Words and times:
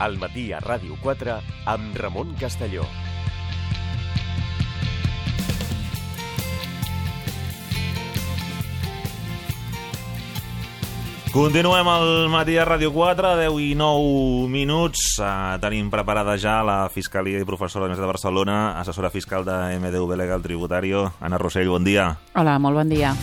al 0.00 0.18
matí 0.18 0.50
a 0.56 0.58
Ràdio 0.64 0.96
4 1.04 1.38
amb 1.68 1.96
Ramon 2.00 2.34
Castelló. 2.40 2.88
Continuem 11.30 11.86
al 11.86 12.26
matí 12.26 12.56
a 12.58 12.64
Ràdio 12.66 12.90
4, 12.90 13.36
10 13.38 13.60
i 13.62 13.68
9 13.78 14.48
minuts. 14.50 15.20
Uh, 15.22 15.60
tenim 15.62 15.86
preparada 15.92 16.34
ja 16.34 16.56
la 16.66 16.88
Fiscalia 16.90 17.38
i 17.38 17.46
professora 17.46 17.86
de 17.86 17.94
de 17.94 18.08
Barcelona, 18.08 18.80
assessora 18.80 19.10
fiscal 19.14 19.44
de 19.44 19.78
MDV 19.78 20.16
Legal 20.16 20.42
Tributario. 20.42 21.12
Anna 21.20 21.38
Rossell, 21.38 21.68
bon 21.68 21.84
dia. 21.84 22.16
Hola, 22.34 22.58
molt 22.58 22.74
bon 22.74 22.88
dia. 22.88 23.14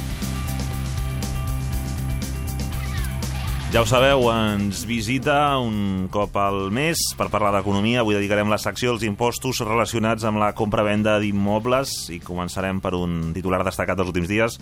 Ja 3.68 3.82
ho 3.84 3.86
sabeu, 3.86 4.22
ens 4.32 4.86
visita 4.88 5.58
un 5.60 6.08
cop 6.08 6.38
al 6.40 6.70
mes 6.72 7.02
per 7.20 7.26
parlar 7.28 7.50
d'economia. 7.52 8.00
Avui 8.00 8.16
dedicarem 8.16 8.48
la 8.48 8.60
secció 8.64 8.94
als 8.94 9.04
impostos 9.04 9.60
relacionats 9.60 10.24
amb 10.24 10.40
la 10.40 10.54
compra-venda 10.56 11.18
d'immobles 11.20 11.92
i 12.16 12.22
començarem 12.24 12.80
per 12.80 12.94
un 12.96 13.34
titular 13.36 13.60
destacat 13.68 14.00
dels 14.00 14.14
últims 14.14 14.32
dies. 14.32 14.56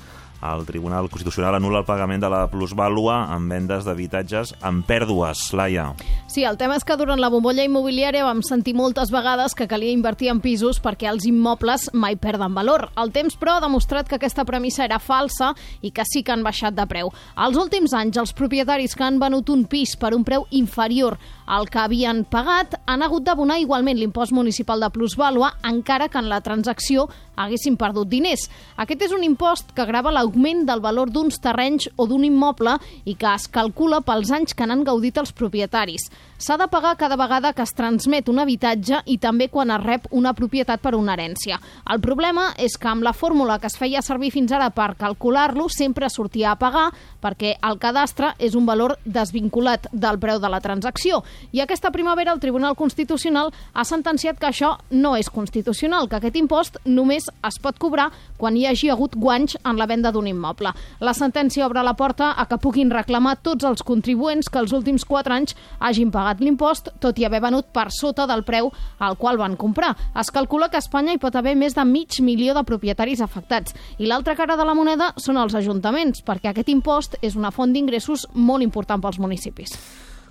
El 0.43 0.65
Tribunal 0.67 1.09
Constitucional 1.09 1.55
anul·la 1.57 1.83
el 1.83 1.87
pagament 1.87 2.21
de 2.21 2.29
la 2.31 2.43
plusvàlua 2.51 3.21
en 3.35 3.47
vendes 3.49 3.85
d'habitatges 3.87 4.55
amb 4.65 4.85
pèrdues. 4.87 5.47
Laia. 5.55 5.91
Sí, 6.27 6.43
el 6.43 6.57
tema 6.57 6.75
és 6.75 6.83
que 6.83 6.97
durant 6.99 7.21
la 7.21 7.29
bombolla 7.31 7.63
immobiliària 7.65 8.25
vam 8.27 8.41
sentir 8.43 8.75
moltes 8.75 9.11
vegades 9.13 9.55
que 9.55 9.69
calia 9.71 9.93
invertir 9.95 10.29
en 10.33 10.41
pisos 10.43 10.81
perquè 10.83 11.09
els 11.11 11.25
immobles 11.29 11.89
mai 11.93 12.17
perden 12.19 12.53
valor. 12.57 12.89
El 12.99 13.13
temps, 13.15 13.37
però, 13.39 13.57
ha 13.57 13.65
demostrat 13.65 14.09
que 14.09 14.19
aquesta 14.19 14.45
premissa 14.45 14.83
era 14.85 14.99
falsa 14.99 15.53
i 15.81 15.91
que 15.95 16.05
sí 16.05 16.23
que 16.23 16.35
han 16.35 16.43
baixat 16.43 16.75
de 16.75 16.85
preu. 16.89 17.13
Als 17.35 17.57
últims 17.57 17.95
anys, 17.95 18.19
els 18.21 18.35
propietaris 18.35 18.95
que 18.95 19.05
han 19.07 19.21
venut 19.21 19.49
un 19.49 19.65
pis 19.69 19.95
per 19.97 20.13
un 20.15 20.25
preu 20.27 20.45
inferior 20.51 21.17
al 21.45 21.69
que 21.69 21.79
havien 21.79 22.23
pagat 22.25 22.75
han 22.89 23.03
hagut 23.05 23.23
d'abonar 23.25 23.59
igualment 23.61 23.99
l'impost 23.99 24.33
municipal 24.33 24.81
de 24.81 24.89
plusvàlua 24.89 25.53
encara 25.63 26.09
que 26.09 26.17
en 26.17 26.29
la 26.29 26.41
transacció 26.41 27.07
haguessin 27.35 27.77
perdut 27.77 28.09
diners. 28.09 28.47
Aquest 28.77 29.07
és 29.07 29.15
un 29.15 29.23
impost 29.23 29.73
que 29.75 29.85
grava 29.87 30.13
l'augment 30.13 30.65
del 30.67 30.81
valor 30.83 31.11
d'uns 31.11 31.39
terrenys 31.43 31.89
o 31.95 32.07
d'un 32.07 32.25
immoble 32.27 32.77
i 33.05 33.15
que 33.15 33.33
es 33.33 33.47
calcula 33.47 34.01
pels 34.05 34.31
anys 34.31 34.55
que 34.55 34.65
n'han 34.67 34.83
gaudit 34.87 35.17
els 35.21 35.33
propietaris. 35.35 36.09
S'ha 36.37 36.57
de 36.59 36.67
pagar 36.67 36.97
cada 36.99 37.15
vegada 37.15 37.53
que 37.55 37.63
es 37.63 37.71
transmet 37.71 38.27
un 38.27 38.41
habitatge 38.43 38.99
i 39.05 39.17
també 39.23 39.47
quan 39.49 39.71
es 39.71 39.83
rep 39.83 40.09
una 40.11 40.33
propietat 40.35 40.81
per 40.83 40.95
una 40.95 41.13
herència. 41.15 41.59
El 41.91 42.01
problema 42.03 42.49
és 42.59 42.75
que 42.77 42.89
amb 42.91 43.05
la 43.07 43.13
fórmula 43.15 43.57
que 43.59 43.69
es 43.71 43.77
feia 43.79 44.03
servir 44.03 44.33
fins 44.33 44.51
ara 44.51 44.67
per 44.75 44.97
calcular-lo 44.99 45.69
sempre 45.71 46.09
sortia 46.09 46.51
a 46.51 46.59
pagar 46.59 46.89
perquè 47.23 47.55
el 47.63 47.79
cadastre 47.79 48.33
és 48.39 48.55
un 48.55 48.65
valor 48.67 48.97
desvinculat 49.05 49.87
del 49.91 50.19
preu 50.19 50.41
de 50.43 50.51
la 50.51 50.59
transacció. 50.59 51.23
I 51.51 51.63
aquesta 51.63 51.91
primavera 51.91 52.33
el 52.33 52.43
Tribunal 52.43 52.75
Constitucional 52.75 53.53
ha 53.73 53.85
sentenciat 53.87 54.39
que 54.39 54.49
això 54.49 54.75
no 54.91 55.15
és 55.15 55.29
constitucional, 55.31 56.09
que 56.09 56.19
aquest 56.19 56.35
impost 56.39 56.79
només 56.85 57.24
es 57.47 57.57
pot 57.61 57.77
cobrar 57.81 58.09
quan 58.37 58.57
hi 58.57 58.65
hagi 58.67 58.89
hagut 58.93 59.15
guanys 59.15 59.57
en 59.63 59.79
la 59.79 59.87
venda 59.89 60.11
d'un 60.11 60.27
immoble. 60.27 60.71
La 60.99 61.13
sentència 61.13 61.65
obre 61.65 61.83
la 61.83 61.95
porta 61.95 62.33
a 62.37 62.45
que 62.49 62.59
puguin 62.61 62.91
reclamar 62.93 63.37
tots 63.43 63.65
els 63.67 63.83
contribuents 63.83 64.49
que 64.49 64.61
els 64.61 64.73
últims 64.75 65.05
4 65.05 65.35
anys 65.35 65.55
hagin 65.79 66.11
pagat 66.11 66.41
l'impost, 66.41 66.91
tot 66.99 67.19
i 67.19 67.25
haver 67.25 67.41
venut 67.43 67.71
per 67.73 67.87
sota 67.91 68.27
del 68.27 68.43
preu 68.47 68.71
al 68.99 69.17
qual 69.17 69.37
van 69.37 69.55
comprar. 69.55 69.93
Es 70.19 70.31
calcula 70.31 70.69
que 70.69 70.79
a 70.79 70.83
Espanya 70.83 71.15
hi 71.15 71.21
pot 71.21 71.35
haver 71.35 71.55
més 71.55 71.75
de 71.75 71.85
mig 71.85 72.19
milió 72.21 72.55
de 72.55 72.65
propietaris 72.67 73.21
afectats. 73.21 73.75
I 73.97 74.09
l'altra 74.09 74.35
cara 74.35 74.57
de 74.57 74.65
la 74.65 74.75
moneda 74.77 75.13
són 75.17 75.37
els 75.41 75.55
ajuntaments, 75.55 76.23
perquè 76.25 76.51
aquest 76.51 76.73
impost 76.73 77.19
és 77.21 77.35
una 77.35 77.53
font 77.55 77.73
d'ingressos 77.73 78.27
molt 78.33 78.63
important 78.63 79.01
pels 79.01 79.19
municipis. 79.19 79.77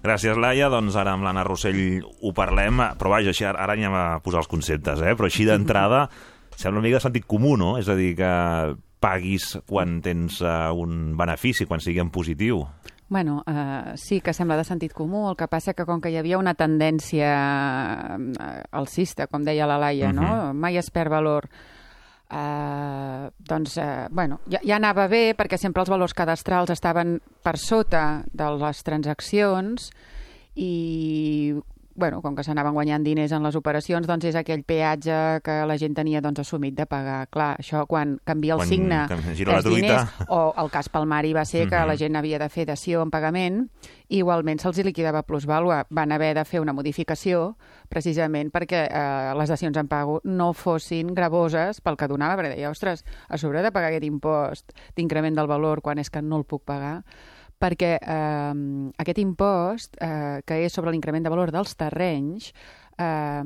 Gràcies, 0.04 0.36
Laia. 0.36 0.68
Doncs 0.68 0.98
ara 1.00 1.14
amb 1.16 1.24
l'Anna 1.24 1.46
Rossell 1.46 2.04
ho 2.04 2.32
parlem, 2.36 2.82
però 3.00 3.14
vaja, 3.14 3.32
així, 3.32 3.46
ara 3.48 3.72
anem 3.72 3.94
a 3.96 4.04
posar 4.24 4.42
els 4.42 4.50
conceptes, 4.52 5.00
eh? 5.00 5.14
però 5.16 5.30
així 5.30 5.46
d'entrada 5.48 6.04
sembla 6.56 6.78
una 6.78 6.86
mica 6.86 6.98
de 6.98 7.06
sentit 7.06 7.26
comú, 7.26 7.56
no? 7.60 7.76
És 7.78 7.88
a 7.88 7.96
dir, 7.98 8.14
que 8.18 8.32
paguis 9.04 9.58
quan 9.68 10.00
tens 10.04 10.40
uh, 10.40 10.72
un 10.72 11.14
benefici, 11.18 11.66
quan 11.68 11.82
sigui 11.84 12.00
en 12.00 12.10
positiu. 12.14 12.62
Bueno, 13.08 13.42
uh, 13.46 13.92
sí 14.00 14.20
que 14.24 14.32
sembla 14.32 14.56
de 14.56 14.64
sentit 14.64 14.94
comú, 14.96 15.26
el 15.28 15.36
que 15.36 15.48
passa 15.50 15.74
que 15.76 15.84
com 15.84 16.00
que 16.00 16.10
hi 16.10 16.16
havia 16.16 16.40
una 16.40 16.56
tendència 16.56 17.28
uh, 18.16 18.56
alcista, 18.72 19.28
com 19.28 19.44
deia 19.44 19.68
la 19.68 19.78
Laia, 19.78 20.08
uh 20.08 20.12
-huh. 20.12 20.20
no? 20.20 20.52
Mhm. 20.52 20.60
Mai 20.60 20.76
es 20.76 20.90
perd 20.90 21.10
valor. 21.10 21.48
Uh, 22.30 23.30
doncs, 23.38 23.76
uh, 23.76 24.08
bueno, 24.10 24.40
ja, 24.50 24.58
ja 24.64 24.76
anava 24.76 25.06
bé 25.06 25.36
perquè 25.36 25.56
sempre 25.56 25.82
els 25.82 25.90
valors 25.90 26.14
cadastrals 26.14 26.70
estaven 26.70 27.20
per 27.42 27.58
sota 27.58 28.24
de 28.32 28.50
les 28.58 28.82
transaccions 28.82 29.92
i 30.56 31.54
bueno, 31.94 32.20
com 32.22 32.34
que 32.34 32.42
s'anaven 32.42 32.74
guanyant 32.74 33.04
diners 33.06 33.32
en 33.32 33.42
les 33.42 33.54
operacions, 33.54 34.06
doncs 34.06 34.24
és 34.26 34.34
aquell 34.36 34.64
peatge 34.66 35.40
que 35.46 35.54
la 35.66 35.76
gent 35.78 35.94
tenia 35.94 36.20
doncs, 36.20 36.40
assumit 36.42 36.74
de 36.74 36.86
pagar. 36.86 37.28
Clar, 37.30 37.56
això 37.60 37.86
quan 37.86 38.18
canvia 38.24 38.54
el 38.54 38.64
Quan 38.64 38.68
signe 38.68 39.00
dels 39.08 39.64
diners, 39.64 40.10
o 40.28 40.52
el 40.58 40.70
cas 40.70 40.88
Palmari 40.88 41.32
va 41.32 41.44
ser 41.44 41.68
que 41.68 41.76
Mhm. 41.76 41.86
la 41.86 41.96
gent 41.96 42.16
havia 42.16 42.38
de 42.38 42.48
fer 42.48 42.66
dació 42.66 43.02
en 43.02 43.10
pagament, 43.10 43.68
igualment 44.08 44.60
se'ls 44.60 44.78
liquidava 44.84 45.22
plusvàlua. 45.22 45.84
Van 45.90 46.12
haver 46.12 46.34
de 46.34 46.44
fer 46.44 46.60
una 46.60 46.72
modificació 46.72 47.56
precisament 47.88 48.50
perquè 48.50 48.88
eh, 48.90 49.34
les 49.38 49.48
dacions 49.48 49.76
en 49.76 49.88
pago 49.88 50.20
no 50.24 50.52
fossin 50.52 51.14
gravoses 51.14 51.80
pel 51.80 51.96
que 51.96 52.08
donava, 52.08 52.36
perquè 52.36 52.56
deia, 52.56 52.70
ostres, 52.70 53.04
a 53.28 53.38
sobre 53.38 53.62
de 53.62 53.70
pagar 53.72 53.88
aquest 53.88 54.04
impost 54.04 54.72
d'increment 54.96 55.34
del 55.36 55.46
valor 55.46 55.80
quan 55.80 55.98
és 55.98 56.10
que 56.10 56.22
no 56.22 56.36
el 56.36 56.44
puc 56.44 56.64
pagar, 56.64 57.04
perquè 57.60 57.96
eh, 58.00 58.54
aquest 58.98 59.18
impost, 59.18 59.96
eh, 60.00 60.42
que 60.46 60.64
és 60.64 60.72
sobre 60.72 60.92
l'increment 60.92 61.24
de 61.24 61.32
valor 61.32 61.52
dels 61.54 61.76
terrenys, 61.76 62.52
eh, 62.98 63.42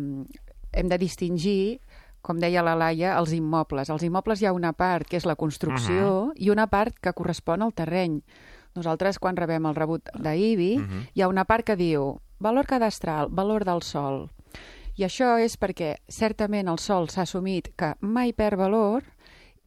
hem 0.73 0.89
de 0.89 0.99
distingir 0.99 1.81
com 2.21 2.41
deia 2.43 2.63
la 2.67 2.75
Laia, 2.77 3.15
els 3.17 3.33
immobles. 3.33 3.89
Els 3.89 4.05
immobles 4.05 4.43
hi 4.43 4.49
ha 4.49 4.53
una 4.53 4.75
part 4.77 5.09
que 5.09 5.17
és 5.17 5.27
la 5.27 5.37
construcció 5.37 6.03
uh 6.05 6.27
-huh. 6.29 6.33
i 6.37 6.51
una 6.51 6.67
part 6.67 6.99
que 7.01 7.13
correspon 7.13 7.63
al 7.63 7.73
terreny. 7.73 8.23
Nosaltres, 8.75 9.19
quan 9.19 9.37
rebem 9.37 9.65
el 9.67 9.75
rebut 9.75 10.11
d'IBI, 10.15 10.77
uh 10.77 10.83
-huh. 10.83 11.09
hi 11.15 11.23
ha 11.23 11.29
una 11.29 11.45
part 11.45 11.65
que 11.65 11.77
diu 11.77 12.21
valor 12.39 12.67
cadastral, 12.67 13.29
valor 13.31 13.65
del 13.65 13.83
sol. 13.83 14.31
I 14.97 15.05
això 15.05 15.39
és 15.39 15.59
perquè 15.59 15.97
certament 16.09 16.69
el 16.69 16.79
sol 16.79 17.09
s'ha 17.09 17.23
assumit 17.23 17.69
que 17.77 17.95
mai 18.01 18.33
perd 18.33 18.59
valor 18.59 19.05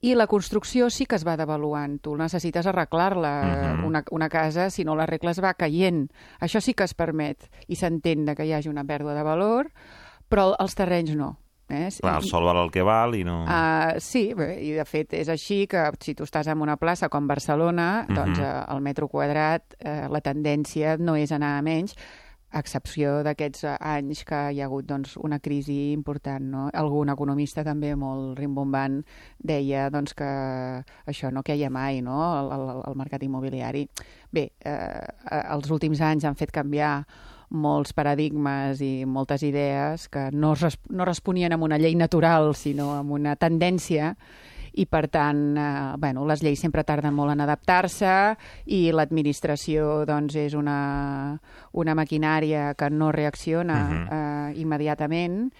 i 0.01 0.16
la 0.16 0.25
construcció 0.28 0.89
sí 0.89 1.06
que 1.06 1.16
es 1.16 1.25
va 1.28 1.38
devaluant. 1.38 2.00
Tu 2.01 2.16
necessites 2.17 2.66
arreglar-la. 2.67 3.34
Mhm. 3.78 3.85
una, 3.85 4.03
una 4.12 4.29
casa, 4.29 4.69
si 4.69 4.84
no 4.84 4.95
l'arregles, 4.95 5.41
va 5.44 5.53
caient. 5.53 6.09
Això 6.39 6.62
sí 6.62 6.73
que 6.73 6.84
es 6.84 6.94
permet 6.94 7.50
i 7.67 7.75
s'entén 7.75 8.25
que 8.35 8.45
hi 8.45 8.53
hagi 8.53 8.69
una 8.69 8.84
pèrdua 8.84 9.13
de 9.13 9.23
valor, 9.23 9.72
però 10.29 10.56
els 10.59 10.75
terrenys 10.75 11.16
no. 11.16 11.38
Eh? 11.72 11.88
Clar, 12.01 12.17
el 12.19 12.25
sol 12.28 12.44
val 12.44 12.57
el 12.66 12.72
que 12.72 12.81
val 12.84 13.13
i 13.16 13.23
no... 13.23 13.45
Uh, 13.45 13.95
sí, 14.03 14.34
bé, 14.35 14.57
i 14.59 14.73
de 14.75 14.84
fet 14.84 15.13
és 15.16 15.29
així 15.31 15.67
que 15.72 15.85
si 16.03 16.13
tu 16.13 16.25
estàs 16.28 16.50
en 16.51 16.59
una 16.59 16.75
plaça 16.75 17.07
com 17.07 17.28
Barcelona, 17.29 18.06
Mhm. 18.09 18.16
doncs 18.17 18.40
uh, 18.40 18.66
el 18.75 18.81
metro 18.81 19.07
quadrat, 19.07 19.78
uh, 19.79 20.09
la 20.11 20.19
tendència 20.19 20.97
no 21.00 21.16
és 21.16 21.31
anar 21.31 21.57
a 21.57 21.61
menys, 21.61 21.95
a 22.51 22.59
excepció 22.59 23.22
d'aquests 23.23 23.63
eh, 23.66 23.75
anys 23.94 24.23
que 24.28 24.39
hi 24.51 24.62
ha 24.62 24.67
hagut 24.67 24.88
doncs, 24.89 25.16
una 25.23 25.39
crisi 25.39 25.91
important. 25.95 26.47
No? 26.51 26.67
Algun 26.78 27.12
economista 27.13 27.63
també 27.67 27.94
molt 27.95 28.39
rimbombant 28.39 29.01
deia 29.39 29.88
doncs, 29.94 30.16
que 30.17 30.31
això 31.07 31.31
no 31.31 31.44
queia 31.47 31.72
mai, 31.72 32.01
no? 32.06 32.19
el, 32.40 32.53
el, 32.57 32.66
el 32.91 32.97
mercat 33.00 33.23
immobiliari. 33.23 33.85
Bé, 34.31 34.50
eh, 34.59 34.72
eh, 34.75 35.44
els 35.56 35.72
últims 35.72 36.01
anys 36.03 36.28
han 36.28 36.40
fet 36.40 36.51
canviar 36.51 36.97
molts 37.51 37.91
paradigmes 37.91 38.79
i 38.84 39.03
moltes 39.03 39.44
idees 39.44 40.07
que 40.11 40.29
no, 40.31 40.53
res, 40.56 40.78
no 40.90 41.07
responien 41.07 41.51
amb 41.51 41.67
una 41.67 41.79
llei 41.79 41.97
natural, 42.00 42.53
sinó 42.56 42.94
amb 42.95 43.11
una 43.11 43.35
tendència 43.35 44.16
i 44.74 44.86
per 44.86 45.08
tant, 45.09 45.58
eh, 45.58 45.96
bueno, 45.97 46.26
les 46.26 46.41
lleis 46.44 46.59
sempre 46.59 46.84
tarden 46.84 47.14
molt 47.14 47.32
en 47.34 47.41
adaptar-se 47.41 48.35
i 48.66 48.91
l'administració 48.91 50.06
doncs, 50.06 50.35
és 50.35 50.53
una, 50.53 51.38
una 51.73 51.96
maquinària 51.96 52.73
que 52.76 52.90
no 52.90 53.12
reacciona 53.12 53.73
uh 53.73 53.91
Mhm. 53.91 54.08
-huh. 54.08 54.52
eh, 54.52 54.59
immediatament 54.62 55.52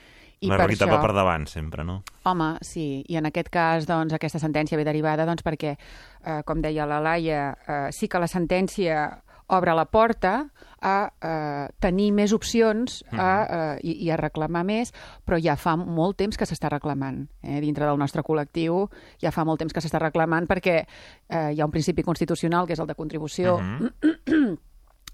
i 0.42 0.48
la 0.48 0.56
per 0.58 0.66
realitat 0.66 0.88
això... 0.88 0.96
va 0.96 1.02
per 1.02 1.13
davant, 1.13 1.46
sempre, 1.48 1.84
no? 1.84 2.02
Home, 2.24 2.58
sí, 2.62 3.04
i 3.08 3.16
en 3.16 3.25
aquest 3.28 3.50
cas 3.50 3.86
doncs, 3.86 4.13
aquesta 4.13 4.40
sentència 4.40 4.78
ve 4.78 4.84
derivada 4.84 5.25
doncs, 5.25 5.44
perquè, 5.44 5.78
eh, 6.25 6.42
com 6.46 6.62
deia 6.62 6.86
la 6.86 7.00
Laia, 7.00 7.57
eh, 7.68 7.92
sí 7.92 8.07
que 8.07 8.18
la 8.19 8.28
sentència 8.28 9.22
obre 9.51 9.74
la 9.75 9.86
porta 9.86 10.33
a 10.81 10.95
eh, 11.21 11.68
tenir 11.83 12.07
més 12.15 12.31
opcions 12.33 13.03
a, 13.13 13.27
eh, 13.44 13.80
i, 13.86 13.95
i 14.07 14.09
a 14.09 14.18
reclamar 14.18 14.63
més, 14.65 14.89
però 15.27 15.38
ja 15.38 15.53
fa 15.59 15.75
molt 15.77 16.18
temps 16.18 16.39
que 16.39 16.48
s'està 16.50 16.71
reclamant. 16.74 17.27
Eh? 17.44 17.59
Dintre 17.62 17.86
del 17.86 18.00
nostre 18.01 18.24
col·lectiu 18.25 18.88
ja 19.21 19.30
fa 19.36 19.45
molt 19.45 19.62
temps 19.62 19.74
que 19.75 19.83
s'està 19.83 20.00
reclamant 20.01 20.48
perquè 20.50 20.80
eh, 20.81 21.51
hi 21.53 21.62
ha 21.62 21.68
un 21.68 21.71
principi 21.75 22.01
constitucional, 22.03 22.65
que 22.65 22.74
és 22.74 22.81
el 22.81 22.88
de 22.89 22.95
contribució, 22.98 23.59
Mhm. 23.62 24.57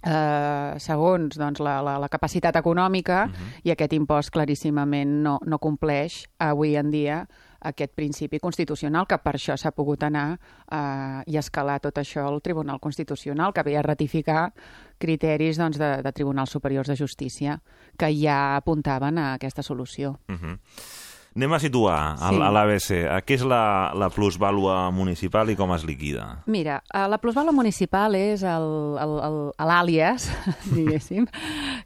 eh, 0.08 0.74
segons 0.80 1.38
doncs, 1.38 1.60
la, 1.60 1.82
la, 1.82 1.98
la 2.00 2.10
capacitat 2.10 2.56
econòmica 2.56 3.26
Mhm. 3.28 3.52
i 3.64 3.72
aquest 3.74 3.94
impost 3.94 4.32
claríssimament 4.32 5.22
no, 5.24 5.40
no 5.46 5.60
compleix 5.60 6.28
avui 6.40 6.76
en 6.78 6.92
dia 6.92 7.28
aquest 7.60 7.94
principi 7.96 8.40
constitucional, 8.40 9.08
que 9.08 9.18
per 9.18 9.36
això 9.36 9.58
s'ha 9.58 9.72
pogut 9.72 10.04
anar 10.04 10.28
eh, 10.36 11.24
i 11.28 11.38
escalar 11.38 11.80
tot 11.84 11.98
això 11.98 12.28
al 12.28 12.42
Tribunal 12.42 12.80
Constitucional, 12.80 13.54
que 13.54 13.64
ve 13.64 13.78
a 13.78 13.86
ratificar 13.86 14.52
criteris 14.98 15.58
doncs, 15.58 15.78
de, 15.78 16.02
de 16.04 16.12
Tribunals 16.14 16.52
Superiors 16.52 16.88
de 16.88 16.96
Justícia 16.96 17.60
que 17.98 18.12
ja 18.14 18.56
apuntaven 18.56 19.18
a 19.18 19.34
aquesta 19.34 19.64
solució. 19.64 20.20
Uh 20.28 20.36
-huh. 20.36 20.60
Anem 21.38 21.54
a 21.54 21.60
situar 21.62 22.18
Sí. 22.18 22.26
a 22.42 22.50
l'ABC. 22.50 22.88
Què 23.22 23.36
és 23.38 23.44
la, 23.46 23.92
la 23.94 24.08
plusvàlua 24.10 24.90
municipal 24.90 25.52
i 25.52 25.56
com 25.56 25.70
es 25.76 25.84
liquida? 25.86 26.40
Mira, 26.50 26.80
eh, 26.90 27.04
la 27.06 27.20
plusvàlua 27.22 27.54
municipal 27.54 28.16
és 28.18 28.42
l'àlies, 29.62 30.26
diguéssim, 30.74 31.28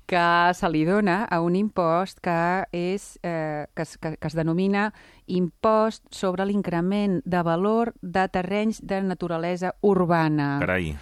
que 0.07 0.23
se 0.55 0.69
li 0.71 0.85
dona 0.87 1.25
a 1.27 1.41
un 1.43 1.55
impost 1.59 2.21
que, 2.23 2.37
és, 2.71 3.17
eh, 3.23 3.67
que, 3.75 3.83
es, 3.83 3.97
que, 3.97 4.15
que 4.15 4.27
es 4.31 4.35
denomina 4.39 4.93
impost 5.27 6.03
sobre 6.15 6.45
l'increment 6.47 7.19
de 7.25 7.43
valor 7.43 7.93
de 8.01 8.27
terrenys 8.31 8.79
de 8.83 9.01
naturalesa 9.03 9.75
urbana. 9.81 10.57
Carai. 10.63 10.93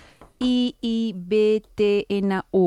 IIBTNU. 1.39 2.63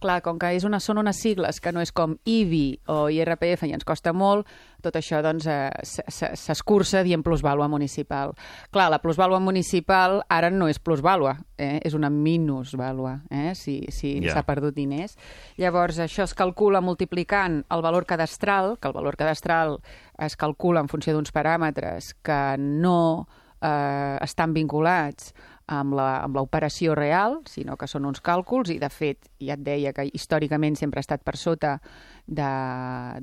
Clar, 0.00 0.20
com 0.24 0.38
que 0.38 0.50
és 0.56 0.64
una, 0.68 0.78
són 0.80 0.98
unes 1.00 1.16
sigles 1.22 1.60
que 1.62 1.72
no 1.72 1.80
és 1.80 1.92
com 1.96 2.16
IBI 2.28 2.80
o 2.92 3.08
IRPF 3.12 3.64
i 3.68 3.72
ens 3.76 3.84
costa 3.88 4.12
molt, 4.12 4.46
tot 4.84 4.96
això 5.00 5.22
doncs 5.24 5.46
eh, 5.48 5.70
s'escurça 5.82 7.00
dient 7.06 7.22
plusvàlua 7.24 7.68
municipal. 7.72 8.34
Clar, 8.74 8.90
la 8.92 9.00
plusvàlua 9.00 9.40
municipal 9.40 10.20
ara 10.28 10.50
no 10.52 10.68
és 10.68 10.78
plusvàlua, 10.78 11.38
eh? 11.56 11.80
és 11.84 11.94
una 11.96 12.10
minusvàlua, 12.12 13.14
eh? 13.30 13.54
si, 13.56 13.80
si 13.88 14.18
Ja. 14.24 14.34
s'ha 14.34 14.42
perdut 14.44 14.74
diners. 14.76 15.16
Llavors, 15.56 15.98
això 16.04 16.22
es 16.28 16.34
calcula 16.36 16.80
multiplicant 16.84 17.64
el 17.72 17.82
valor 17.82 18.04
cadastral, 18.04 18.76
que 18.78 18.88
el 18.88 18.94
valor 18.94 19.16
cadastral 19.16 19.80
es 20.18 20.36
calcula 20.36 20.80
en 20.84 20.88
funció 20.92 21.14
d'uns 21.14 21.32
paràmetres 21.32 22.12
que 22.22 22.56
no 22.60 23.26
eh, 23.64 24.18
estan 24.20 24.52
vinculats 24.54 25.32
amb 25.66 25.94
l'operació 26.36 26.94
real, 26.94 27.38
sinó 27.48 27.76
que 27.80 27.86
són 27.88 28.04
uns 28.04 28.20
càlculs 28.24 28.68
i, 28.74 28.78
de 28.80 28.90
fet, 28.92 29.30
ja 29.40 29.56
et 29.56 29.62
deia 29.64 29.92
que 29.96 30.04
històricament 30.12 30.76
sempre 30.76 31.00
ha 31.00 31.04
estat 31.04 31.22
per 31.24 31.36
sota 31.40 31.78
de, 32.26 32.48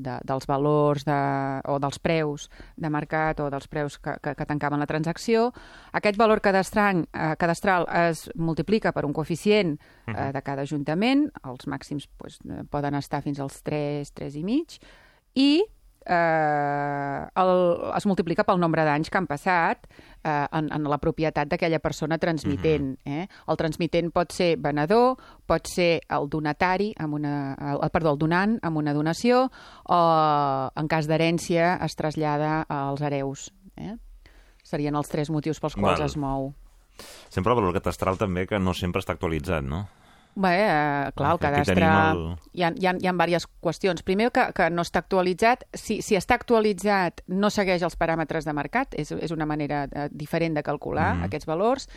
de, 0.01 0.15
dels 0.25 0.47
valors 0.49 1.05
de, 1.05 1.17
o 1.69 1.77
dels 1.81 1.99
preus 2.01 2.47
de 2.77 2.89
mercat 2.89 3.41
o 3.45 3.49
dels 3.53 3.67
preus 3.69 3.99
que, 4.01 4.15
que, 4.23 4.33
que 4.37 4.47
tancaven 4.49 4.81
la 4.81 4.89
transacció. 4.89 5.51
Aquest 5.97 6.17
valor 6.17 6.41
cadastral, 6.41 7.03
eh, 7.13 7.33
cadastral 7.37 7.85
es 8.07 8.27
multiplica 8.35 8.93
per 8.95 9.05
un 9.05 9.13
coeficient 9.13 9.77
eh, 10.07 10.31
de 10.33 10.41
cada 10.41 10.65
ajuntament, 10.65 11.27
els 11.45 11.69
màxims 11.69 12.09
pues, 12.17 12.39
poden 12.73 12.97
estar 12.97 13.21
fins 13.21 13.39
als 13.39 13.61
3, 13.67 14.15
3 14.17 14.41
i 14.41 14.43
mig, 14.47 14.81
i 15.37 15.51
eh, 16.05 17.27
el, 17.41 17.51
es 17.97 18.05
multiplica 18.09 18.45
pel 18.47 18.59
nombre 18.59 18.83
d'anys 18.87 19.09
que 19.11 19.19
han 19.19 19.27
passat 19.29 19.87
eh, 19.87 20.47
en, 20.51 20.69
en 20.73 20.89
la 20.89 20.99
propietat 21.01 21.49
d'aquella 21.51 21.79
persona 21.79 22.17
transmitent. 22.21 22.93
eh? 23.05 23.27
El 23.47 23.59
transmitent 23.59 24.11
pot 24.11 24.33
ser 24.33 24.55
venedor, 24.61 25.17
pot 25.45 25.67
ser 25.69 26.01
el 26.09 26.29
donatari, 26.29 26.91
amb 26.97 27.19
una, 27.19 27.35
el, 27.73 27.83
perdó, 27.93 28.15
el 28.15 28.21
donant 28.21 28.57
amb 28.61 28.81
una 28.81 28.93
donació, 28.93 29.47
o 29.85 30.01
en 30.75 30.87
cas 30.91 31.07
d'herència 31.09 31.77
es 31.85 31.95
trasllada 31.95 32.61
als 32.67 33.01
hereus. 33.01 33.49
Eh? 33.77 33.95
Serien 34.63 34.95
els 34.95 35.09
tres 35.09 35.29
motius 35.33 35.59
pels 35.59 35.75
quals 35.75 35.99
Val. 35.99 36.09
es 36.09 36.17
mou. 36.17 36.51
Sempre 37.29 37.53
el 37.53 37.57
valor 37.57 37.73
catastral 37.73 38.17
també, 38.19 38.45
que 38.45 38.59
no 38.59 38.75
sempre 38.77 39.01
està 39.01 39.15
actualitzat, 39.15 39.63
no? 39.65 39.87
Bé, 40.35 40.51
eh, 40.63 41.11
clar, 41.15 41.31
el 41.33 41.39
cadastre... 41.39 41.75
el- 41.85 42.37
Hi, 42.53 42.63
ha, 42.63 42.69
hi, 42.75 42.85
ha, 42.87 42.93
hi 42.99 43.07
ha 43.07 43.11
diverses 43.13 43.47
qüestions. 43.61 44.03
Primer, 44.03 44.29
que, 44.31 44.45
que 44.55 44.69
no 44.71 44.81
està 44.85 44.99
actualitzat. 45.03 45.65
Si, 45.73 46.01
si 46.01 46.15
està 46.15 46.35
actualitzat, 46.39 47.21
no 47.27 47.49
segueix 47.51 47.83
els 47.83 47.97
paràmetres 47.99 48.45
de 48.47 48.53
mercat. 48.53 48.95
És, 48.95 49.11
és 49.11 49.31
una 49.31 49.45
manera 49.45 49.85
eh, 49.91 50.07
diferent 50.11 50.55
de 50.55 50.63
calcular 50.63 51.15
Mhm. 51.15 51.23
aquests 51.29 51.45
valors. 51.47 51.87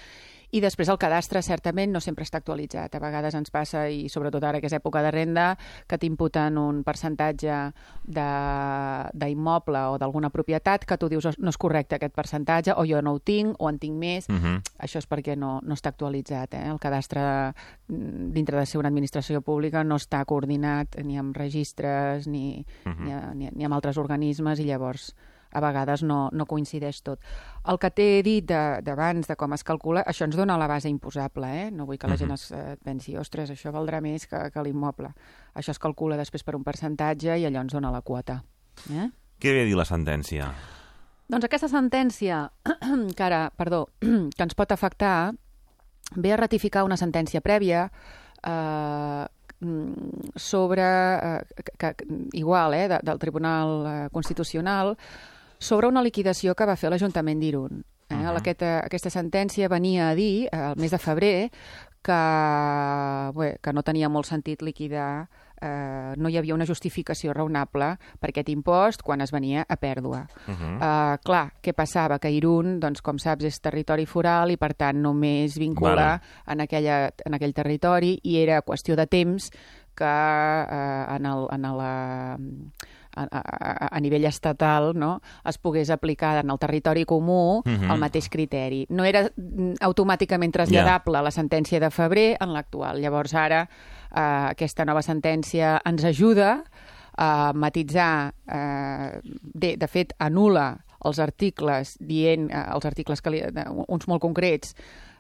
I 0.55 0.61
després 0.63 0.89
el 0.93 0.99
cadastre, 1.03 1.41
certament, 1.43 1.91
no 1.91 1.99
sempre 2.01 2.23
està 2.23 2.39
actualitzat. 2.39 2.95
A 2.95 3.01
vegades 3.03 3.35
ens 3.35 3.51
passa, 3.51 3.89
i 3.91 4.09
sobretot 4.13 4.45
ara 4.47 4.61
que 4.63 4.69
és 4.71 4.77
època 4.77 5.03
de 5.03 5.11
renda, 5.11 5.57
que 5.91 5.99
t'imputen 5.99 6.59
un 6.59 6.85
percentatge 6.87 7.57
de- 8.05 9.11
d'immoble 9.13 9.81
o 9.91 9.99
d'alguna 9.99 10.31
propietat 10.31 10.85
que 10.87 10.99
tu 10.99 11.09
dius 11.09 11.27
no 11.39 11.51
és 11.51 11.59
correcte 11.59 11.97
aquest 11.97 12.15
percentatge, 12.15 12.73
o 12.77 12.85
jo 12.87 13.03
no 13.03 13.15
ho 13.17 13.19
tinc, 13.21 13.57
o 13.59 13.69
en 13.69 13.79
tinc 13.79 13.97
més. 13.99 14.29
Uh 14.29 14.35
-huh. 14.37 14.63
Això 14.79 14.99
és 14.99 15.09
perquè 15.09 15.37
no, 15.37 15.61
no 15.63 15.75
està 15.75 15.89
actualitzat. 15.89 16.55
Eh? 16.55 16.67
El 16.69 16.79
cadastre, 16.79 17.53
mm, 17.89 18.33
dintre 18.33 18.59
de 18.59 18.67
ser 18.67 18.79
una 18.79 18.89
administració 18.89 19.41
pública, 19.43 19.83
no 19.85 19.97
està 19.97 20.25
coordinat 20.25 20.97
ni 21.03 21.19
amb 21.19 21.37
registres 21.37 22.27
ni, 22.29 22.65
uh 22.85 22.93
-huh. 22.93 23.05
ni, 23.05 23.13
a- 23.13 23.35
ni, 23.35 23.51
ni 23.53 23.65
amb 23.65 23.75
altres 23.75 23.97
organismes 23.97 24.61
i 24.61 24.65
llavors 24.65 25.15
a 25.55 25.63
vegades 25.63 26.03
no, 26.03 26.29
no 26.33 26.47
coincideix 26.51 27.01
tot. 27.07 27.23
El 27.71 27.79
que 27.81 27.91
t'he 27.95 28.09
dit 28.27 28.45
d'abans, 28.45 29.25
de, 29.25 29.33
de 29.33 29.39
com 29.41 29.55
es 29.57 29.65
calcula, 29.65 30.05
això 30.07 30.29
ens 30.29 30.37
dona 30.37 30.59
la 30.61 30.69
base 30.71 30.91
imposable, 30.91 31.49
eh? 31.63 31.71
No 31.71 31.87
vull 31.89 31.99
que 31.99 32.11
la 32.11 32.19
gent 32.21 32.35
es 32.35 32.51
eh, 32.53 32.77
pensi, 32.85 33.17
ostres, 33.21 33.55
això 33.55 33.73
valdrà 33.75 34.03
més 34.05 34.27
que, 34.31 34.41
que 34.53 34.65
l'immoble. 34.67 35.15
Això 35.55 35.75
es 35.75 35.83
calcula 35.83 36.19
després 36.21 36.45
per 36.45 36.57
un 36.59 36.67
percentatge 36.67 37.39
i 37.39 37.47
allò 37.49 37.65
ens 37.65 37.77
dona 37.77 37.95
la 37.95 38.03
quota. 38.03 38.43
Eh? 38.91 39.11
Què 39.41 39.55
ve 39.55 39.65
a 39.65 39.69
dir 39.69 39.79
la 39.79 39.87
sentència? 39.89 40.51
Doncs 41.31 41.47
aquesta 41.47 41.71
sentència, 41.73 42.43
que 43.17 43.25
ara, 43.25 43.47
perdó, 43.57 43.87
que 44.37 44.45
ens 44.45 44.59
pot 44.59 44.75
afectar, 44.75 45.33
ve 46.17 46.35
a 46.35 46.41
ratificar 46.41 46.85
una 46.85 46.99
sentència 47.01 47.41
prèvia 47.41 47.87
eh, 48.45 49.25
mm, 49.61 50.35
sobre, 50.37 50.85
eh, 50.85 51.63
que, 51.79 51.95
que, 51.95 52.09
igual, 52.33 52.75
eh, 52.75 52.89
de, 52.89 53.01
del 53.03 53.19
Tribunal 53.19 53.87
eh, 53.87 54.09
Constitucional, 54.13 54.97
sobre 55.65 55.89
una 55.89 56.05
liquidació 56.05 56.55
que 56.55 56.69
va 56.69 56.77
fer 56.77 56.93
l'Ajuntament 56.93 57.41
d'Irun. 57.41 57.81
Eh? 58.11 58.15
Uh 58.15 58.21
-huh. 58.21 58.37
aquesta, 58.37 58.85
aquesta 58.85 59.11
sentència 59.11 59.69
venia 59.69 60.11
a 60.11 60.15
dir, 60.15 60.47
eh, 60.53 60.59
el 60.71 60.77
mes 60.77 60.91
de 60.91 60.99
febrer, 60.99 61.51
que, 62.03 63.33
bé, 63.35 63.59
que 63.63 63.73
no 63.73 63.83
tenia 63.83 64.11
molt 64.11 64.27
sentit 64.27 64.61
liquidar, 64.63 65.29
eh, 65.61 66.13
no 66.17 66.29
hi 66.29 66.37
havia 66.37 66.55
una 66.55 66.67
justificació 66.67 67.33
raonable 67.33 67.97
per 68.21 68.29
aquest 68.31 68.51
impost 68.51 69.03
quan 69.03 69.21
es 69.23 69.33
venia 69.33 69.65
a 69.67 69.77
pèrdua. 69.77 70.27
Uh 70.47 70.55
-huh. 70.55 70.77
uh, 70.77 71.17
clar, 71.25 71.55
què 71.63 71.73
passava? 71.73 72.19
Que 72.19 72.31
Irun, 72.31 72.79
doncs, 72.81 73.01
com 73.01 73.19
saps, 73.19 73.45
és 73.45 73.61
territori 73.61 74.07
foral 74.07 74.51
i, 74.51 74.57
per 74.57 74.75
tant, 74.75 75.01
només 75.01 75.59
vincula 75.59 75.95
Vale. 75.95 76.21
en, 76.47 76.61
aquella, 76.61 77.11
en 77.25 77.35
aquell 77.35 77.55
territori 77.55 78.21
i 78.23 78.37
era 78.37 78.63
qüestió 78.63 78.97
de 78.97 79.07
temps 79.07 79.51
que 79.95 80.05
eh, 80.05 81.17
en, 81.17 81.27
el, 81.27 81.47
en 81.51 81.63
la, 81.63 82.39
a, 83.17 83.27
a, 83.31 83.89
a 83.97 84.01
nivell 84.01 84.25
estatal 84.27 84.93
no, 84.95 85.21
es 85.45 85.59
pogués 85.59 85.91
aplicar 85.91 86.39
en 86.45 86.51
el 86.51 86.59
territori 86.59 87.05
comú 87.05 87.63
Mhm. 87.65 87.91
el 87.91 87.99
mateix 87.99 88.29
criteri. 88.29 88.87
No 88.91 89.05
era 89.05 89.25
mm, 89.37 89.75
automàticament 89.81 90.53
traslladable 90.53 91.23
la 91.23 91.31
sentència 91.31 91.81
de 91.81 91.91
febrer 91.91 92.37
en 92.41 92.53
l'actual. 92.53 93.01
Llavors 93.01 93.35
ara 93.35 93.63
eh, 94.15 94.21
aquesta 94.51 94.85
nova 94.85 95.03
sentència 95.03 95.81
ens 95.85 96.05
ajuda 96.05 96.65
a 97.17 97.53
matitzar, 97.55 98.35
eh, 98.51 99.21
de, 99.23 99.77
de 99.77 99.87
fet 99.87 100.13
anula 100.19 100.79
els 101.05 101.19
articles 101.21 101.97
dient, 102.01 102.51
eh, 102.51 102.65
els 102.75 102.85
articles 102.85 103.21
que 103.23 103.31
li, 103.31 103.43
uns 103.89 104.09
molt 104.09 104.21
concrets 104.23 104.75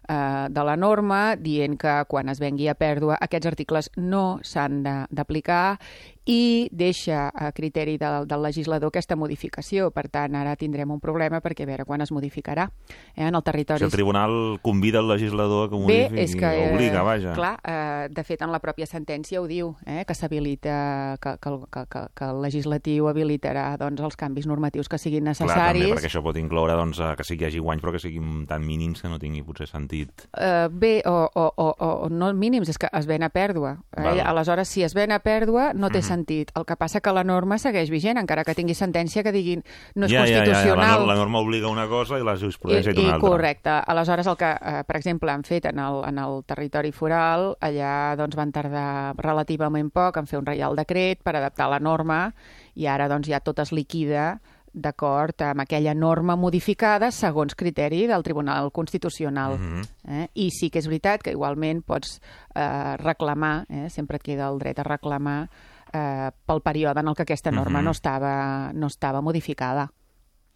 eh, 0.08 0.46
de 0.50 0.64
la 0.64 0.76
norma, 0.76 1.36
dient 1.36 1.76
que 1.78 2.04
quan 2.08 2.28
es 2.28 2.40
vengui 2.40 2.68
a 2.68 2.74
pèrdua 2.74 3.18
aquests 3.20 3.46
articles 3.46 3.90
no 3.96 4.40
s'han 4.42 4.82
d'aplicar 5.10 5.78
i 6.24 6.68
deixa 6.72 7.28
a 7.28 7.50
criteri 7.52 7.98
del, 7.98 8.26
del 8.28 8.42
legislador 8.42 8.88
aquesta 8.88 9.16
modificació. 9.16 9.90
Per 9.94 10.06
tant, 10.08 10.34
ara 10.38 10.54
tindrem 10.56 10.90
un 10.90 11.00
problema 11.00 11.40
perquè 11.44 11.66
a 11.66 11.68
veure 11.68 11.84
quan 11.84 12.00
es 12.00 12.12
modificarà 12.12 12.68
eh, 13.14 13.26
en 13.26 13.34
el 13.34 13.42
territori. 13.44 13.78
Si 13.82 13.88
el 13.88 13.92
tribunal 13.92 14.58
convida 14.62 15.00
el 15.00 15.08
legislador 15.08 15.68
a 15.68 15.70
que 15.70 15.82
Bé, 15.84 16.00
és 16.22 16.34
que... 16.36 16.46
eh, 16.46 16.72
obliga, 16.74 17.02
vaja. 17.04 17.34
Clar, 17.36 17.54
eh, 17.62 18.08
de 18.10 18.24
fet, 18.24 18.42
en 18.42 18.52
la 18.52 18.60
pròpia 18.62 18.86
sentència 18.88 19.40
ho 19.42 19.48
diu, 19.50 19.74
eh, 19.86 20.04
que 20.08 20.14
s'habilita, 20.16 21.18
que, 21.20 21.36
que, 21.42 21.54
que, 21.70 21.84
que, 21.92 22.04
que 22.14 22.30
el 22.30 22.40
legislatiu 22.42 23.08
habilitarà 23.10 23.66
doncs, 23.80 24.00
els 24.04 24.16
canvis 24.16 24.48
normatius 24.48 24.88
que 24.88 24.98
siguin 24.98 25.24
Clar, 25.24 25.36
també, 25.36 25.52
necessaris. 25.52 25.94
perquè 25.98 26.10
això 26.10 26.22
pot 26.24 26.38
incloure 26.40 26.76
doncs, 26.78 27.00
eh, 27.00 27.12
que 27.18 27.28
hi 27.34 27.44
hagi 27.48 27.60
guanys, 27.60 27.82
però 27.84 27.92
que 27.92 28.02
siguin 28.02 28.46
tan 28.48 28.64
mínims 28.64 29.02
que 29.02 29.12
no 29.12 29.18
tingui 29.20 29.42
potser 29.44 29.68
sentit. 29.68 30.26
Uh, 30.32 30.68
bé, 30.70 31.02
o, 31.04 31.28
o, 31.28 31.46
o, 31.56 31.68
o 32.06 32.08
no 32.08 32.32
mínims, 32.34 32.68
és 32.72 32.78
que 32.80 32.88
es 32.92 33.06
ven 33.10 33.24
a 33.26 33.30
pèrdua. 33.34 33.76
Val. 33.96 34.18
Eh? 34.18 34.24
Aleshores, 34.24 34.68
si 34.68 34.84
es 34.86 34.94
ven 34.96 35.12
a 35.12 35.20
pèrdua, 35.24 35.72
no 35.74 35.90
té 35.92 36.02
sentit. 36.14 36.52
El 36.56 36.64
que 36.68 36.78
passa 36.80 37.02
que 37.04 37.12
la 37.14 37.24
norma 37.26 37.58
segueix 37.60 37.90
vigent, 37.92 38.20
encara 38.22 38.44
que 38.46 38.54
tingui 38.56 38.76
sentència 38.78 39.24
que 39.26 39.34
diguin 39.34 39.64
no 39.94 40.06
és 40.08 40.14
ja, 40.14 40.22
ja, 40.22 40.26
ja, 40.26 40.32
ja, 40.32 40.44
constitucional. 40.44 41.04
la, 41.04 41.12
la 41.12 41.18
norma 41.20 41.42
obliga 41.44 41.72
una 41.72 41.86
cosa 41.90 42.18
i 42.20 42.24
la 42.26 42.36
jurisprudència 42.40 42.94
I, 42.94 43.04
una 43.04 43.18
altra. 43.18 43.28
correcte. 43.28 43.76
Aleshores, 43.94 44.30
el 44.30 44.40
que, 44.40 44.50
eh, 44.54 44.82
per 44.86 44.98
exemple, 45.00 45.32
han 45.34 45.44
fet 45.44 45.70
en 45.72 45.82
el, 45.82 46.02
en 46.08 46.22
el 46.24 46.42
territori 46.46 46.94
foral, 46.94 47.52
allà 47.60 48.14
doncs, 48.20 48.38
van 48.38 48.54
tardar 48.54 48.88
relativament 49.20 49.90
poc 49.94 50.22
en 50.22 50.30
fer 50.30 50.40
un 50.40 50.46
reial 50.46 50.76
decret 50.78 51.22
per 51.24 51.36
adaptar 51.36 51.68
la 51.72 51.82
norma 51.82 52.28
i 52.74 52.88
ara 52.90 53.08
doncs, 53.10 53.28
ja 53.30 53.42
tot 53.44 53.60
es 53.62 53.72
liquida 53.74 54.34
d'acord 54.74 55.38
amb 55.46 55.62
aquella 55.62 55.94
norma 55.94 56.34
modificada 56.36 57.12
segons 57.14 57.54
criteri 57.54 58.08
del 58.10 58.24
Tribunal 58.26 58.72
Constitucional. 58.72 59.58
Mhm. 59.58 59.82
eh? 60.08 60.28
I 60.34 60.50
sí 60.50 60.70
que 60.70 60.80
és 60.80 60.88
veritat 60.88 61.22
que 61.22 61.30
igualment 61.30 61.82
pots 61.86 62.20
eh, 62.54 62.96
reclamar, 62.98 63.66
eh? 63.68 63.88
sempre 63.88 64.16
et 64.16 64.22
queda 64.22 64.48
el 64.50 64.58
dret 64.58 64.78
a 64.78 64.82
reclamar 64.82 65.48
eh, 65.94 66.30
pel 66.46 66.60
període 66.60 67.00
en 67.00 67.08
el 67.08 67.14
que 67.14 67.22
aquesta 67.22 67.50
norma 67.50 67.78
Mhm. 67.78 67.84
no, 67.84 67.90
estava, 67.92 68.72
no 68.74 68.86
estava 68.88 69.20
modificada. 69.22 69.92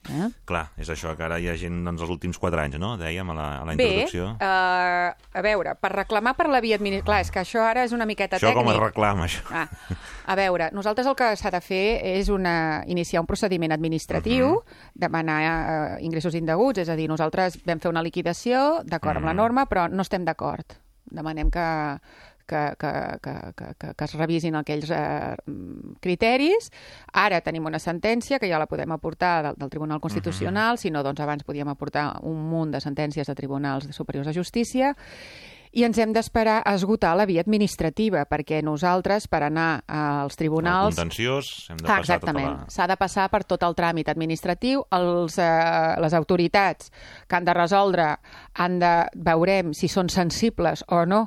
Eh? 0.08 0.28
Clar, 0.46 0.70
és 0.78 0.88
això, 0.88 1.10
que 1.18 1.24
ara 1.24 1.40
hi 1.40 1.48
ha 1.50 1.56
gent 1.58 1.84
doncs, 1.84 2.00
els 2.00 2.08
últims 2.10 2.38
4 2.38 2.60
anys, 2.62 2.78
no? 2.78 2.92
Dèiem 2.96 3.28
a 3.30 3.34
la, 3.34 3.46
a 3.60 3.64
la 3.66 3.74
Bé, 3.74 3.84
introducció. 4.06 4.28
uh, 4.40 5.10
a 5.34 5.42
veure, 5.42 5.74
per 5.74 5.90
reclamar 5.92 6.34
per 6.36 6.46
la 6.48 6.60
via 6.62 6.76
administrativa... 6.76 7.04
Clar, 7.04 7.20
és 7.26 7.30
que 7.34 7.40
això 7.40 7.64
ara 7.66 7.82
és 7.84 7.92
una 7.92 8.06
miqueta 8.06 8.36
això 8.38 8.46
tècnic. 8.52 8.64
com 8.64 8.72
es 8.72 8.78
reclama, 8.80 9.24
això? 9.26 9.42
Ah, 9.50 9.68
a 10.26 10.34
veure, 10.36 10.70
nosaltres 10.72 11.06
el 11.06 11.16
que 11.16 11.34
s'ha 11.36 11.50
de 11.50 11.60
fer 11.60 12.00
és 12.14 12.28
una, 12.30 12.84
iniciar 12.86 13.20
un 13.20 13.26
procediment 13.26 13.72
administratiu, 13.72 14.46
uh 14.46 14.50
Mhm. 14.50 14.56
-huh. 14.56 14.90
demanar 14.94 15.42
uh, 15.98 16.04
ingressos 16.04 16.34
indeguts, 16.34 16.78
és 16.78 16.88
a 16.88 16.94
dir, 16.96 17.08
nosaltres 17.08 17.58
vam 17.66 17.80
fer 17.80 17.90
una 17.90 18.02
liquidació 18.02 18.82
d'acord 18.84 19.16
amb 19.16 19.26
la 19.26 19.32
Mhm. 19.32 19.36
norma, 19.36 19.66
però 19.68 19.90
no 19.90 20.02
estem 20.02 20.24
d'acord. 20.24 20.64
Demanem 21.10 21.50
que, 21.50 21.98
que, 22.48 22.62
que, 22.80 22.92
que, 23.22 23.34
que, 23.58 23.92
que, 23.94 24.04
es 24.08 24.14
revisin 24.16 24.56
aquells 24.58 24.90
eh, 24.90 25.36
criteris. 26.00 26.70
Ara 27.12 27.42
tenim 27.44 27.68
una 27.68 27.80
sentència 27.82 28.40
que 28.40 28.48
ja 28.50 28.58
la 28.60 28.70
podem 28.70 28.96
aportar 28.96 29.36
del, 29.50 29.60
del 29.60 29.70
Tribunal 29.70 30.00
Constitucional, 30.00 30.80
si 30.80 30.90
no, 30.90 31.04
doncs 31.04 31.20
abans 31.20 31.44
podíem 31.46 31.68
aportar 31.68 32.10
un 32.26 32.40
munt 32.48 32.72
de 32.74 32.80
sentències 32.82 33.28
de 33.28 33.36
tribunals 33.38 33.90
superiors 33.94 34.26
de 34.26 34.34
justícia, 34.36 34.94
i 35.76 35.84
ens 35.84 35.98
hem 36.00 36.14
d'esperar 36.16 36.62
a 36.64 36.72
esgotar 36.78 37.10
la 37.18 37.26
via 37.28 37.42
administrativa, 37.44 38.22
perquè 38.24 38.62
nosaltres, 38.64 39.26
per 39.28 39.42
anar 39.44 39.82
als 39.84 40.32
El 40.32 40.40
tribunals... 40.40 40.96
contenciós, 40.96 41.50
hem 41.68 41.76
de 41.76 41.84
Ah, 41.84 41.98
passar 41.98 42.16
exactament. 42.16 42.46
tota 42.48 42.64
la... 42.64 42.72
S'ha 42.72 42.86
de 42.88 42.96
passar 42.96 43.28
per 43.28 43.42
tot 43.44 43.62
el 43.68 43.76
tràmit 43.76 44.08
administratiu. 44.08 44.86
Els, 44.96 45.36
eh, 45.38 46.00
les 46.00 46.16
autoritats 46.16 46.88
que 47.28 47.36
han 47.36 47.44
de 47.44 47.54
resoldre 47.54 48.14
han 48.54 48.78
de... 48.80 48.94
veurem 49.14 49.74
si 49.76 49.92
són 49.92 50.08
sensibles 50.08 50.86
o 50.88 51.04
no 51.04 51.26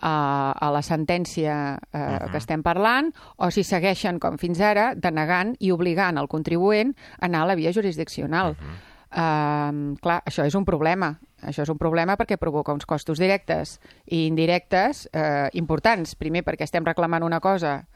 a, 0.00 0.52
a 0.52 0.70
la 0.72 0.82
sentència 0.82 1.78
eh, 1.92 1.98
uh 1.98 2.02
-huh. 2.02 2.30
que 2.30 2.38
estem 2.38 2.62
parlant, 2.62 3.12
o 3.36 3.50
si 3.50 3.64
segueixen, 3.64 4.18
com 4.18 4.38
fins 4.38 4.60
ara, 4.60 4.94
denegant 4.94 5.56
i 5.58 5.70
obligant 5.72 6.18
el 6.18 6.28
contribuent 6.28 6.94
a 7.20 7.26
anar 7.26 7.42
a 7.42 7.46
la 7.46 7.54
via 7.54 7.72
jurisdiccional. 7.72 8.50
Uh 8.50 8.56
-huh. 8.56 8.90
Uh, 9.10 9.98
clar, 9.98 10.22
això 10.24 10.44
és 10.46 10.54
un 10.54 10.64
problema. 10.64 11.18
Això 11.42 11.62
és 11.62 11.68
un 11.68 11.78
problema 11.78 12.16
perquè 12.16 12.36
provoca 12.36 12.72
uns 12.72 12.86
costos 12.86 13.18
directes 13.18 13.80
i 14.06 14.26
indirectes 14.26 15.08
eh, 15.12 15.48
importants. 15.52 16.14
Primer, 16.14 16.44
perquè 16.44 16.62
estem 16.62 16.84
reclamant 16.84 17.22
una 17.22 17.40
cosa 17.40 17.86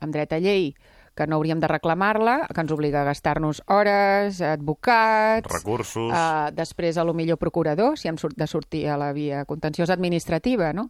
amb 0.00 0.12
dret 0.12 0.32
a 0.32 0.38
llei 0.38 0.74
que 1.14 1.26
no 1.26 1.36
hauríem 1.36 1.60
de 1.60 1.68
reclamar-la, 1.68 2.48
que 2.48 2.60
ens 2.64 2.72
obliga 2.72 3.02
a 3.02 3.04
gastar-nos 3.04 3.62
hores, 3.68 4.40
advocats... 4.40 5.50
Recursos. 5.52 6.08
Uh, 6.08 6.48
després, 6.56 6.96
a 6.96 7.04
lo 7.04 7.12
millor, 7.14 7.36
procurador, 7.38 7.98
si 8.00 8.08
hem 8.08 8.16
de 8.16 8.46
sortir 8.48 8.86
a 8.88 8.96
la 8.96 9.12
via 9.12 9.44
contenciosa 9.44 9.92
administrativa, 9.92 10.72
no? 10.72 10.88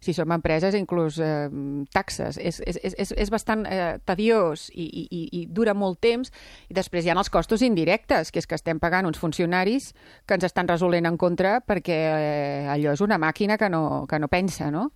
Si 0.00 0.14
som 0.14 0.30
empreses, 0.34 0.76
inclús 0.78 1.18
eh, 1.18 1.48
taxes. 1.92 2.38
És, 2.38 2.60
és, 2.66 2.78
és, 2.82 3.12
és 3.18 3.32
bastant 3.32 3.64
eh, 3.66 3.98
tediós 4.06 4.68
i, 4.70 4.86
i, 4.86 5.04
i, 5.10 5.22
i 5.40 5.44
dura 5.50 5.74
molt 5.74 5.98
temps. 6.04 6.30
I 6.70 6.76
després 6.76 7.04
hi 7.04 7.10
ha 7.10 7.18
els 7.18 7.32
costos 7.32 7.64
indirectes, 7.66 8.30
que 8.30 8.42
és 8.42 8.46
que 8.46 8.58
estem 8.58 8.78
pagant 8.82 9.08
uns 9.10 9.18
funcionaris 9.18 9.92
que 10.26 10.38
ens 10.38 10.46
estan 10.46 10.70
resolent 10.70 11.08
en 11.10 11.18
contra 11.18 11.58
perquè 11.64 11.98
eh, 12.14 12.72
allò 12.72 12.94
és 12.94 13.02
una 13.04 13.18
màquina 13.18 13.58
que 13.58 13.70
no, 13.72 14.04
que 14.10 14.20
no 14.22 14.30
pensa, 14.30 14.70
no? 14.70 14.90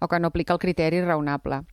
O 0.00 0.08
que 0.08 0.20
no 0.20 0.28
aplica 0.28 0.54
el 0.56 0.60
criteri 0.60 1.02
raonable. 1.04 1.64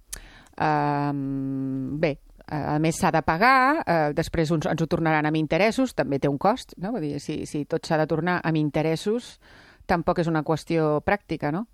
Um, 0.57 1.99
bé, 2.01 2.17
a 2.47 2.79
més 2.79 2.95
s'ha 2.97 3.11
de 3.11 3.21
pagar, 3.21 3.83
eh, 3.85 4.11
després 4.15 4.51
uns, 4.51 4.65
ens 4.65 4.81
ho 4.81 4.87
tornaran 4.87 5.25
amb 5.25 5.35
interessos, 5.35 5.93
també 5.93 6.19
té 6.19 6.29
un 6.29 6.37
cost, 6.37 6.73
no? 6.77 6.91
Vull 6.91 7.01
dir, 7.01 7.19
si, 7.19 7.45
si 7.45 7.65
tot 7.65 7.85
s'ha 7.85 7.97
de 7.97 8.07
tornar 8.07 8.39
amb 8.43 8.55
interessos, 8.57 9.39
tampoc 9.85 10.19
és 10.19 10.27
una 10.27 10.43
qüestió 10.43 11.01
pràctica, 11.01 11.51
no? 11.51 11.67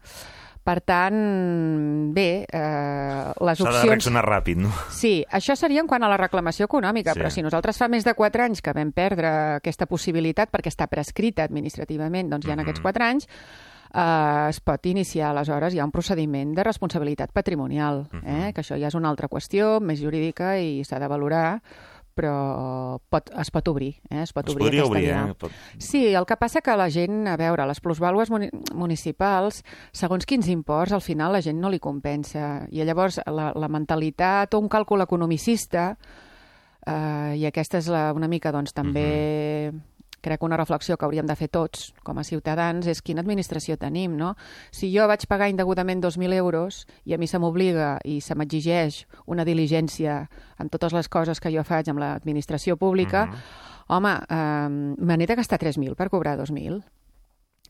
Per 0.63 0.79
tant, 0.79 2.13
bé, 2.15 2.45
eh, 2.47 3.33
les 3.43 3.57
S'ha 3.59 3.65
de 3.65 3.69
opcions... 3.69 3.89
reaccionar 3.89 4.23
ràpid, 4.23 4.61
no? 4.63 4.69
Sí, 4.95 5.25
això 5.29 5.57
seria 5.59 5.81
en 5.83 5.87
quant 5.91 6.03
a 6.03 6.07
la 6.07 6.15
reclamació 6.17 6.65
econòmica, 6.69 7.13
Sí. 7.13 7.19
però 7.19 7.29
si 7.29 7.41
nosaltres 7.43 7.77
fa 7.77 7.89
més 7.91 8.05
de 8.05 8.13
4 8.13 8.43
anys 8.45 8.61
que 8.61 8.71
vam 8.71 8.93
perdre 8.95 9.27
aquesta 9.57 9.85
possibilitat 9.85 10.49
perquè 10.53 10.71
està 10.71 10.87
prescrita 10.87 11.43
administrativament, 11.43 12.29
doncs 12.31 12.45
ja 12.45 12.53
en 12.53 12.59
Mhm. 12.59 12.63
aquests 12.63 12.81
4 12.81 13.03
anys 13.03 13.27
eh, 13.93 14.47
es 14.49 14.59
pot 14.59 14.85
iniciar 14.85 15.29
aleshores 15.31 15.73
ja 15.75 15.85
un 15.85 15.91
procediment 15.91 16.55
de 16.55 16.63
responsabilitat 16.63 17.31
patrimonial, 17.31 18.07
Mhm. 18.11 18.23
eh? 18.47 18.53
que 18.53 18.61
això 18.61 18.77
ja 18.79 18.87
és 18.87 18.95
una 18.95 19.09
altra 19.09 19.29
qüestió 19.29 19.79
més 19.81 19.99
jurídica 20.01 20.57
i 20.59 20.83
s'ha 20.83 20.99
de 20.99 21.07
valorar, 21.07 21.61
però 22.15 22.99
pot, 23.09 23.31
es 23.41 23.49
pot 23.49 23.67
obrir, 23.69 23.95
eh? 24.11 24.21
es 24.21 24.33
pot 24.33 24.47
Es 24.47 24.53
obrir 24.53 24.67
aquesta 24.67 24.85
obrir, 24.87 25.09
eh? 25.09 25.33
Pot... 25.33 25.51
Sí, 25.79 26.13
el 26.13 26.25
que 26.27 26.37
passa 26.37 26.61
que 26.61 26.75
la 26.77 26.89
gent, 26.91 27.27
a 27.27 27.35
veure, 27.37 27.65
les 27.65 27.81
plusvàlues 27.81 28.29
muni 28.29 28.49
municipals, 28.73 29.63
segons 29.91 30.25
quins 30.25 30.47
imports, 30.47 30.91
al 30.93 31.01
final 31.01 31.31
la 31.33 31.41
gent 31.41 31.59
no 31.59 31.69
li 31.73 31.79
compensa. 31.79 32.67
I 32.69 32.83
llavors 32.85 33.19
la, 33.25 33.51
la 33.55 33.67
mentalitat 33.67 34.53
o 34.53 34.59
un 34.59 34.69
càlcul 34.69 35.01
economicista, 35.01 35.97
eh, 36.85 37.33
i 37.39 37.45
aquesta 37.47 37.79
és 37.79 37.87
la, 37.87 38.11
una 38.13 38.27
mica, 38.27 38.51
doncs, 38.51 38.73
també... 38.73 39.71
Crec 40.23 40.39
que 40.39 40.47
una 40.47 40.57
reflexió 40.57 40.95
que 40.97 41.05
hauríem 41.05 41.27
de 41.27 41.35
fer 41.35 41.49
tots, 41.51 41.91
com 42.03 42.17
a 42.17 42.23
ciutadans, 42.23 42.87
és 42.87 43.03
quina 43.03 43.21
administració 43.21 43.75
tenim, 43.77 44.15
no? 44.17 44.33
Si 44.71 44.89
jo 44.93 45.07
vaig 45.11 45.27
pagar 45.27 45.49
indegudament 45.51 46.01
2.000 46.03 46.39
euros 46.39 46.83
i 47.05 47.13
a 47.13 47.19
mi 47.19 47.27
se 47.27 47.41
m'obliga 47.43 47.97
i 48.07 48.19
se 48.23 48.35
m'exigeix 48.39 49.03
una 49.27 49.45
diligència 49.45 50.21
en 50.59 50.71
totes 50.71 50.95
les 50.95 51.11
coses 51.11 51.43
que 51.43 51.51
jo 51.51 51.63
faig 51.67 51.91
amb 51.91 51.99
l'administració 51.99 52.77
pública, 52.79 53.27
home, 53.87 54.15
eh, 54.15 54.69
me 54.71 55.17
n'he 55.17 55.27
de 55.27 55.35
gastar 55.35 55.59
3.000 55.59 55.99
per 55.99 56.09
cobrar 56.09 56.37
2.000 56.39 56.81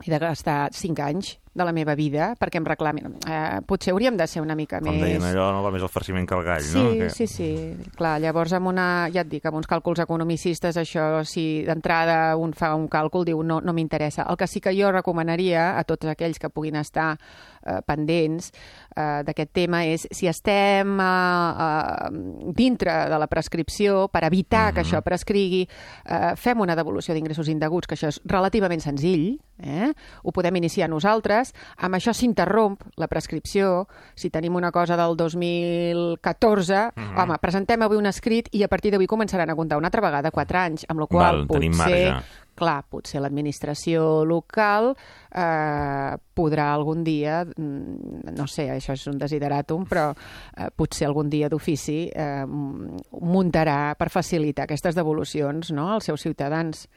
i 0.05 0.11
de 0.13 0.19
gastar 0.19 0.69
5 0.73 1.09
anys 1.09 1.37
de 1.53 1.65
la 1.65 1.71
meva 1.71 1.93
vida 1.93 2.31
perquè 2.39 2.57
em 2.57 2.65
reclamin. 2.65 3.11
Eh, 3.29 3.59
potser 3.69 3.93
hauríem 3.93 4.17
de 4.17 4.25
ser 4.27 4.41
una 4.41 4.55
mica 4.57 4.79
Com 4.81 4.89
més... 4.91 5.01
deien 5.03 5.23
allò, 5.27 5.51
no 5.53 5.61
val 5.61 5.73
més 5.75 5.83
el 5.85 5.91
farciment 5.93 6.25
que 6.27 6.33
el 6.35 6.43
gall, 6.47 6.63
Sí, 6.65 6.77
no? 6.79 6.89
Que... 6.97 7.09
sí, 7.13 7.27
sí. 7.27 7.49
Clar, 7.95 8.15
llavors 8.23 8.53
amb 8.57 8.71
una, 8.71 8.87
ja 9.13 9.21
et 9.21 9.29
dic, 9.29 9.45
amb 9.45 9.59
uns 9.61 9.69
càlculs 9.69 10.01
economicistes, 10.01 10.77
això, 10.81 11.23
si 11.29 11.63
d'entrada 11.67 12.35
un 12.41 12.53
fa 12.57 12.73
un 12.75 12.87
càlcul, 12.89 13.25
diu 13.29 13.43
no, 13.43 13.59
no 13.61 13.73
m'interessa. 13.73 14.25
El 14.29 14.37
que 14.37 14.47
sí 14.47 14.59
que 14.61 14.73
jo 14.73 14.91
recomanaria 14.91 15.77
a 15.77 15.83
tots 15.83 16.09
aquells 16.09 16.39
que 16.39 16.49
puguin 16.49 16.75
estar 16.81 17.17
eh, 17.65 17.79
pendents 17.85 18.51
eh, 18.95 19.23
d'aquest 19.25 19.51
tema 19.53 19.83
és 19.89 20.05
si 20.11 20.27
estem 20.29 20.99
eh, 20.99 21.05
eh, 21.05 22.11
dintre 22.55 22.95
de 23.09 23.19
la 23.19 23.29
prescripció 23.31 24.07
per 24.13 24.23
evitar 24.27 24.71
que 24.73 24.83
això 24.83 25.01
prescrigui, 25.05 25.63
eh, 26.05 26.33
fem 26.39 26.61
una 26.63 26.75
devolució 26.75 27.15
d'ingressos 27.15 27.49
indeguts, 27.51 27.87
que 27.87 27.97
això 27.97 28.11
és 28.11 28.19
relativament 28.29 28.83
senzill, 28.83 29.39
eh? 29.63 29.91
ho 30.23 30.31
podem 30.35 30.61
iniciar 30.61 30.89
nosaltres, 30.91 31.53
amb 31.77 31.97
això 31.97 32.13
s'interromp 32.15 32.81
la 32.99 33.09
prescripció, 33.11 33.87
si 34.15 34.29
tenim 34.33 34.55
una 34.55 34.71
cosa 34.71 34.97
del 34.99 35.17
2014, 35.17 36.83
home, 37.17 37.39
presentem 37.41 37.81
avui 37.85 37.99
un 37.99 38.09
escrit 38.09 38.49
i 38.51 38.63
a 38.63 38.71
partir 38.71 38.93
d'avui 38.93 39.09
començaran 39.09 39.49
a 39.49 39.57
comptar 39.57 39.79
una 39.79 39.91
altra 39.91 40.03
vegada 40.05 40.31
4 40.31 40.63
anys, 40.63 40.87
amb 40.89 41.03
la 41.03 41.09
qual 41.09 41.43
Val, 41.43 41.47
potser. 41.47 42.15
Clar, 42.55 42.83
potser 42.89 43.21
l'administració 43.23 44.23
local 44.27 44.91
eh, 44.93 46.15
podrà 46.33 46.69
algun 46.73 47.03
dia, 47.05 47.43
mm, 47.45 48.33
no 48.37 48.47
sé, 48.47 48.69
això 48.73 48.95
és 48.97 49.05
un 49.11 49.19
desideràtum, 49.21 49.85
però 49.89 50.09
eh, 50.13 50.69
potser 50.75 51.07
algun 51.07 51.29
dia 51.29 51.49
d'ofici 51.49 52.07
eh, 52.09 52.43
muntarà 52.47 53.95
per 53.99 54.09
facilitar 54.13 54.67
aquestes 54.67 54.95
devolucions 54.95 55.73
no, 55.75 55.89
als 55.93 56.11
seus 56.11 56.21
ciutadans. 56.21 56.87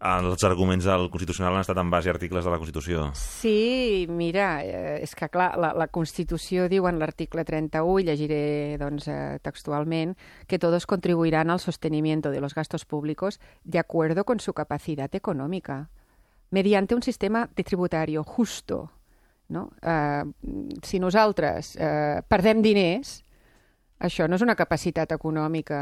Els 0.00 0.44
arguments 0.48 0.86
del 0.88 1.10
Constitucional 1.12 1.52
han 1.52 1.60
estat 1.60 1.76
en 1.76 1.90
base 1.92 2.08
a 2.08 2.14
articles 2.14 2.46
de 2.46 2.50
la 2.50 2.56
Constitució. 2.56 3.10
Sí, 3.12 4.06
mira, 4.08 4.64
eh, 4.64 4.94
és 5.04 5.12
que 5.14 5.28
clar, 5.28 5.50
la, 5.60 5.74
la 5.76 5.90
Constitució 5.92 6.70
diu 6.72 6.88
en 6.88 6.96
l'article 7.02 7.44
31, 7.44 8.00
i 8.00 8.06
llegiré 8.08 8.40
doncs, 8.80 9.10
eh, 9.12 9.36
textualment, 9.44 10.16
que 10.48 10.58
todos 10.58 10.88
contribuirán 10.88 11.52
al 11.52 11.60
sostenimiento 11.60 12.30
de 12.30 12.40
los 12.40 12.54
gastos 12.54 12.86
públicos 12.86 13.40
de 13.64 13.78
acuerdo 13.78 14.24
con 14.24 14.40
su 14.40 14.54
capacidad 14.54 15.14
económica, 15.14 15.90
mediante 16.48 16.94
un 16.94 17.02
sistema 17.02 17.50
de 17.54 17.64
tributario 17.64 18.24
justo. 18.24 18.90
No? 19.48 19.70
Eh, 19.82 20.24
si 20.82 20.98
nosaltres 20.98 21.76
eh, 21.76 22.22
perdem 22.26 22.62
diners, 22.62 23.22
això 24.00 24.26
no 24.28 24.38
és 24.38 24.42
una 24.42 24.56
capacitat 24.56 25.12
econòmica 25.12 25.80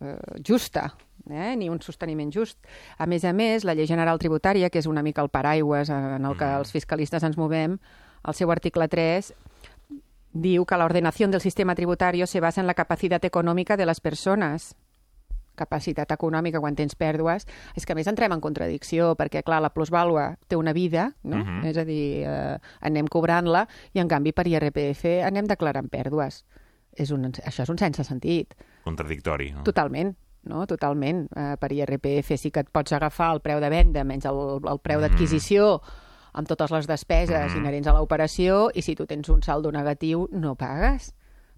eh, 0.00 0.16
justa, 0.46 0.86
eh? 1.28 1.54
ni 1.58 1.68
un 1.68 1.82
sosteniment 1.82 2.30
just. 2.32 2.58
A 2.98 3.06
més 3.10 3.26
a 3.26 3.34
més, 3.34 3.66
la 3.66 3.74
llei 3.74 3.88
general 3.90 4.20
tributària, 4.22 4.70
que 4.70 4.78
és 4.78 4.86
una 4.86 5.02
mica 5.02 5.24
el 5.24 5.32
paraigües 5.34 5.90
en 5.90 6.24
el 6.24 6.38
que 6.38 6.48
els 6.60 6.72
fiscalistes 6.72 7.26
ens 7.26 7.36
movem, 7.36 7.78
el 8.26 8.34
seu 8.34 8.50
article 8.54 8.88
3 8.88 9.32
diu 10.36 10.66
que 10.68 10.76
la 10.76 10.84
ordenació 10.84 11.28
del 11.28 11.40
sistema 11.40 11.74
tributario 11.74 12.26
se 12.26 12.40
basa 12.40 12.60
en 12.60 12.66
la 12.66 12.74
capacitat 12.74 13.24
econòmica 13.24 13.76
de 13.76 13.86
les 13.86 14.00
persones 14.00 14.74
capacitat 15.56 16.10
econòmica 16.12 16.60
quan 16.60 16.76
tens 16.76 16.94
pèrdues, 17.00 17.46
és 17.74 17.86
que 17.86 17.94
a 17.94 17.96
més 17.96 18.06
entrem 18.10 18.34
en 18.36 18.42
contradicció, 18.44 19.14
perquè, 19.16 19.40
clar, 19.42 19.62
la 19.64 19.72
plusvàlua 19.72 20.34
té 20.46 20.58
una 20.60 20.74
vida, 20.76 21.14
no? 21.24 21.38
Mhm. 21.38 21.64
És 21.64 21.78
a 21.78 21.84
dir, 21.88 22.24
eh, 22.28 22.58
anem 22.80 23.08
cobrant-la, 23.08 23.66
i 23.94 24.00
en 24.00 24.08
canvi 24.08 24.32
per 24.32 24.46
IRPF 24.46 25.24
anem 25.24 25.46
declarant 25.46 25.88
pèrdues. 25.88 26.44
És 26.96 27.12
un, 27.12 27.28
això 27.28 27.66
és 27.66 27.72
un 27.72 27.78
sense 27.78 28.04
sentit. 28.04 28.54
Contradictori, 28.84 29.50
no? 29.52 29.64
Totalment, 29.66 30.14
no? 30.48 30.64
Totalment. 30.66 31.26
Uh, 31.34 31.54
per 31.60 31.72
IRPF 31.72 32.34
sí 32.40 32.50
que 32.50 32.64
et 32.64 32.72
pots 32.72 32.96
agafar 32.96 33.34
el 33.36 33.42
preu 33.44 33.60
de 33.60 33.70
venda 33.72 34.04
menys 34.04 34.28
el, 34.30 34.42
el 34.64 34.82
preu 34.82 35.04
d'adquisició 35.04 35.76
amb 36.36 36.48
totes 36.48 36.72
les 36.72 36.88
despeses 36.88 37.54
inherents 37.56 37.88
a 37.88 37.94
l'operació 37.96 38.66
i 38.76 38.82
si 38.84 38.94
tu 38.96 39.06
tens 39.08 39.28
un 39.32 39.40
saldo 39.42 39.72
negatiu 39.72 40.26
no 40.32 40.52
pagues 40.54 41.14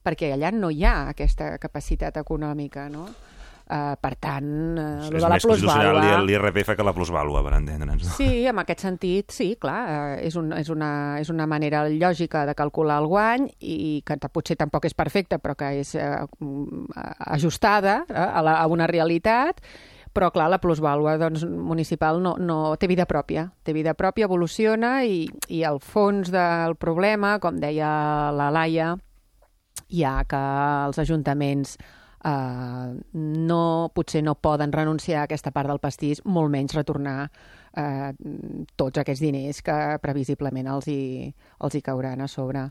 perquè 0.06 0.30
allà 0.32 0.52
no 0.54 0.70
hi 0.70 0.84
ha 0.86 1.08
aquesta 1.10 1.56
capacitat 1.58 2.16
econòmica, 2.20 2.86
no? 2.92 3.08
Uh, 3.68 3.98
per 4.00 4.14
tant, 4.16 4.46
uh, 4.80 5.10
És 5.10 5.10
de 5.12 5.28
la 5.28 5.36
plusvàlua... 5.36 6.22
l'IRPF 6.24 6.70
que 6.72 6.84
la 6.86 6.94
plusvàlua, 6.96 7.42
per 7.44 7.50
entendre'ns. 7.58 8.06
No? 8.06 8.14
Sí, 8.16 8.46
en 8.48 8.62
aquest 8.62 8.80
sentit, 8.86 9.34
sí, 9.34 9.50
clar, 9.60 9.80
eh, 9.92 10.14
és, 10.24 10.38
un, 10.40 10.54
és, 10.56 10.70
una, 10.72 10.88
és 11.20 11.28
una 11.28 11.44
manera 11.44 11.82
lògica 11.90 12.46
de 12.48 12.54
calcular 12.56 12.96
el 13.02 13.08
guany 13.12 13.44
i 13.60 14.00
que 14.08 14.16
potser 14.32 14.56
tampoc 14.56 14.88
és 14.88 14.96
perfecta, 14.96 15.36
però 15.36 15.52
que 15.60 15.68
és 15.82 15.92
mm, 16.00 16.96
ajustada 17.36 17.98
eh, 18.08 18.16
a, 18.16 18.40
la, 18.46 18.56
a 18.62 18.64
una 18.72 18.88
realitat, 18.88 19.60
però 20.16 20.32
clar, 20.32 20.48
la 20.48 20.62
plusvàlua 20.64 21.18
doncs, 21.20 21.44
municipal 21.44 22.22
no, 22.24 22.38
no 22.40 22.72
té 22.80 22.88
vida 22.88 23.04
pròpia, 23.04 23.50
té 23.68 23.76
vida 23.76 23.92
pròpia, 24.00 24.30
evoluciona 24.32 25.02
i, 25.04 25.26
i 25.52 25.60
el 25.68 25.76
fons 25.84 26.32
del 26.32 26.78
problema, 26.80 27.36
com 27.44 27.60
deia 27.60 27.92
la 28.32 28.48
Laia, 28.48 28.94
hi 29.92 30.08
ha 30.08 30.16
que 30.28 30.42
els 30.88 31.04
ajuntaments 31.04 31.76
eh, 32.24 33.00
no, 33.12 33.62
potser 33.94 34.22
no 34.24 34.34
poden 34.34 34.72
renunciar 34.72 35.22
a 35.22 35.28
aquesta 35.28 35.52
part 35.54 35.70
del 35.70 35.82
pastís, 35.82 36.22
molt 36.24 36.52
menys 36.52 36.74
retornar 36.76 37.30
eh, 37.76 38.12
tots 38.76 38.98
aquests 38.98 39.22
diners 39.22 39.62
que 39.62 39.78
previsiblement 40.02 40.68
els 40.74 40.88
hi, 40.88 41.00
els 41.60 41.74
hi 41.74 41.82
cauran 41.82 42.20
a 42.20 42.28
sobre. 42.28 42.68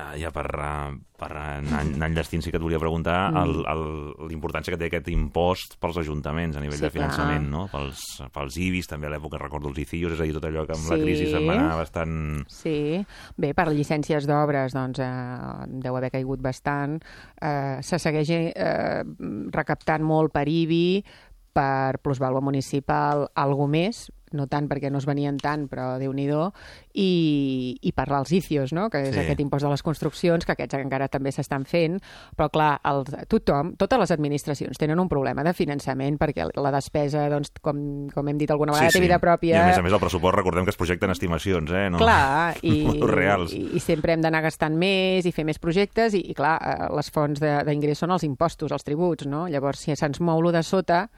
Ah, 0.00 0.14
ja 0.16 0.30
per, 0.32 0.46
uh, 0.56 0.94
per 1.20 1.28
anar, 1.36 1.82
anar 1.84 2.08
enllestint 2.08 2.40
sí 2.42 2.50
que 2.50 2.56
et 2.56 2.62
volia 2.64 2.78
preguntar 2.80 3.30
Mm. 3.30 4.24
l'importància 4.30 4.72
que 4.72 4.78
té 4.80 4.86
aquest 4.88 5.08
impost 5.12 5.76
pels 5.80 5.98
ajuntaments 6.00 6.56
a 6.56 6.60
nivell 6.62 6.78
Sí, 6.78 6.84
de 6.86 6.90
finançament, 6.90 7.44
clar. 7.44 7.50
no? 7.50 7.66
Pels, 7.70 8.00
pels 8.32 8.56
IBIs, 8.56 8.88
també 8.88 9.06
a 9.06 9.10
l'època 9.10 9.38
recordo 9.38 9.68
els 9.68 9.78
ICIOs, 9.78 10.12
és 10.16 10.20
a 10.20 10.24
dir, 10.24 10.32
tot 10.38 10.44
allò 10.48 10.64
que 10.66 10.72
amb 10.78 10.88
la 10.90 10.96
Sí. 10.96 11.02
crisi 11.02 11.26
se'n 11.30 11.46
va 11.46 11.52
anar 11.58 11.76
bastant... 11.76 12.44
Sí, 12.48 13.04
bé, 13.36 13.52
per 13.54 13.68
llicències 13.68 14.26
d'obres 14.26 14.72
doncs, 14.72 14.98
eh, 14.98 15.66
deu 15.68 15.96
haver 15.96 16.10
caigut 16.10 16.40
bastant. 16.40 17.00
Eh, 17.40 17.78
se 17.82 17.98
segueix 17.98 18.30
eh, 18.30 19.02
recaptant 19.52 20.02
molt 20.02 20.32
per 20.32 20.48
IBI, 20.48 21.04
per 21.52 21.98
plusvàlua 21.98 22.40
municipal, 22.40 23.28
algo 23.34 23.66
més, 23.66 24.06
no 24.32 24.46
tant 24.46 24.68
perquè 24.70 24.90
no 24.90 24.98
es 24.98 25.06
venien 25.08 25.36
tant, 25.38 25.66
però 25.68 25.98
déu 25.98 26.12
nhi 26.12 26.28
i, 26.94 27.78
i 27.82 27.92
per 27.92 28.06
als 28.12 28.32
ICIOs, 28.32 28.72
no? 28.72 28.88
que 28.90 29.02
és 29.02 29.14
Sí. 29.14 29.20
aquest 29.24 29.40
impost 29.40 29.64
de 29.64 29.70
les 29.70 29.82
construccions, 29.82 30.44
que 30.46 30.52
aquests 30.52 30.74
encara 30.78 31.08
també 31.08 31.32
s'estan 31.32 31.64
fent, 31.64 31.98
però 32.36 32.48
clar, 32.50 32.80
el, 32.84 33.04
tothom, 33.28 33.74
totes 33.76 33.98
les 33.98 34.10
administracions 34.10 34.78
tenen 34.78 34.98
un 35.00 35.08
problema 35.08 35.42
de 35.46 35.52
finançament 35.54 36.18
perquè 36.18 36.48
la 36.54 36.70
despesa, 36.74 37.28
doncs, 37.30 37.52
com, 37.62 38.08
com 38.12 38.28
hem 38.28 38.38
dit 38.38 38.50
alguna 38.50 38.72
vegada, 38.72 38.90
té 38.92 39.00
vida 39.00 39.18
pròpia. 39.22 39.56
I 39.56 39.60
a 39.60 39.66
més 39.70 39.78
a 39.78 39.82
més 39.82 39.92
el 39.92 40.02
pressupost, 40.02 40.36
recordem 40.36 40.64
que 40.64 40.70
es 40.74 40.76
projecten 40.80 41.10
estimacions, 41.10 41.70
eh? 41.70 41.88
No? 41.90 41.98
Clar, 41.98 42.56
i, 42.62 42.84
Números 42.86 43.10
reals. 43.14 43.52
i, 43.56 43.64
i 43.76 43.80
sempre 43.80 44.12
hem 44.14 44.22
d'anar 44.22 44.42
gastant 44.42 44.76
més 44.78 45.26
i 45.26 45.32
fer 45.32 45.44
més 45.44 45.58
projectes 45.58 46.14
i, 46.14 46.24
i 46.30 46.34
clar, 46.34 46.56
eh, 46.62 46.88
les 46.96 47.10
fonts 47.10 47.40
de- 47.40 47.60
d'ingrés 47.66 47.98
són 47.98 48.10
els 48.14 48.24
impostos, 48.26 48.72
els 48.72 48.84
tributs, 48.86 49.26
no? 49.26 49.46
Llavors, 49.48 49.78
si 49.86 49.94
se'ns 49.96 50.20
mou 50.20 50.40
de 50.50 50.62
sota, 50.62 51.08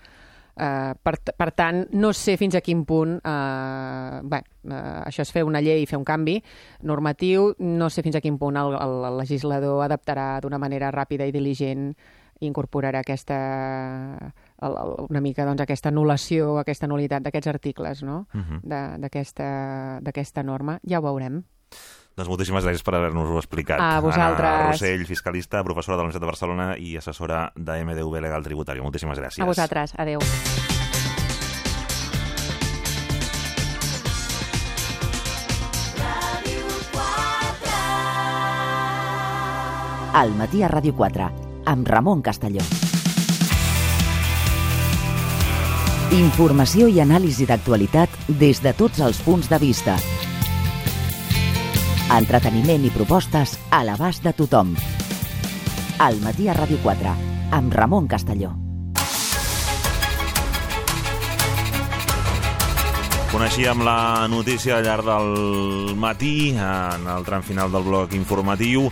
eh, 0.56 0.94
per, 1.02 1.14
per 1.36 1.50
tant, 1.52 1.86
no 1.92 2.12
sé 2.12 2.36
fins 2.36 2.54
a 2.54 2.60
quin 2.60 2.84
punt 2.84 3.18
eh, 3.24 4.20
bé, 4.24 4.42
eh, 4.68 5.02
això 5.06 5.22
és 5.24 5.32
fer 5.32 5.44
una 5.44 5.60
llei 5.60 5.82
i 5.82 5.86
fer 5.86 5.98
un 5.98 6.04
canvi 6.04 6.38
normatiu, 6.82 7.52
no 7.58 7.88
sé 7.90 8.02
fins 8.02 8.16
a 8.16 8.20
quin 8.24 8.38
punt 8.38 8.56
el, 8.60 8.74
el, 8.74 8.96
el 9.10 9.18
legislador 9.22 9.84
adaptarà 9.84 10.40
d'una 10.42 10.58
manera 10.58 10.90
ràpida 10.92 11.26
i 11.28 11.32
diligent 11.32 11.92
i 12.42 12.46
incorporarà 12.48 13.00
aquesta, 13.04 13.36
el, 14.62 14.72
el, 14.74 14.94
una 15.10 15.20
mica 15.22 15.44
doncs, 15.46 15.62
aquesta 15.62 15.92
anul·lació, 15.92 16.56
aquesta 16.58 16.88
nulitat 16.90 17.22
d'aquests 17.22 17.50
articles, 17.52 18.02
no? 18.02 18.26
Mhm. 18.34 18.60
de- 18.64 18.98
d'aquesta 19.04 20.00
d'aquesta 20.02 20.42
norma. 20.42 20.80
Ja 20.82 20.98
ho 20.98 21.02
veurem. 21.06 21.44
Doncs 22.12 22.28
moltíssimes 22.28 22.66
gràcies 22.66 22.84
per 22.84 22.92
haver-nos-ho 22.98 23.38
explicat. 23.40 23.80
A 23.80 24.00
vosaltres. 24.04 24.44
Anna 24.44 24.72
Rossell, 24.72 25.06
fiscalista, 25.08 25.62
professora 25.64 25.96
de 25.96 26.02
la 26.02 26.04
Universitat 26.04 26.26
de 26.26 26.28
Barcelona 26.28 26.66
i 26.76 26.96
assessora 27.00 27.46
de 27.56 27.78
MDV 27.86 28.20
Legal 28.20 28.44
Tributari. 28.44 28.84
Moltíssimes 28.84 29.18
gràcies. 29.18 29.40
A 29.40 29.48
vosaltres. 29.48 29.96
Adéu. 29.96 30.20
Al 40.12 40.34
matí 40.36 40.60
a 40.60 40.68
Ràdio 40.68 40.92
4, 40.92 41.30
amb 41.72 41.88
Ramon 41.88 42.20
Castelló. 42.20 42.60
Informació 46.12 46.90
i 46.92 47.00
anàlisi 47.00 47.48
d'actualitat 47.48 48.12
des 48.28 48.60
de 48.60 48.76
tots 48.76 49.00
els 49.00 49.24
punts 49.24 49.48
de 49.48 49.56
vista. 49.56 49.96
Entreteniment 52.12 52.82
i 52.84 52.90
propostes 52.92 53.54
a 53.72 53.78
l'abast 53.88 54.20
de 54.20 54.34
tothom. 54.36 54.74
Al 55.96 56.18
matí 56.20 56.44
a 56.44 56.52
Ràdio 56.52 56.76
4, 56.84 57.14
amb 57.56 57.72
Ramon 57.72 58.04
Castelló. 58.04 58.50
Coneixíem 63.32 63.80
la 63.80 64.28
notícia 64.28 64.76
al 64.76 64.84
llarg 64.84 65.08
del 65.08 65.96
matí, 65.96 66.52
en 66.52 67.08
el 67.08 67.24
tram 67.24 67.40
final 67.48 67.72
del 67.72 67.88
bloc 67.88 68.12
informatiu, 68.12 68.90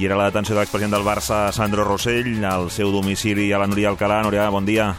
i 0.00 0.08
era 0.08 0.16
la 0.16 0.30
detenció 0.30 0.56
de 0.56 0.62
l'expresident 0.62 0.96
del 0.96 1.04
Barça, 1.04 1.44
Sandro 1.52 1.84
Rossell, 1.84 2.38
al 2.40 2.70
seu 2.72 2.88
domicili 2.88 3.52
a 3.52 3.60
la 3.60 3.68
Núria 3.68 3.92
Alcalà. 3.92 4.22
Núria, 4.24 4.48
bon 4.48 4.64
dia. 4.64 4.94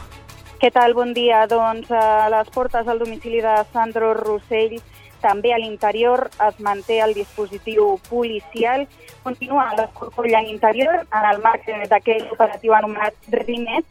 Què 0.62 0.70
tal? 0.70 0.94
Bon 0.94 1.10
dia. 1.10 1.42
Doncs 1.50 1.90
a 1.90 2.30
les 2.30 2.54
portes 2.54 2.86
del 2.86 3.02
domicili 3.02 3.42
de 3.42 3.64
Sandro 3.72 4.14
Rossell, 4.14 4.78
també 5.24 5.54
a 5.54 5.58
l'interior 5.58 6.28
es 6.48 6.60
manté 6.60 7.00
el 7.00 7.14
dispositiu 7.16 7.94
policial. 8.10 8.86
Continua 9.24 9.70
l'escorcoll 9.78 10.34
a 10.36 10.42
l'interior 10.44 11.02
en 11.02 11.28
el 11.32 11.42
marc 11.44 11.68
d'aquell 11.90 12.28
operatiu 12.36 12.76
anomenat 12.76 13.30
Rimet, 13.32 13.86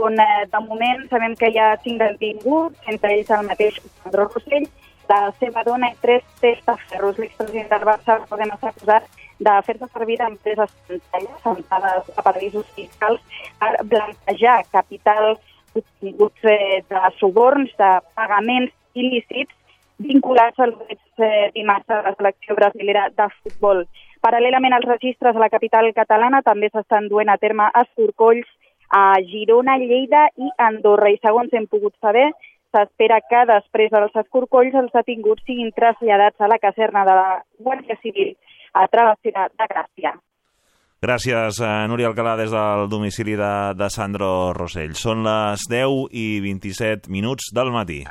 on 0.00 0.20
eh, 0.20 0.46
de 0.52 0.60
moment 0.68 1.08
sabem 1.10 1.34
que 1.36 1.50
hi 1.50 1.58
ha 1.58 1.74
cinc 1.84 2.00
detinguts, 2.00 2.78
entre 2.92 3.12
ells 3.16 3.32
el 3.36 3.48
mateix 3.48 3.80
Sandro 4.02 4.28
Rossell, 4.28 4.68
la 5.10 5.20
seva 5.40 5.64
dona 5.66 5.90
i 5.90 5.98
tres 6.00 6.24
testaferros. 6.40 7.18
L'expresident 7.18 7.68
del 7.72 7.86
Barça 7.88 8.20
podem 8.30 8.52
estar 8.54 8.70
acusat 8.70 9.08
de 9.40 9.54
fer-se 9.66 9.88
servir 9.92 10.18
d'empreses 10.20 10.74
sentades 11.42 12.10
a 12.16 12.22
paradisos 12.22 12.68
fiscals 12.76 13.20
per 13.58 13.72
blanquejar 13.92 14.60
capital 14.72 15.34
obtinguts 15.74 16.44
eh, 16.44 16.82
de 16.88 17.00
suborns, 17.18 17.72
de 17.78 17.90
pagaments 18.14 18.72
il·lícits 18.94 19.54
vinculats 20.00 20.58
als 20.58 20.76
drets 20.78 21.24
eh, 21.24 21.50
de 21.54 21.64
la 21.64 22.14
selecció 22.16 22.56
brasilera 22.56 23.08
de 23.16 23.28
futbol. 23.42 23.84
Paral·lelament 24.20 24.76
als 24.76 24.88
registres 24.88 25.36
a 25.36 25.42
la 25.42 25.50
capital 25.52 25.88
catalana 25.96 26.42
també 26.42 26.70
s'estan 26.70 27.08
duent 27.08 27.30
a 27.30 27.38
terme 27.38 27.70
escorcolls 27.82 28.48
a 28.90 29.16
Girona, 29.32 29.78
Lleida 29.78 30.28
i 30.36 30.50
Andorra. 30.58 31.10
I 31.10 31.20
segons 31.22 31.52
hem 31.52 31.66
pogut 31.66 31.94
saber, 32.00 32.30
s'espera 32.70 33.20
que 33.30 33.44
després 33.52 33.90
dels 33.90 34.16
escorcolls 34.24 34.74
els 34.74 34.92
detinguts 34.94 35.46
siguin 35.46 35.72
traslladats 35.76 36.40
a 36.40 36.50
la 36.50 36.58
caserna 36.58 37.04
de 37.08 37.14
la 37.20 37.30
Guàrdia 37.58 37.96
Civil 38.02 38.34
a 38.72 38.86
Travessera 38.88 39.48
de 39.56 39.70
Gràcia. 39.74 40.14
Gràcies, 41.00 41.56
eh, 41.64 41.68
Núria 41.88 42.10
Alcalà, 42.10 42.34
des 42.36 42.50
del 42.52 42.90
domicili 42.92 43.32
de, 43.32 43.52
de 43.72 43.86
Sandro 43.88 44.52
Rossell. 44.52 44.92
Són 44.92 45.22
les 45.24 45.64
10 45.72 46.12
i 46.12 46.24
27 46.44 47.08
minuts 47.08 47.48
del 47.56 47.72
matí. 47.72 48.02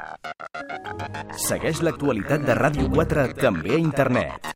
Segueix 1.37 1.83
l'actualitat 1.85 2.49
de 2.49 2.57
Ràdio 2.57 2.89
4 2.95 3.27
també 3.37 3.77
a 3.77 3.83
internet. 3.83 4.49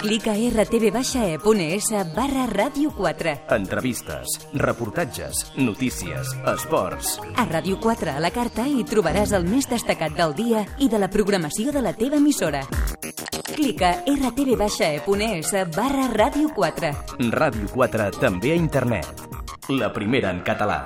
Clica 0.00 0.32
rtv-e.es 0.32 1.88
barra 2.14 2.46
ràdio 2.48 2.90
4. 2.96 3.34
Entrevistes, 3.56 4.36
reportatges, 4.54 5.52
notícies, 5.56 6.32
esports. 6.54 7.18
A 7.36 7.44
Ràdio 7.48 7.78
4 7.80 8.16
a 8.16 8.22
la 8.22 8.30
carta 8.32 8.66
hi 8.68 8.84
trobaràs 8.88 9.32
el 9.36 9.44
més 9.48 9.68
destacat 9.70 10.16
del 10.16 10.34
dia 10.38 10.64
i 10.78 10.88
de 10.88 11.00
la 11.00 11.10
programació 11.12 11.72
de 11.72 11.84
la 11.84 11.92
teva 11.92 12.16
emissora. 12.16 12.64
Clica 13.52 13.92
rtv-e.es 14.08 15.54
barra 15.76 16.08
ràdio 16.14 16.52
4. 16.56 16.92
Ràdio 17.36 17.70
4 17.74 18.10
també 18.20 18.52
a 18.52 18.58
internet. 18.58 19.26
La 19.68 19.92
primera 19.92 20.32
en 20.32 20.40
català. 20.42 20.80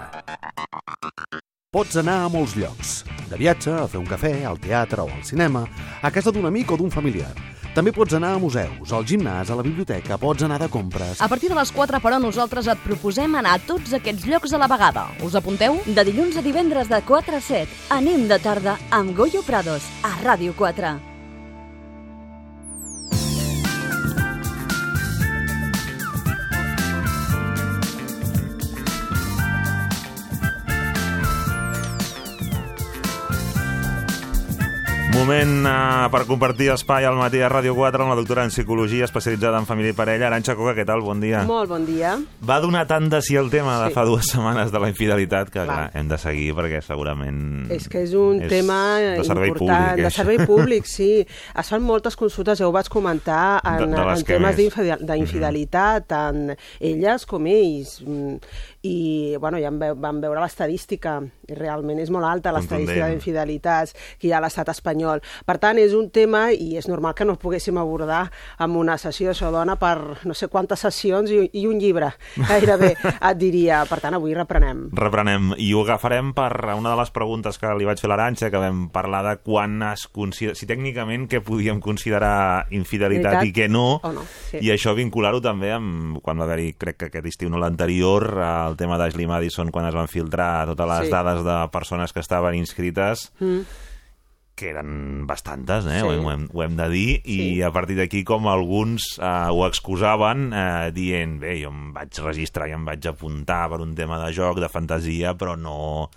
Pots 1.75 1.97
anar 1.99 2.21
a 2.25 2.29
molts 2.31 2.55
llocs. 2.55 3.01
De 3.31 3.39
viatge, 3.41 3.73
a 3.75 3.89
fer 3.91 3.99
un 3.99 4.07
cafè, 4.07 4.45
al 4.47 4.61
teatre 4.63 5.03
o 5.03 5.09
al 5.11 5.25
cinema, 5.27 5.65
a 6.03 6.11
casa 6.15 6.31
d'un 6.31 6.47
amic 6.47 6.71
o 6.71 6.77
d'un 6.79 6.93
familiar. 6.93 7.33
També 7.75 7.91
pots 7.91 8.15
anar 8.15 8.37
a 8.37 8.39
museus, 8.39 8.93
al 8.95 9.03
gimnàs, 9.03 9.49
a 9.51 9.57
la 9.59 9.65
biblioteca, 9.67 10.15
pots 10.23 10.45
anar 10.47 10.61
de 10.63 10.69
compres... 10.71 11.19
A 11.19 11.27
partir 11.27 11.49
de 11.51 11.57
les 11.59 11.73
4, 11.75 11.99
però, 12.05 12.21
nosaltres 12.23 12.69
et 12.71 12.85
proposem 12.85 13.35
anar 13.41 13.57
a 13.59 13.63
tots 13.67 13.97
aquests 13.99 14.29
llocs 14.31 14.55
a 14.55 14.61
la 14.63 14.69
vegada. 14.71 15.09
Us 15.27 15.35
apunteu? 15.35 15.81
De 15.87 16.05
dilluns 16.07 16.39
a 16.39 16.45
divendres 16.47 16.87
de 16.93 17.01
4 17.03 17.41
a 17.41 17.43
7, 17.43 17.81
anem 17.99 18.29
de 18.31 18.39
tarda 18.39 18.77
amb 18.95 19.11
Goyo 19.19 19.43
Prados, 19.43 19.91
a 20.07 20.15
Ràdio 20.23 20.55
4. 20.55 21.14
Moment 35.25 35.65
uh, 35.65 36.11
per 36.13 36.27
compartir 36.29 36.67
espai 36.75 37.07
al 37.09 37.15
matí 37.17 37.39
a 37.41 37.47
Ràdio 37.49 37.73
4 37.73 38.03
amb 38.05 38.11
la 38.13 38.17
doctora 38.19 38.43
en 38.45 38.51
Psicologia 38.53 39.07
especialitzada 39.07 39.57
en 39.57 39.65
família 39.65 39.95
i 39.95 39.97
parella. 39.97 40.27
Aranxa 40.29 40.53
Coca, 40.59 40.75
què 40.77 40.85
tal? 40.85 41.01
Bon 41.01 41.17
dia. 41.23 41.41
Molt 41.49 41.71
bon 41.71 41.87
dia. 41.89 42.11
Va 42.45 42.59
donar 42.61 42.83
tant 42.91 43.07
de 43.09 43.23
si 43.25 43.39
el 43.41 43.49
tema 43.49 43.79
de 43.81 43.87
Sí. 43.89 43.95
fa 43.97 44.05
dues 44.05 44.29
setmanes 44.29 44.69
de 44.71 44.83
la 44.83 44.91
infidelitat 44.93 45.49
que 45.49 45.65
clar, 45.65 45.87
hem 45.97 46.11
de 46.13 46.19
seguir 46.21 46.53
perquè 46.59 46.83
segurament... 46.85 47.71
És 47.73 47.89
que 47.89 48.03
és 48.05 48.13
un 48.13 48.43
és 48.45 48.53
tema 48.53 48.99
de 49.01 49.25
servei 49.25 49.49
important, 49.55 49.87
públic, 49.89 50.03
de 50.03 50.11
això. 50.11 50.17
servei 50.21 50.39
públic, 50.45 50.85
sí. 50.93 51.11
Es 51.57 51.73
fan 51.73 51.83
moltes 51.89 52.17
consultes, 52.21 52.59
ja 52.61 52.69
ho 52.69 52.73
vaig 52.77 52.93
comentar, 52.93 53.63
en, 53.65 53.79
De- 53.81 53.97
de 53.97 54.05
en 54.19 54.25
temes 54.29 54.57
d'infidel- 54.61 55.07
d'infidelitat, 55.09 56.05
tant 56.07 56.53
elles 56.81 57.25
com 57.25 57.47
ells. 57.49 58.03
I, 58.85 59.37
bueno, 59.41 59.59
ja 59.63 59.71
vam 59.73 60.21
veure 60.23 60.43
l'estadística, 60.43 61.17
i 61.49 61.57
realment 61.57 62.01
és 62.03 62.11
molt 62.13 62.29
alta 62.29 62.53
l'estadística 62.55 63.09
d'infidelitats 63.09 63.95
que 64.19 64.29
hi 64.29 64.33
ha 64.35 64.39
a 64.39 64.45
l'estat 64.45 64.71
espanyol. 64.73 65.23
Per 65.47 65.57
tant, 65.63 65.81
és 65.81 65.95
un 65.97 66.11
tema, 66.15 66.47
i 66.53 66.77
és 66.79 66.89
normal 66.91 67.17
que 67.17 67.27
no 67.27 67.37
el 67.37 67.41
poguéssim 67.41 67.79
abordar 67.81 68.27
amb 68.63 68.77
una 68.81 68.99
sessió, 69.01 69.33
això 69.33 69.51
dona 69.55 69.79
per 69.81 69.97
no 70.29 70.37
sé 70.37 70.51
quantes 70.53 70.85
sessions 70.85 71.33
i, 71.33 71.41
i 71.61 71.67
un 71.71 71.81
llibre, 71.81 72.13
gairebé, 72.53 72.95
et 73.15 73.41
diria. 73.41 73.83
Per 73.89 74.01
tant, 74.05 74.19
avui 74.19 74.37
reprenem. 74.37 74.89
Reprenem, 74.95 75.55
i 75.59 75.73
ho 75.75 75.85
agafarem 75.85 76.35
per 76.37 76.53
una 76.75 76.93
de 76.93 76.99
les 77.01 77.13
preguntes 77.15 77.59
que 77.61 77.73
li 77.79 77.89
vaig 77.89 78.01
fer 78.01 78.11
a 78.11 78.15
l'Aranxa, 78.15 78.53
que 78.53 78.63
vam 78.63 78.87
parlar 78.95 79.25
de 79.27 79.37
quan 79.43 79.81
es 79.91 80.07
considera... 80.13 80.57
Si 80.59 80.69
tècnicament 80.69 81.27
què 81.31 81.41
podíem 81.45 81.81
considerar 81.85 82.69
infidelitat 82.75 83.25
Veritat 83.25 83.49
i 83.49 83.53
què 83.55 83.69
no, 83.71 83.85
o 84.03 84.13
no, 84.15 84.25
sí. 84.51 84.61
i 84.65 84.71
això 84.75 84.95
vincular-ho 84.97 85.41
també 85.45 85.73
amb 85.75 86.19
quan 86.25 86.41
va 86.41 86.47
haver-hi, 86.47 86.75
crec 86.81 86.99
que 87.01 87.09
aquest 87.11 87.29
estiu 87.33 87.51
no 87.53 87.61
l'anterior, 87.63 88.27
el 88.45 88.74
tema 88.77 88.99
d'Ashley 88.99 89.27
Madison, 89.27 89.71
quan 89.71 89.87
es 89.89 89.95
van 89.95 90.09
filtrar 90.09 90.67
totes 90.67 90.89
les 90.89 91.07
Sí. 91.07 91.13
dades 91.13 91.45
de 91.45 91.59
persones 91.73 92.13
que 92.13 92.21
estaven 92.21 92.55
inscrites, 92.55 93.33
Mm. 93.41 93.61
que 94.55 94.69
eren 94.71 95.27
bastantes, 95.27 95.85
eh? 95.87 95.99
Sí. 96.01 96.07
ho, 96.07 96.31
hem, 96.31 96.49
ho, 96.53 96.63
hem, 96.63 96.77
de 96.77 96.89
dir, 96.89 97.21
i 97.27 97.61
a 97.67 97.73
partir 97.75 97.97
d'aquí 97.99 98.23
com 98.23 98.47
alguns 98.47 99.19
eh, 99.19 99.49
ho 99.51 99.65
excusaven 99.67 100.53
eh, 100.55 100.91
dient, 100.95 101.41
bé, 101.41 101.57
jo 101.65 101.71
em 101.73 101.93
vaig 101.93 102.21
registrar 102.23 102.69
i 102.69 102.73
em 102.77 102.85
vaig 102.87 103.05
apuntar 103.11 103.69
per 103.69 103.81
un 103.83 103.97
tema 103.99 104.21
de 104.25 104.33
joc, 104.33 104.61
de 104.63 104.69
fantasia, 104.71 105.35
però 105.35 105.57
no, 105.59 106.09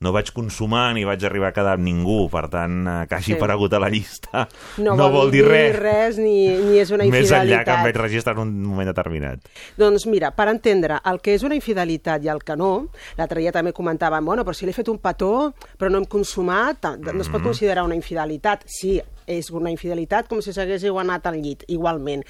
no 0.00 0.12
vaig 0.16 0.30
consumar 0.32 0.94
ni 0.96 1.02
vaig 1.04 1.20
arribar 1.28 1.50
a 1.50 1.52
quedar 1.52 1.74
amb 1.76 1.84
ningú, 1.84 2.22
per 2.32 2.46
tant, 2.48 2.86
eh, 2.88 3.06
que 3.06 3.14
hagi 3.18 3.32
Sí. 3.32 3.36
aparegut 3.36 3.72
a 3.74 3.78
la 3.78 3.90
llista 3.90 4.48
No, 4.78 4.94
no 4.96 5.10
vol 5.12 5.30
dir 5.30 5.44
res, 5.44 5.76
res 5.76 6.16
ni, 6.18 6.48
ni 6.48 6.78
és 6.80 6.90
una 6.90 7.04
més 7.04 7.20
infidelitat. 7.28 7.44
enllà 7.44 7.64
que 7.64 7.70
em 7.74 7.82
vaig 7.84 7.96
registrar 7.96 8.34
en 8.36 8.40
un 8.46 8.62
moment 8.64 8.88
determinat. 8.88 9.40
Doncs 9.76 10.06
mira, 10.06 10.30
per 10.34 10.48
entendre 10.48 11.00
el 11.04 11.20
que 11.20 11.34
és 11.34 11.42
una 11.44 11.54
infidelitat 11.54 12.24
i 12.24 12.28
el 12.28 12.40
que 12.42 12.56
no, 12.56 12.88
l'altre 13.18 13.40
dia 13.42 13.52
també 13.52 13.74
comentàvem, 13.74 14.24
bueno, 14.24 14.42
però 14.42 14.54
si 14.54 14.64
l'he 14.64 14.72
fet 14.72 14.88
un 14.88 14.98
petó, 14.98 15.52
però 15.78 15.90
no 15.90 15.98
hem 15.98 16.06
consumat, 16.06 16.82
no 16.98 17.20
es 17.20 17.28
pot 17.28 17.40
Mhm. 17.42 17.44
considerar 17.44 17.84
una 17.84 17.94
infidelitat. 17.94 18.64
Sí, 18.66 19.02
és 19.26 19.50
una 19.50 19.70
infidelitat 19.70 20.26
com 20.28 20.40
si 20.40 20.50
s'haguéssiu 20.54 20.98
anat 20.98 21.26
al 21.26 21.34
llit, 21.42 21.62
igualment. 21.68 22.24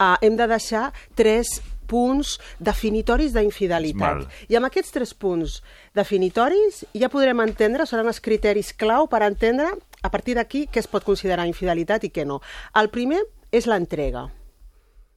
Uh, 0.00 0.16
hem 0.22 0.34
de 0.36 0.46
deixar 0.48 0.90
tres 1.14 1.60
punts 1.90 2.36
definitoris 2.62 3.34
d'infidelitat. 3.34 4.24
I 4.48 4.58
amb 4.58 4.70
aquests 4.70 4.94
tres 4.94 5.14
punts 5.14 5.58
definitoris 5.96 6.84
ja 6.94 7.10
podrem 7.12 7.42
entendre, 7.42 7.86
seran 7.86 8.10
els 8.10 8.22
criteris 8.22 8.72
clau 8.78 9.08
per 9.10 9.24
entendre 9.26 9.72
a 10.02 10.10
partir 10.10 10.36
d'aquí 10.38 10.66
què 10.70 10.80
es 10.80 10.88
pot 10.90 11.04
considerar 11.04 11.48
infidelitat 11.50 12.06
i 12.06 12.12
què 12.14 12.24
no. 12.24 12.40
El 12.78 12.90
primer 12.94 13.24
és 13.52 13.66
l'entrega. 13.66 14.28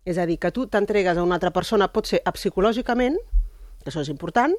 És 0.03 0.17
a 0.19 0.25
dir, 0.27 0.37
que 0.41 0.51
tu 0.51 0.65
t'entregues 0.67 1.17
a 1.17 1.23
una 1.23 1.37
altra 1.37 1.53
persona, 1.55 1.87
pot 1.87 2.09
ser 2.09 2.19
psicològicament, 2.35 3.15
que 3.83 3.91
això 3.91 4.03
és 4.03 4.11
important, 4.11 4.55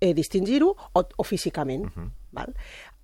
eh, 0.00 0.12
distingir-ho, 0.16 0.74
o, 0.92 1.04
o 1.16 1.24
físicament. 1.24 1.86
Uh 1.86 1.92
-huh. 1.96 2.10
val? 2.32 2.54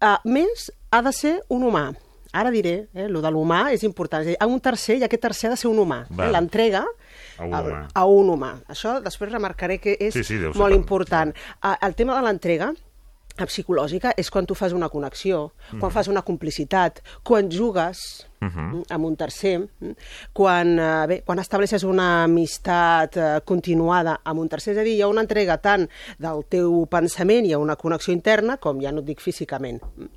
Uh, 0.01 0.19
més, 0.25 0.71
ha 0.91 1.03
de 1.03 1.13
ser 1.13 1.43
un 1.49 1.63
humà. 1.63 1.95
Ara 2.37 2.51
diré, 2.53 2.75
eh, 2.95 3.07
lo 3.09 3.23
de 3.25 3.31
l'humà 3.33 3.71
és 3.73 3.83
important. 3.87 4.21
És 4.23 4.27
a 4.27 4.31
dir, 4.35 4.37
a 4.41 4.47
un 4.51 4.61
tercer, 4.61 4.99
i 5.01 5.05
aquest 5.07 5.23
tercer 5.23 5.49
ha 5.49 5.55
de 5.55 5.61
ser 5.61 5.71
un 5.71 5.79
humà. 5.81 6.03
Eh? 6.11 6.31
L'entrega 6.35 6.83
A 7.39 7.45
un 7.45 7.55
a, 7.55 7.61
humà. 7.63 7.79
a 7.95 8.05
un 8.07 8.29
humà. 8.35 8.51
Això 8.69 8.99
després 9.05 9.33
remarcaré 9.33 9.79
que 9.81 9.97
és 10.01 10.13
Sí, 10.15 10.25
sí, 10.25 10.39
molt 10.55 10.75
important. 10.77 11.33
El 11.81 11.95
tema 11.97 12.17
de 12.19 12.27
l'entrega, 12.27 12.73
psicològica 13.45 14.15
és 14.17 14.31
quan 14.31 14.47
tu 14.47 14.55
fas 14.55 14.73
una 14.73 14.89
connexió, 14.89 15.53
quan 15.79 15.93
fas 15.93 16.09
una 16.09 16.23
complicitat, 16.23 17.03
quan 17.23 17.51
jugues 17.53 18.27
Mhm. 18.41 18.51
mm, 18.77 18.83
amb 18.91 19.05
un 19.05 19.17
tercer, 19.17 19.59
mm, 19.81 19.91
quan, 20.33 20.79
eh, 20.79 21.07
bé, 21.09 21.23
quan 21.25 21.39
estableixes 21.39 21.83
una 21.85 22.25
amistat 22.25 23.17
eh, 23.17 23.41
continuada 23.45 24.21
amb 24.25 24.41
un 24.41 24.49
tercer, 24.49 24.73
és 24.75 24.79
a 24.79 24.83
dir, 24.83 24.95
hi 24.97 25.03
ha 25.03 25.09
una 25.09 25.21
entrega 25.23 25.57
tant 25.59 25.89
del 26.19 26.45
teu 26.49 26.87
pensament, 26.87 27.47
hi 27.47 27.53
ha 27.53 27.59
una 27.59 27.77
connexió 27.77 28.13
interna, 28.13 28.57
com 28.59 28.81
ja 28.81 28.93
no 28.93 29.01
et 29.01 29.07
dic 29.07 29.21
físicament. 29.21 29.83
Mm. 29.97 30.09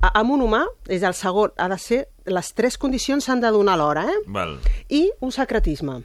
A- 0.00 0.18
Amb 0.20 0.30
un 0.32 0.40
humà, 0.42 0.66
és 0.88 1.02
el 1.02 1.14
segon, 1.14 1.52
ha 1.56 1.68
de 1.68 1.78
ser, 1.78 2.08
les 2.26 2.52
tres 2.54 2.76
condicions 2.78 3.24
s'han 3.24 3.40
de 3.40 3.50
donar 3.50 3.74
alhora, 3.74 4.04
eh? 4.04 4.18
Val. 4.26 4.58
I 4.88 5.10
un 5.20 5.32
secretisme. 5.32 6.02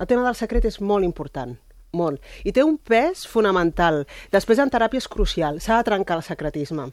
El 0.00 0.06
tema 0.08 0.24
del 0.24 0.34
secret 0.34 0.64
és 0.64 0.80
molt 0.80 1.04
important, 1.04 1.56
molt. 1.94 2.20
I 2.44 2.52
té 2.52 2.62
un 2.66 2.76
pes 2.78 3.24
fonamental. 3.30 4.02
Després 4.34 4.58
en 4.62 4.70
teràpia 4.70 4.98
és 5.02 5.08
crucial, 5.08 5.60
s'ha 5.64 5.78
de 5.80 5.88
trencar 5.90 6.18
el 6.18 6.22
secretisme. 6.26 6.90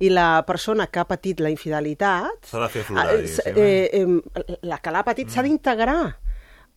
I 0.00 0.08
la 0.14 0.44
persona 0.46 0.86
que 0.86 1.00
ha 1.02 1.04
patit 1.08 1.40
la 1.42 1.50
infidelitat... 1.50 2.46
S'ha 2.50 2.60
de 2.62 2.68
fer 2.72 2.84
aflorar, 2.86 3.08
eh, 3.14 3.22
diguéssim, 3.22 4.20
eh, 4.36 4.44
eh, 4.46 4.58
la 4.62 4.78
que 4.78 4.90
l'ha 4.94 5.02
patit 5.04 5.28
s'ha 5.34 5.42
d'integrar 5.42 6.16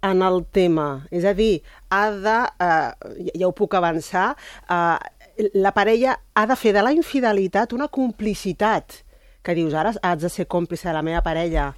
en 0.08 0.22
el 0.22 0.44
tema. 0.54 1.06
És 1.12 1.26
a 1.26 1.34
dir, 1.38 1.62
ha 1.90 2.04
de, 2.12 2.38
eh, 2.66 3.13
ja- 3.30 3.38
ja 3.40 3.48
ho 3.48 3.54
puc 3.54 3.74
avançar, 3.78 4.36
eh, 4.70 5.50
la 5.54 5.72
parella 5.74 6.20
ha 6.34 6.46
de 6.50 6.56
fer 6.58 6.74
de 6.74 6.82
la 6.82 6.92
infidelitat 6.92 7.74
una 7.74 7.88
complicitat 7.88 9.04
que 9.44 9.54
dius, 9.56 9.74
ara 9.78 9.94
has 10.02 10.20
de 10.20 10.30
ser 10.30 10.48
còmplice 10.48 10.90
de 10.90 10.94
la 10.94 11.02
meva 11.06 11.22
parella 11.24 11.70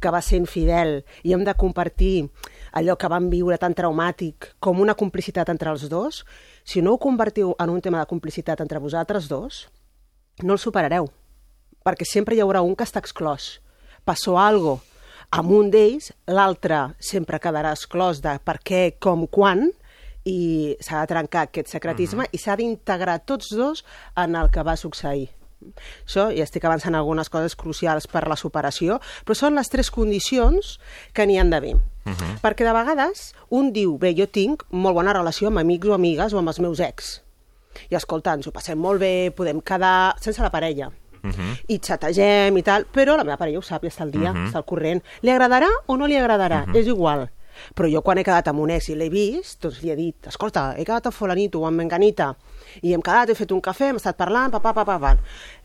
que 0.00 0.10
va 0.10 0.20
ser 0.22 0.38
infidel 0.38 1.04
i 1.22 1.32
hem 1.34 1.42
de 1.44 1.52
compartir 1.54 2.30
allò 2.78 2.96
que 2.96 3.10
van 3.10 3.28
viure 3.32 3.58
tan 3.58 3.74
traumàtic 3.74 4.52
com 4.62 4.80
una 4.80 4.96
complicitat 4.98 5.50
entre 5.52 5.72
els 5.74 5.88
dos, 5.90 6.24
si 6.64 6.82
no 6.82 6.94
ho 6.94 7.02
convertiu 7.02 7.54
en 7.58 7.72
un 7.74 7.82
tema 7.82 8.00
de 8.00 8.10
complicitat 8.10 8.60
entre 8.64 8.82
vosaltres 8.82 9.28
dos, 9.28 9.66
no 10.42 10.54
el 10.54 10.62
superareu, 10.62 11.08
perquè 11.84 12.06
sempre 12.06 12.36
hi 12.36 12.42
haurà 12.44 12.62
un 12.62 12.76
que 12.78 12.86
està 12.86 13.02
exclòs. 13.02 13.58
Passó 14.06 14.38
algo 14.38 14.78
amb 15.34 15.52
un 15.52 15.72
d'ells, 15.72 16.12
l'altre 16.30 16.94
sempre 17.04 17.40
quedarà 17.42 17.74
exclòs 17.76 18.22
de 18.24 18.38
per 18.44 18.56
què, 18.64 18.82
com, 19.02 19.26
quan, 19.28 19.66
i 20.28 20.76
s'ha 20.84 21.02
de 21.02 21.10
trencar 21.10 21.46
aquest 21.46 21.72
secretisme 21.72 22.26
i 22.32 22.40
s'ha 22.40 22.56
d'integrar 22.58 23.18
tots 23.24 23.52
dos 23.56 23.84
en 24.16 24.36
el 24.36 24.50
que 24.52 24.64
va 24.66 24.76
succeir. 24.76 25.28
Això, 26.06 26.28
ja 26.30 26.44
estic 26.44 26.64
avançant 26.68 26.94
algunes 26.94 27.30
coses 27.32 27.56
crucials 27.58 28.06
per 28.10 28.26
la 28.30 28.38
superació, 28.38 29.00
però 29.26 29.36
són 29.36 29.58
les 29.58 29.70
tres 29.72 29.90
condicions 29.94 30.76
que 31.14 31.26
n'hi 31.26 31.38
han 31.40 31.50
d'haver. 31.50 31.74
Uh 32.08 32.16
-huh. 32.16 32.40
Perquè 32.42 32.64
de 32.64 32.72
vegades 32.72 33.34
un 33.50 33.72
diu, 33.72 33.98
bé, 33.98 34.14
jo 34.16 34.26
tinc 34.26 34.64
molt 34.70 34.94
bona 34.94 35.12
relació 35.12 35.48
amb 35.48 35.58
amics 35.58 35.88
o 35.88 35.94
amigues 35.94 36.32
o 36.32 36.38
amb 36.38 36.48
els 36.48 36.60
meus 36.60 36.80
ex. 36.80 37.22
I 37.90 37.94
escolta, 37.94 38.34
ens 38.34 38.46
ho 38.46 38.52
passem 38.52 38.78
molt 38.78 39.00
bé, 39.00 39.30
podem 39.34 39.60
quedar 39.60 40.14
sense 40.20 40.42
la 40.42 40.50
parella. 40.50 40.90
Uh 41.20 41.30
-huh. 41.30 41.62
i 41.66 41.80
xategem 41.80 42.56
i 42.56 42.62
tal, 42.62 42.86
però 42.86 43.16
la 43.16 43.24
meva 43.24 43.36
parella 43.36 43.58
ho 43.58 43.62
sap 43.62 43.82
i 43.84 43.88
està 43.88 44.02
al 44.02 44.10
dia, 44.10 44.30
uh 44.30 44.36
-huh. 44.36 44.46
està 44.46 44.56
al 44.56 44.64
corrent. 44.64 45.02
Li 45.20 45.30
agradarà 45.30 45.68
o 45.86 45.96
no 45.96 46.06
li 46.06 46.16
agradarà? 46.16 46.62
Uh 46.62 46.68
-huh. 46.68 46.76
És 46.78 46.86
igual. 46.86 47.28
Però 47.74 47.88
jo 47.90 48.02
quan 48.02 48.18
he 48.18 48.24
quedat 48.24 48.48
amb 48.48 48.60
un 48.60 48.70
ex 48.70 48.88
i 48.88 48.94
l'he 48.94 49.08
vist, 49.08 49.62
doncs 49.62 49.82
li 49.82 49.90
he 49.90 49.96
dit, 49.96 50.26
escolta, 50.26 50.74
he 50.76 50.84
quedat 50.84 51.06
amb 51.06 51.14
fulanito 51.14 51.60
o 51.60 51.66
amb 51.66 51.76
menganita, 51.76 52.36
i 52.82 52.92
hem 52.94 53.02
quedat, 53.02 53.30
he 53.30 53.34
fet 53.34 53.52
un 53.52 53.60
cafè, 53.60 53.90
hem 53.90 53.96
estat 53.96 54.16
parlant, 54.16 54.50
pa, 54.50 54.60
pa, 54.60 54.72
pa, 54.72 54.84
pa, 54.84 54.98
pa. 54.98 55.16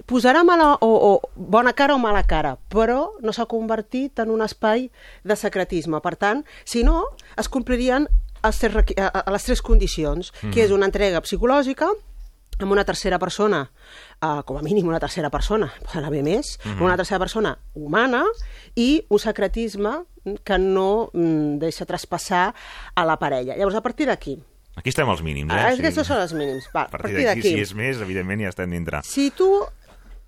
Posarà 0.06 0.44
mala 0.44 0.78
o, 0.82 0.90
o 0.90 1.12
bona 1.36 1.74
cara 1.74 1.96
o 1.96 2.00
mala 2.00 2.24
cara, 2.24 2.58
però 2.70 3.14
no 3.22 3.32
s'ha 3.32 3.46
convertit 3.46 4.20
en 4.20 4.30
un 4.30 4.42
espai 4.42 4.90
de 5.24 5.36
secretisme. 5.36 6.02
Per 6.02 6.16
tant, 6.16 6.44
si 6.66 6.84
no, 6.84 7.04
es 7.38 7.50
complirien 7.50 8.08
els 8.44 8.60
tres, 8.60 8.96
a, 9.00 9.08
a 9.24 9.32
les 9.32 9.44
tres 9.44 9.62
condicions, 9.62 10.32
mm 10.32 10.40
-hmm. 10.50 10.54
que 10.54 10.64
és 10.64 10.72
una 10.72 10.86
entrega 10.86 11.22
psicològica, 11.22 11.90
amb 12.60 12.72
una 12.72 12.84
tercera 12.86 13.18
persona, 13.20 13.72
uh, 14.22 14.44
com 14.46 14.58
a 14.58 14.62
mínim 14.62 14.88
una 14.88 15.00
tercera 15.00 15.30
persona, 15.30 15.72
poden 15.86 16.06
haver 16.06 16.24
més, 16.24 16.60
mm 16.64 16.70
Mhm. 16.70 16.78
-hmm. 16.80 16.84
una 16.86 16.96
tercera 16.98 17.20
persona 17.20 17.58
humana 17.74 18.24
i 18.76 19.06
un 19.10 19.20
secretisme 19.20 20.04
que 20.44 20.58
no 20.58 21.10
mm, 21.14 21.58
deixa 21.60 21.86
traspassar 21.86 22.54
a 22.96 23.06
la 23.06 23.18
parella. 23.18 23.56
Llavors, 23.56 23.76
a 23.76 23.82
partir 23.82 24.08
d'aquí, 24.08 24.42
Aquí 24.76 24.90
estem 24.90 25.08
als 25.10 25.22
mínims, 25.22 25.54
eh? 25.54 25.58
ah, 25.60 25.72
sigui, 25.76 25.86
aquests 25.88 26.08
són 26.08 26.22
els 26.22 26.34
mínims. 26.34 26.68
Va, 26.74 26.88
a 26.88 26.90
partir 26.90 27.14
d'aquí, 27.26 27.42
si 27.46 27.60
és 27.62 27.74
més, 27.78 28.00
evidentment 28.02 28.42
ja 28.42 28.50
estem 28.50 28.72
dintre. 28.72 29.02
si 29.06 29.30
tu 29.32 29.50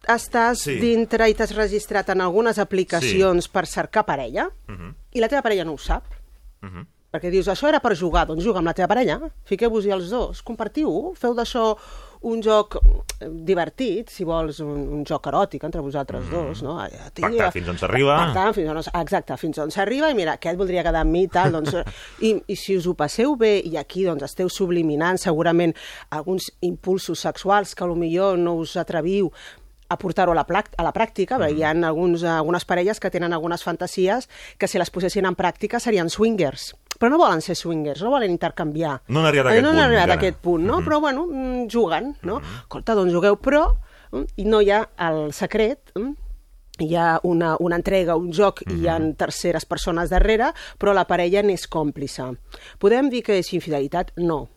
estàs 0.08 0.60
Sí. 0.62 0.76
sí. 0.76 0.80
dintre 0.80 1.30
i 1.30 1.34
t'has 1.34 1.56
registrat 1.56 2.10
en 2.14 2.22
algunes 2.22 2.60
aplicacions 2.62 3.46
sí. 3.48 3.52
per 3.52 3.66
cercar 3.66 4.06
parella, 4.06 4.50
Uh 4.68 4.76
-huh. 4.76 4.94
i 5.14 5.20
la 5.20 5.28
teva 5.28 5.42
parella 5.42 5.66
no 5.66 5.74
ho 5.74 5.78
sap, 5.78 6.04
Uh 6.62 6.70
-huh. 6.70 6.86
perquè 7.12 7.30
dius, 7.32 7.48
això 7.48 7.68
era 7.70 7.80
per 7.80 7.96
jugar, 7.98 8.28
doncs 8.28 8.44
juga 8.44 8.60
amb 8.60 8.68
la 8.68 8.74
teva 8.74 8.88
parella, 8.88 9.20
fiqueu-vos-hi 9.46 9.90
els 9.92 10.10
dos, 10.10 10.42
compartiu, 10.44 11.14
feu 11.16 11.34
d'això 11.34 11.76
un 12.22 12.42
joc 12.46 12.78
eh, 12.80 13.28
divertit, 13.28 14.10
si 14.14 14.24
vols, 14.24 14.60
un, 14.64 14.86
un 15.00 15.04
joc 15.06 15.28
eròtic 15.28 15.64
entre 15.68 15.82
vosaltres 15.82 16.24
mm. 16.28 16.32
dos, 16.32 16.62
no? 16.64 16.78
Eh, 16.86 17.10
tinc- 17.14 17.28
Pactar 17.32 17.52
fins 17.52 17.74
on 17.74 17.82
s'arriba. 17.82 18.16
Pactar 18.28 18.54
fins 18.54 18.70
on, 18.70 19.02
exacte, 19.02 19.38
fins 19.42 19.58
on 19.58 19.74
s'arriba, 19.74 20.12
i 20.12 20.16
mira, 20.16 20.38
aquest 20.38 20.58
voldria 20.58 20.84
quedar 20.86 21.02
amb 21.02 21.12
mi 21.12 21.26
tal, 21.28 21.52
doncs, 21.58 21.76
i, 22.22 22.36
i 22.48 22.56
si 22.56 22.78
us 22.78 22.86
ho 22.88 22.94
passeu 22.94 23.36
bé, 23.36 23.58
i 23.66 23.76
aquí 23.82 24.06
doncs 24.06 24.24
esteu 24.30 24.50
subliminant 24.50 25.18
segurament 25.18 25.74
alguns 26.10 26.52
impulsos 26.62 27.20
sexuals 27.20 27.74
que 27.76 27.86
millor 27.96 28.38
no 28.38 28.56
us 28.62 28.76
atreviu 28.78 29.32
a 29.88 29.98
portar-ho 29.98 30.32
a, 30.32 30.36
la 30.36 30.46
a 30.46 30.84
la 30.84 30.94
pràctica. 30.94 31.38
Mm. 31.38 31.58
Hi 31.58 31.64
ha 31.64 31.74
alguns, 31.88 32.24
algunes 32.24 32.66
parelles 32.66 33.00
que 33.00 33.12
tenen 33.12 33.34
algunes 33.34 33.64
fantasies 33.64 34.30
que 34.58 34.68
si 34.68 34.80
les 34.80 34.90
posessin 34.90 35.26
en 35.26 35.36
pràctica 35.36 35.80
serien 35.80 36.10
swingers. 36.10 36.74
Però 37.00 37.10
no 37.12 37.18
volen 37.18 37.42
ser 37.42 37.56
swingers, 37.56 38.02
no 38.04 38.10
volen 38.14 38.32
intercanviar. 38.32 39.02
No 39.08 39.20
han 39.20 39.26
arribat 39.28 39.52
a 39.52 39.56
Eh, 39.56 39.60
aquest 39.60 39.64
no 39.66 39.72
punt, 39.72 39.80
han 39.80 39.90
arribat 39.90 40.10
a 40.10 40.14
aquest 40.20 40.38
punt, 40.42 40.64
no? 40.66 40.78
Mhm. 40.80 40.86
Però, 40.86 41.00
bueno, 41.02 41.26
mm, 41.28 41.68
juguen, 41.72 42.16
no? 42.24 42.40
Escolta, 42.64 42.96
doncs 42.96 43.14
jugueu, 43.14 43.36
però 43.38 43.76
mm, 44.12 44.24
i 44.38 44.46
no 44.46 44.62
hi 44.62 44.72
ha 44.72 44.88
el 45.10 45.34
secret, 45.34 45.92
mm, 45.96 46.14
hi 46.80 46.96
ha 46.96 47.20
una, 47.24 47.56
una 47.60 47.76
entrega, 47.76 48.16
un 48.16 48.32
joc, 48.32 48.62
i 48.68 48.82
hi 48.82 48.88
ha 48.88 48.98
terceres 49.16 49.66
persones 49.66 50.10
darrere, 50.10 50.52
però 50.78 50.94
la 50.94 51.06
parella 51.06 51.42
n'és 51.42 51.68
còmplice. 51.68 52.38
Podem 52.80 53.10
dir 53.10 53.24
que 53.24 53.38
és 53.40 53.54
infidelitat? 53.54 54.12
No. 54.18 54.48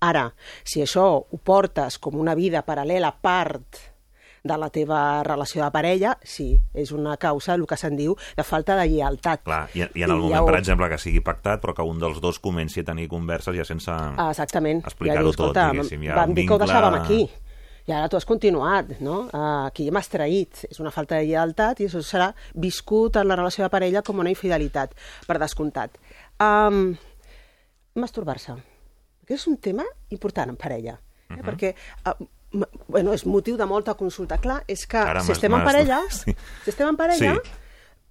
Ara, 0.00 0.32
si 0.64 0.82
això 0.82 1.24
ho 1.30 1.38
portes 1.38 1.98
com 1.98 2.14
una 2.20 2.34
vida 2.34 2.62
paral·lela 2.66 3.12
part 3.20 3.93
de 4.44 4.56
la 4.60 4.68
teva 4.68 5.22
relació 5.24 5.62
de 5.64 5.70
parella, 5.72 6.18
sí, 6.22 6.58
és 6.76 6.90
una 6.92 7.16
causa, 7.16 7.54
el 7.56 7.64
que 7.66 7.78
se'n 7.80 7.96
diu, 7.96 8.12
de 8.36 8.44
falta 8.44 8.76
de 8.76 8.84
lleialtat. 8.90 9.40
Clar, 9.46 9.62
i, 9.72 9.80
i 9.96 10.04
en 10.04 10.10
el 10.10 10.18
I 10.18 10.20
moment, 10.20 10.34
ja 10.34 10.42
ho- 10.42 10.46
per 10.50 10.58
exemple, 10.58 10.88
que 10.92 10.98
sigui 11.00 11.22
pactat, 11.24 11.62
però 11.62 11.72
que 11.74 11.82
un 11.88 11.98
dels 12.02 12.20
dos 12.20 12.38
comenci 12.44 12.80
a 12.84 12.84
tenir 12.84 13.08
converses 13.08 13.56
ja 13.56 13.64
sense 13.64 13.88
explicar-ho 14.84 15.24
dius, 15.30 15.36
tot, 15.40 15.56
diguéssim. 15.56 16.04
Ha 16.12 16.18
vam 16.20 16.34
dir 16.36 16.44
que 16.46 16.54
ho 16.54 16.60
deixàvem 16.60 16.98
aquí. 17.00 17.22
I 17.86 17.92
ara 17.92 18.08
tu 18.08 18.16
has 18.16 18.24
continuat, 18.24 18.94
no? 19.04 19.26
Uh, 19.32 19.64
aquí 19.66 19.90
m'has 19.92 20.08
traït. 20.08 20.62
És 20.70 20.78
una 20.80 20.90
falta 20.92 21.16
de 21.18 21.24
lleialtat 21.26 21.80
i 21.80 21.88
això 21.88 22.00
serà 22.04 22.30
viscut 22.54 23.16
en 23.20 23.28
la 23.28 23.36
relació 23.36 23.64
de 23.64 23.68
parella 23.72 24.00
com 24.02 24.20
una 24.20 24.30
infidelitat, 24.32 24.94
per 25.26 25.36
descomptat. 25.40 25.96
Um, 26.40 26.94
Masturbar-se. 27.94 28.54
Aquest 29.24 29.40
és 29.40 29.46
un 29.48 29.56
tema 29.62 29.84
important 30.12 30.50
en 30.52 30.56
parella. 30.60 30.98
Eh? 31.30 31.34
Mhm. 31.36 31.44
Perquè 31.44 31.74
uh, 32.08 32.26
bueno, 32.88 33.12
és 33.12 33.26
motiu 33.26 33.56
de 33.56 33.66
molta 33.66 33.94
consulta. 33.94 34.38
Clar, 34.38 34.62
és 34.68 34.86
que 34.86 34.96
Ara 34.98 35.20
si 35.22 35.32
estem 35.32 35.52
en 35.54 35.64
parella, 35.64 36.00
sí. 36.10 36.34
si 36.64 36.70
estem 36.70 36.88
en 36.88 36.96
parella, 36.96 37.34
Sí. 37.42 37.50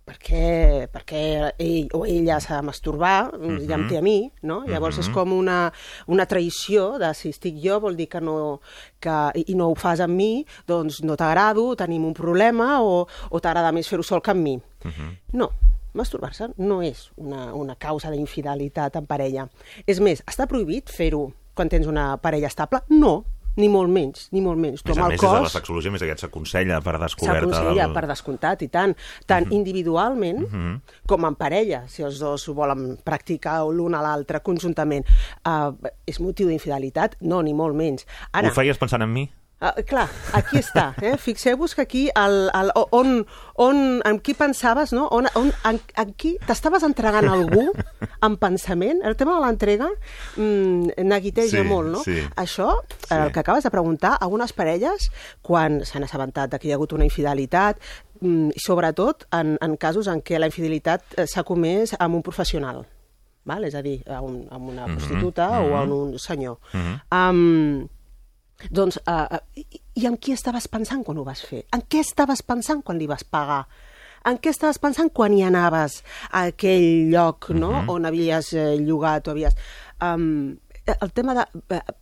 perquè, 0.04 0.88
perquè 0.92 1.20
ell 1.64 1.88
o 1.96 2.02
ella 2.06 2.40
s'ha 2.44 2.58
de 2.58 2.66
masturbar, 2.68 3.32
Mhm. 3.40 3.68
ja 3.70 3.76
em 3.76 3.88
té 3.88 3.98
a 3.98 4.02
mi, 4.02 4.32
no? 4.42 4.66
Llavors 4.68 4.98
és 5.00 5.08
Mhm. 5.08 5.14
com 5.14 5.32
una, 5.32 5.72
una 6.08 6.26
traïció 6.28 6.98
de 7.00 7.14
si 7.14 7.30
estic 7.30 7.56
jo 7.64 7.80
vol 7.80 7.96
dir 7.96 8.10
que 8.10 8.20
no, 8.20 8.60
que, 9.00 9.32
i 9.48 9.56
no 9.56 9.70
ho 9.70 9.76
fas 9.76 10.02
amb 10.02 10.14
mi, 10.16 10.46
doncs 10.68 11.02
no 11.04 11.16
t'agrado, 11.16 11.76
tenim 11.78 12.04
un 12.06 12.14
problema 12.14 12.82
o, 12.82 13.08
o 13.30 13.40
t'agrada 13.40 13.72
més 13.72 13.88
fer-ho 13.88 14.04
sol 14.04 14.22
que 14.22 14.32
amb 14.32 14.42
mi. 14.44 14.62
Mhm. 14.84 15.18
No, 15.34 15.52
masturbar-se 15.94 16.50
no 16.58 16.82
és 16.82 17.10
una, 17.16 17.54
una 17.54 17.76
causa 17.78 18.12
d'infidelitat 18.12 18.96
en 18.98 19.06
parella. 19.06 19.48
És 19.88 20.02
més, 20.02 20.22
està 20.26 20.48
prohibit 20.48 20.90
fer-ho 20.90 21.32
quan 21.54 21.70
tens 21.70 21.88
una 21.88 22.18
parella 22.18 22.48
estable? 22.48 22.82
No, 22.90 23.24
ni 23.56 23.70
molt 23.70 23.90
menys, 23.90 24.28
ni 24.32 24.42
molt 24.42 24.58
menys. 24.58 24.82
Tu 24.84 24.90
Més 24.90 24.98
a 24.98 25.02
més, 25.02 25.06
el 25.06 25.12
des 25.12 25.22
de 25.22 25.28
la 25.34 25.40
cos 25.44 25.52
sexologia, 25.54 25.92
més 25.92 26.02
aquest 26.02 26.22
s'aconsella 26.26 26.82
per 26.82 26.98
descoberta. 27.00 27.40
s'aconsella 27.50 27.84
del- 27.88 27.94
per 27.94 28.08
descomptat 28.08 28.62
i 28.62 28.68
tant, 28.70 28.96
tant 29.26 29.52
individualment 29.52 30.40
Mhm. 30.50 30.82
com 31.06 31.26
en 31.26 31.36
parella, 31.36 31.84
si 31.88 32.02
els 32.04 32.20
dos 32.20 32.48
ho 32.50 32.54
volen 32.54 32.98
practicar 33.04 33.64
l'un 33.66 33.96
a 33.96 34.02
l'altre 34.02 34.42
conjuntament. 34.42 35.06
Uh, 35.46 35.74
és 36.06 36.20
motiu 36.20 36.48
d'infidelitat? 36.48 37.18
No, 37.22 37.42
ni 37.44 37.54
molt 37.54 37.76
menys. 37.76 38.06
Ara, 38.32 38.50
Ho 38.50 38.52
feies 38.52 38.78
pensant 38.78 39.02
en 39.04 39.12
mi? 39.14 39.30
Uh, 39.64 39.80
clar, 39.88 40.10
aquí 40.36 40.58
està. 40.60 40.90
Eh? 41.00 41.14
Fixeu-vos 41.16 41.72
que 41.78 41.86
aquí, 41.86 42.02
el, 42.20 42.50
el, 42.52 42.72
on, 42.92 43.22
on, 43.64 43.78
en 44.04 44.18
qui 44.20 44.34
pensaves, 44.36 44.92
no? 44.92 45.06
on, 45.16 45.30
on, 45.40 45.54
en, 45.70 45.80
en 46.02 46.10
qui 46.20 46.34
t'estaves 46.44 46.84
entregant 46.84 47.30
a 47.30 47.32
algú 47.38 47.70
en 48.28 48.36
pensament? 48.42 49.00
El 49.08 49.16
tema 49.16 49.38
de 49.38 49.46
l'entrega 49.46 49.88
mm, 50.36 50.98
neguiteja 51.08 51.62
Sí, 51.62 51.64
molt, 51.70 51.94
no? 51.96 52.02
sí. 52.04 52.18
Això, 52.36 52.74
sí. 53.06 53.14
el 53.16 53.32
que 53.32 53.40
acabes 53.40 53.64
de 53.64 53.72
preguntar, 53.72 54.18
algunes 54.20 54.52
parelles, 54.52 55.08
quan 55.42 55.80
s'han 55.88 56.04
assabentat 56.10 56.58
que 56.60 56.68
hi 56.68 56.76
ha 56.76 56.80
hagut 56.82 56.98
una 57.00 57.08
infidelitat, 57.08 57.80
mm, 58.20 58.60
sobretot 58.60 59.30
en, 59.32 59.56
en 59.64 59.78
casos 59.80 60.12
en 60.12 60.20
què 60.28 60.44
la 60.44 60.52
infidelitat 60.52 61.16
eh, 61.16 61.24
s'ha 61.30 61.48
comès 61.48 61.96
amb 62.04 62.20
un 62.20 62.26
professional, 62.26 62.84
val? 63.48 63.64
és 63.64 63.80
a 63.80 63.82
dir, 63.86 64.02
a, 64.12 64.20
un, 64.20 64.44
a 64.52 64.60
una 64.60 64.88
Mhm, 64.92 64.98
prostituta 65.00 65.48
mhm. 65.56 65.72
o 65.72 65.78
a 65.78 65.84
un 65.88 66.20
senyor. 66.20 66.60
Mhm. 66.74 67.02
Um, 67.16 67.88
doncs, 68.72 69.00
uh, 69.08 69.28
uh, 69.32 69.40
i, 69.56 70.06
en 70.08 70.18
qui 70.18 70.34
estaves 70.34 70.68
pensant 70.68 71.04
quan 71.04 71.18
ho 71.18 71.26
vas 71.28 71.42
fer? 71.46 71.64
En 71.74 71.82
què 71.82 72.04
estaves 72.04 72.42
pensant 72.46 72.84
quan 72.84 72.98
li 72.98 73.08
vas 73.08 73.24
pagar? 73.24 73.64
En 74.26 74.38
què 74.40 74.54
estaves 74.54 74.80
pensant 74.80 75.10
quan 75.12 75.34
hi 75.36 75.42
anaves 75.44 76.02
a 76.32 76.46
aquell 76.54 77.10
lloc 77.12 77.50
no? 77.52 77.72
Mhm. 77.82 77.90
on 77.90 78.06
havies 78.06 78.54
eh, 78.54 78.78
llogat 78.80 79.28
o 79.28 79.32
havies... 79.32 79.56
Um, 80.02 80.58
el 80.86 81.12
tema 81.12 81.34
de... 81.36 81.46
eh, 81.70 81.76
eh, 81.80 81.94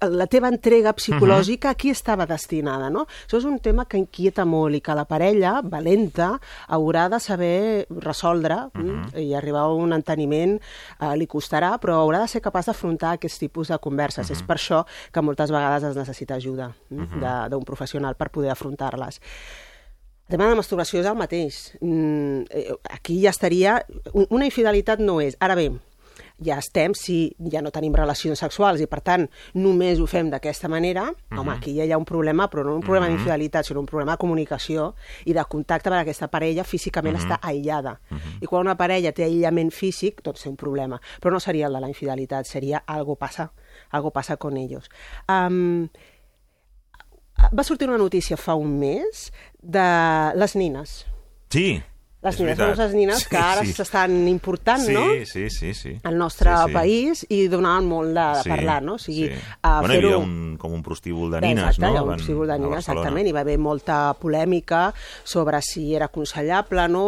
la 0.00 0.26
teva 0.26 0.48
entrega 0.48 0.94
psicològica 0.96 1.70
a 1.70 1.74
qui 1.74 1.90
estava 1.90 2.24
destinada, 2.26 2.88
no? 2.90 3.02
Això 3.26 3.36
és 3.38 3.44
un 3.44 3.58
tema 3.60 3.84
que 3.84 3.98
inquieta 4.00 4.44
molt 4.48 4.74
i 4.74 4.80
que 4.80 4.94
la 4.96 5.04
parella, 5.04 5.60
valenta, 5.62 6.40
haurà 6.68 7.08
de 7.12 7.18
saber 7.20 7.86
resoldre 7.90 8.56
mm, 8.72 9.18
i 9.20 9.34
arribar 9.34 9.66
a 9.66 9.74
un 9.74 9.92
enteniment, 9.92 10.56
eh, 11.00 11.16
li 11.20 11.26
costarà, 11.26 11.74
però 11.82 11.98
haurà 12.00 12.20
de 12.24 12.28
ser 12.32 12.40
capaç 12.40 12.66
d'afrontar 12.70 13.12
aquest 13.18 13.38
tipus 13.40 13.68
de 13.68 13.78
converses. 13.78 14.30
És 14.30 14.42
per 14.42 14.56
això 14.56 14.84
que 15.12 15.20
moltes 15.20 15.50
vegades 15.52 15.84
es 15.90 15.96
necessita 15.96 16.34
ajuda 16.40 16.70
mm, 16.88 17.20
de- 17.20 17.48
d'un 17.52 17.64
professional 17.64 18.14
per 18.16 18.30
poder 18.30 18.50
afrontar-les. 18.50 19.20
El 20.30 20.36
tema 20.36 20.44
de 20.44 20.50
la 20.50 20.56
masturbació 20.60 21.00
és 21.00 21.06
el 21.10 21.16
mateix. 21.18 21.56
Mm, 21.80 22.42
eh, 22.50 22.72
aquí 22.90 23.20
ja 23.22 23.30
estaria... 23.30 23.84
un- 24.14 24.28
Una 24.30 24.44
infidelitat 24.46 25.00
no 25.02 25.20
és. 25.20 25.36
Ara 25.40 25.56
bé, 25.58 25.72
ja 26.42 26.56
estem, 26.58 26.94
si 26.94 27.34
ja 27.52 27.60
no 27.62 27.70
tenim 27.70 27.92
relacions 27.94 28.38
sexuals 28.40 28.80
i, 28.80 28.86
per 28.86 29.00
tant, 29.04 29.26
només 29.54 30.00
ho 30.00 30.06
fem 30.06 30.30
d'aquesta 30.30 30.68
manera, 30.72 31.10
home, 31.36 31.52
aquí 31.52 31.74
ja 31.76 31.84
hi 31.84 31.92
ha 31.92 31.98
un 31.98 32.04
problema, 32.08 32.48
però 32.48 32.64
no 32.64 32.74
un 32.74 32.80
problema 32.80 33.06
Mhm. 33.08 33.16
d'infidelitat, 33.16 33.64
sinó 33.66 33.80
un 33.80 33.86
problema 33.86 34.12
de 34.12 34.18
comunicació 34.18 34.94
i 35.26 35.32
de 35.34 35.44
contacte 35.44 35.90
perquè 35.90 36.00
aquesta 36.00 36.28
parella 36.28 36.64
físicament 36.64 37.16
Mhm. 37.16 37.22
està 37.26 37.38
aïllada. 37.42 38.00
I 38.40 38.46
quan 38.46 38.62
una 38.62 38.76
parella 38.76 39.12
té 39.12 39.24
aïllament 39.24 39.70
físic, 39.70 40.22
doncs 40.22 40.42
té 40.42 40.48
un 40.48 40.56
problema. 40.56 41.00
Però 41.20 41.30
no 41.30 41.40
seria 41.40 41.66
el 41.66 41.72
de 41.74 41.80
la 41.80 41.88
infidelitat, 41.88 42.46
seria 42.46 42.82
algo 42.86 43.16
passa, 43.16 43.52
algo 43.90 44.10
passa 44.10 44.36
con 44.38 44.56
ellos. 44.56 44.88
Um, 45.28 45.88
va 47.56 47.64
sortir 47.64 47.88
una 47.88 47.98
notícia 47.98 48.36
fa 48.36 48.54
un 48.54 48.78
mes 48.78 49.32
de 49.62 50.32
les 50.36 50.56
nines. 50.56 51.06
Sí, 51.50 51.82
Les 52.22 52.36
nines, 52.38 52.58
famoses 52.58 52.92
nines 52.92 53.22
que 53.30 53.38
ara 53.40 53.62
sí. 53.64 53.72
s'estan 53.72 54.12
important, 54.28 54.82
sí, 54.84 54.92
no? 54.92 55.06
Sí, 55.24 55.48
sí, 55.48 55.72
sí. 55.72 55.94
al 56.04 56.18
nostre 56.18 56.50
sí, 56.52 56.66
sí. 56.66 56.72
país 56.74 57.22
i 57.32 57.38
donaven 57.48 57.86
molt 57.88 58.10
de, 58.12 58.24
de 58.36 58.42
Sí, 58.42 58.50
parlar, 58.52 58.82
no? 58.84 58.94
O 58.94 58.98
sigui, 59.00 59.28
sí. 59.30 59.38
a 59.62 59.78
bueno, 59.80 59.94
fer-ho... 59.94 60.18
un, 60.20 60.34
com 60.60 60.74
un 60.76 60.82
prostíbul 60.84 61.30
de 61.32 61.40
nines, 61.40 61.64
Exacte, 61.64 61.80
no? 61.80 61.96
ha 61.96 62.02
un 62.02 62.10
prostíbul 62.12 62.46
de 62.46 62.58
nines, 62.58 62.82
exactament. 62.84 63.26
Hi 63.26 63.32
va 63.32 63.40
haver 63.40 63.56
molta 63.58 64.12
polèmica 64.20 64.92
sobre 65.24 65.62
si 65.64 65.94
era 65.96 66.10
aconsellable, 66.10 66.84
no? 66.92 67.06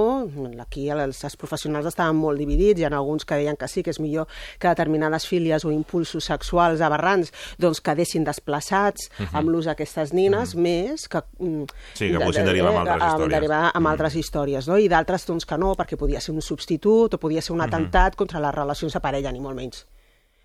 Aquí 0.64 0.88
els, 0.88 1.20
els 1.28 1.36
professionals 1.36 1.90
estaven 1.92 2.16
molt 2.16 2.40
dividits, 2.40 2.80
hi 2.80 2.84
ha 2.88 2.92
alguns 2.96 3.26
que 3.28 3.36
deien 3.36 3.56
que 3.60 3.68
sí, 3.68 3.82
que 3.84 3.92
és 3.92 4.00
millor 4.00 4.26
que 4.58 4.68
determinades 4.72 5.28
fílies 5.28 5.66
o 5.68 5.74
impulsos 5.76 6.24
sexuals 6.24 6.80
aberrants 6.80 7.34
doncs 7.60 7.82
quedessin 7.84 8.24
desplaçats 8.24 9.10
Mhm. 9.18 9.36
amb 9.36 9.48
l'ús 9.52 9.66
d'aquestes 9.68 10.12
nines, 10.16 10.54
més 10.56 11.04
que... 11.08 11.20
mm, 11.38 11.64
Sí, 11.92 12.06
que 12.08 12.12
de- 12.16 12.18
poguessin 12.18 12.44
de- 12.44 12.50
derivar 12.50 12.72
amb 12.72 12.88
eh, 12.88 12.90
altres 12.92 13.12
històries. 13.12 13.30
Derivar 13.36 13.62
amb 13.74 13.82
Mm. 13.86 13.90
altres 13.92 14.16
històries, 14.16 14.68
no? 14.68 14.78
I 14.78 14.88
d'altres, 15.02 15.26
doncs, 15.26 15.46
que 15.46 15.58
no, 15.58 15.74
perquè 15.78 15.98
podia 15.98 16.20
ser 16.22 16.32
un 16.34 16.40
substitut 16.40 17.14
o 17.14 17.18
podia 17.18 17.42
ser 17.42 17.52
un 17.52 17.58
Mhm. 17.58 17.68
atemptat 17.68 18.16
contra 18.16 18.40
les 18.40 18.54
relacions 18.54 18.92
de 18.92 19.00
parella, 19.00 19.32
ni 19.32 19.40
molt 19.40 19.56
menys 19.56 19.86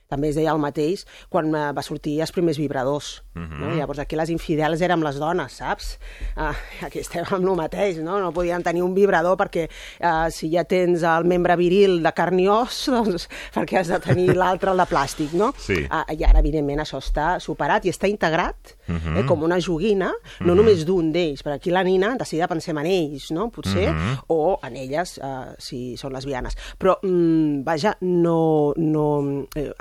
també 0.08 0.30
es 0.30 0.36
deia 0.36 0.52
el 0.54 0.60
mateix 0.60 1.06
quan 1.30 1.54
eh, 1.56 1.72
va 1.76 1.84
sortir 1.84 2.20
els 2.22 2.32
primers 2.32 2.58
vibradors. 2.58 3.24
Mhm. 3.38 3.60
no? 3.62 3.76
Llavors 3.76 4.00
aquí 4.00 4.16
les 4.18 4.30
infidels 4.34 4.82
érem 4.82 5.04
les 5.06 5.20
dones, 5.22 5.52
saps? 5.60 6.00
Ah, 6.36 6.56
aquí 6.82 7.00
estem 7.00 7.24
amb 7.30 7.46
el 7.46 7.56
mateix, 7.56 7.98
no? 8.02 8.20
No 8.20 8.32
podien 8.34 8.64
tenir 8.64 8.82
un 8.84 8.96
vibrador 8.96 9.38
perquè 9.38 9.68
eh, 9.70 10.32
si 10.32 10.50
ja 10.52 10.64
tens 10.64 11.04
el 11.04 11.26
membre 11.30 11.56
viril 11.56 12.02
de 12.04 12.12
carn 12.18 12.40
i 12.40 12.48
os, 12.50 12.86
doncs 12.90 13.28
perquè 13.54 13.78
has 13.82 13.88
de 13.94 14.00
tenir 14.00 14.34
l'altre 14.36 14.72
el 14.72 14.78
de 14.82 14.88
plàstic, 14.90 15.34
no? 15.38 15.52
Sí. 15.58 15.84
Ah, 15.90 16.06
I 16.10 16.24
ara, 16.26 16.40
evidentment, 16.40 16.80
això 16.82 16.98
està 17.04 17.40
superat 17.40 17.86
i 17.86 17.90
està 17.94 18.10
integrat 18.10 18.74
Mhm. 18.88 19.18
eh, 19.18 19.26
com 19.28 19.44
una 19.44 19.60
joguina, 19.60 20.12
no 20.40 20.54
Mhm. 20.54 20.58
només 20.58 20.86
d'un 20.86 21.12
d'ells, 21.12 21.44
perquè 21.44 21.56
aquí 21.56 21.70
la 21.72 21.84
nina, 21.84 22.16
de 22.16 22.26
seguida 22.26 22.48
pensem 22.48 22.78
en 22.78 22.86
ells, 22.88 23.30
no? 23.32 23.50
Potser, 23.52 23.92
Mhm. 23.94 24.18
o 24.28 24.60
en 24.64 24.76
elles, 24.78 25.18
eh, 25.18 25.56
si 25.60 25.96
són 25.98 26.14
lesbianes. 26.14 26.56
Però, 26.80 26.98
mm, 27.04 27.64
vaja, 27.64 27.98
no, 28.02 28.74
no, 28.78 29.48
eh, 29.56 29.72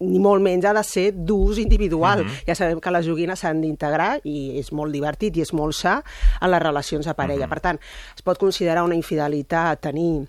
ni 0.00 0.18
molt 0.18 0.42
menys 0.42 0.64
ha 0.64 0.72
de 0.72 0.82
ser 0.84 1.12
d'ús 1.12 1.58
individual. 1.58 2.24
Mhm. 2.24 2.44
Ja 2.46 2.54
sabem 2.54 2.80
que 2.80 2.90
les 2.90 3.06
joguines 3.06 3.38
s'han 3.38 3.60
d'integrar 3.60 4.20
i 4.24 4.58
és 4.58 4.72
molt 4.72 4.92
divertit 4.92 5.36
i 5.36 5.40
és 5.42 5.52
molt 5.52 5.74
sa 5.74 6.02
en 6.40 6.50
les 6.50 6.62
relacions 6.62 7.06
de 7.06 7.14
parella. 7.14 7.46
Mhm. 7.46 7.50
Per 7.50 7.60
tant, 7.60 7.80
es 8.16 8.22
pot 8.22 8.38
considerar 8.38 8.84
una 8.84 8.94
infidelitat 8.94 9.80
tenir 9.80 10.26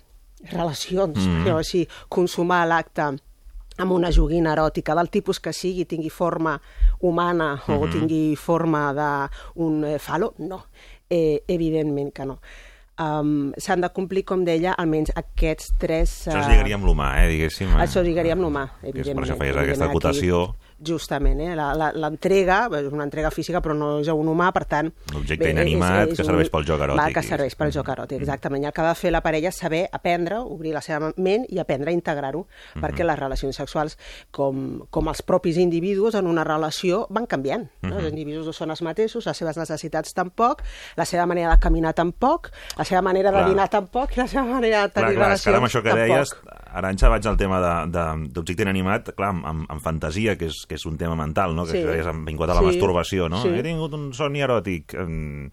relacions, 0.50 1.16
Mhm. 1.18 1.44
mm. 1.44 1.56
així, 1.56 1.88
consumar 2.08 2.66
l'acte 2.66 3.02
amb 3.78 3.92
una 3.92 4.10
joguina 4.10 4.52
eròtica 4.52 4.94
del 4.94 5.08
tipus 5.08 5.40
que 5.40 5.52
sigui, 5.52 5.84
tingui 5.86 6.10
forma 6.10 6.60
humana 7.00 7.62
o 7.68 7.86
Mhm. 7.86 7.90
tingui 7.92 8.36
forma 8.36 8.92
d'un 8.92 9.84
eh, 9.84 9.98
falo, 9.98 10.34
no. 10.38 10.66
Eh, 11.08 11.42
evidentment 11.46 12.12
que 12.12 12.24
no. 12.26 12.40
Um, 13.00 13.52
s'han 13.58 13.80
de 13.80 13.88
complir, 13.94 14.24
com 14.24 14.44
deia, 14.44 14.74
almenys 14.78 15.12
aquests 15.16 15.72
tres... 15.78 16.28
Això 16.28 16.40
es 16.40 16.48
lligaria 16.48 16.74
amb 16.76 16.84
l'humà, 16.84 17.08
eh, 17.22 17.28
diguéssim. 17.30 17.68
Eh? 17.72 17.80
Això 17.86 18.00
es 18.02 18.06
lligaria 18.06 18.32
amb 18.36 18.42
l'humà, 18.42 18.66
evidentment. 18.82 19.16
per 19.16 19.24
això 19.26 19.38
feies 19.38 19.56
aquesta 19.56 19.86
Evidentment, 19.86 19.88
aquí- 19.88 19.96
acotació. 19.96 20.42
Justament, 20.84 21.40
eh? 21.40 21.54
La- 21.56 21.74
la- 21.74 21.92
l'entrega 21.92 22.68
és 22.80 22.88
una 22.92 23.04
entrega 23.04 23.30
física 23.30 23.60
però 23.62 23.74
no 23.76 24.00
és 24.00 24.08
a 24.08 24.14
un 24.14 24.26
humà, 24.28 24.50
per 24.52 24.64
tant... 24.66 24.92
L'objecte 25.12 25.44
bé, 25.44 25.50
inanimat 25.52 26.08
és- 26.08 26.12
és 26.12 26.18
que 26.18 26.24
serveix 26.24 26.50
pel 26.50 26.64
joc 26.66 26.80
eròtic, 26.80 26.98
Va, 27.00 27.08
que 27.12 27.22
serveix 27.22 27.54
pel 27.56 27.70
joc 27.72 27.88
eròtic, 27.88 28.18
exactament. 28.20 28.64
I 28.64 28.66
el 28.66 28.72
que 28.72 28.80
ha 28.82 28.88
de 28.88 28.94
fer 28.98 29.12
la 29.12 29.20
parella 29.22 29.48
és 29.52 29.56
saber 29.56 29.88
aprendre, 29.92 30.38
obrir 30.42 30.72
la 30.74 30.80
seva 30.82 31.12
ment 31.16 31.46
i 31.48 31.58
aprendre 31.62 31.90
a 31.90 31.94
integrar-ho, 31.94 32.46
Mhm. 32.74 32.82
perquè 32.82 33.04
les 33.06 33.18
relacions 33.18 33.56
sexuals, 33.56 33.96
com, 34.30 34.80
com 34.90 35.08
els 35.08 35.22
propis 35.22 35.56
individus 35.56 36.14
en 36.14 36.26
una 36.26 36.44
relació, 36.44 37.06
van 37.10 37.26
canviant. 37.26 37.68
No? 37.82 37.88
Mhm. 37.94 37.98
Els 37.98 38.08
individus 38.10 38.46
no 38.46 38.52
són 38.52 38.70
els 38.70 38.82
mateixos, 38.82 39.26
les 39.26 39.36
seves 39.36 39.56
necessitats 39.56 40.12
tampoc, 40.14 40.62
la 40.96 41.04
seva 41.04 41.26
manera 41.26 41.50
de 41.50 41.58
caminar 41.60 41.94
tampoc, 41.94 42.50
la 42.76 42.84
seva 42.84 43.02
manera 43.02 43.30
Clar. 43.30 43.44
de 43.44 43.50
dinar 43.50 43.68
tampoc 43.70 44.16
i 44.16 44.20
la 44.20 44.26
seva 44.26 44.44
manera 44.44 44.82
de 44.82 44.90
Clar, 44.90 45.04
tenir 45.04 45.16
clar, 45.16 45.32
és 45.32 45.42
que 45.44 45.50
ara 45.50 45.58
amb 45.58 45.66
això 45.66 45.82
relacions 45.82 45.82
que 45.82 45.90
tampoc. 45.90 46.16
deies, 46.16 46.34
Aranxa, 46.72 47.08
vaig 47.08 47.26
al 47.26 47.36
tema 47.36 47.58
de- 47.60 47.90
de- 47.92 48.28
d'objecte 48.32 48.62
inanimat, 48.62 49.14
clar, 49.14 49.28
amb, 49.30 49.44
amb, 49.46 49.66
amb 49.70 49.80
fantasia, 49.82 50.36
que 50.38 50.46
és, 50.46 50.64
que 50.66 50.74
és 50.76 50.86
un 50.86 50.96
tema 50.96 51.14
mental, 51.16 51.54
no? 51.54 51.64
que 51.66 51.72
Sí. 51.72 51.78
és 51.78 52.06
vinculat 52.24 52.50
a 52.50 52.54
la 52.54 52.60
Sí. 52.60 52.66
masturbació, 52.66 53.28
no? 53.28 53.42
Sí. 53.42 53.48
He 53.48 53.62
tingut 53.62 53.92
un 53.94 54.12
somni 54.14 54.40
eròtic. 54.40 54.94
Amb, 54.98 55.50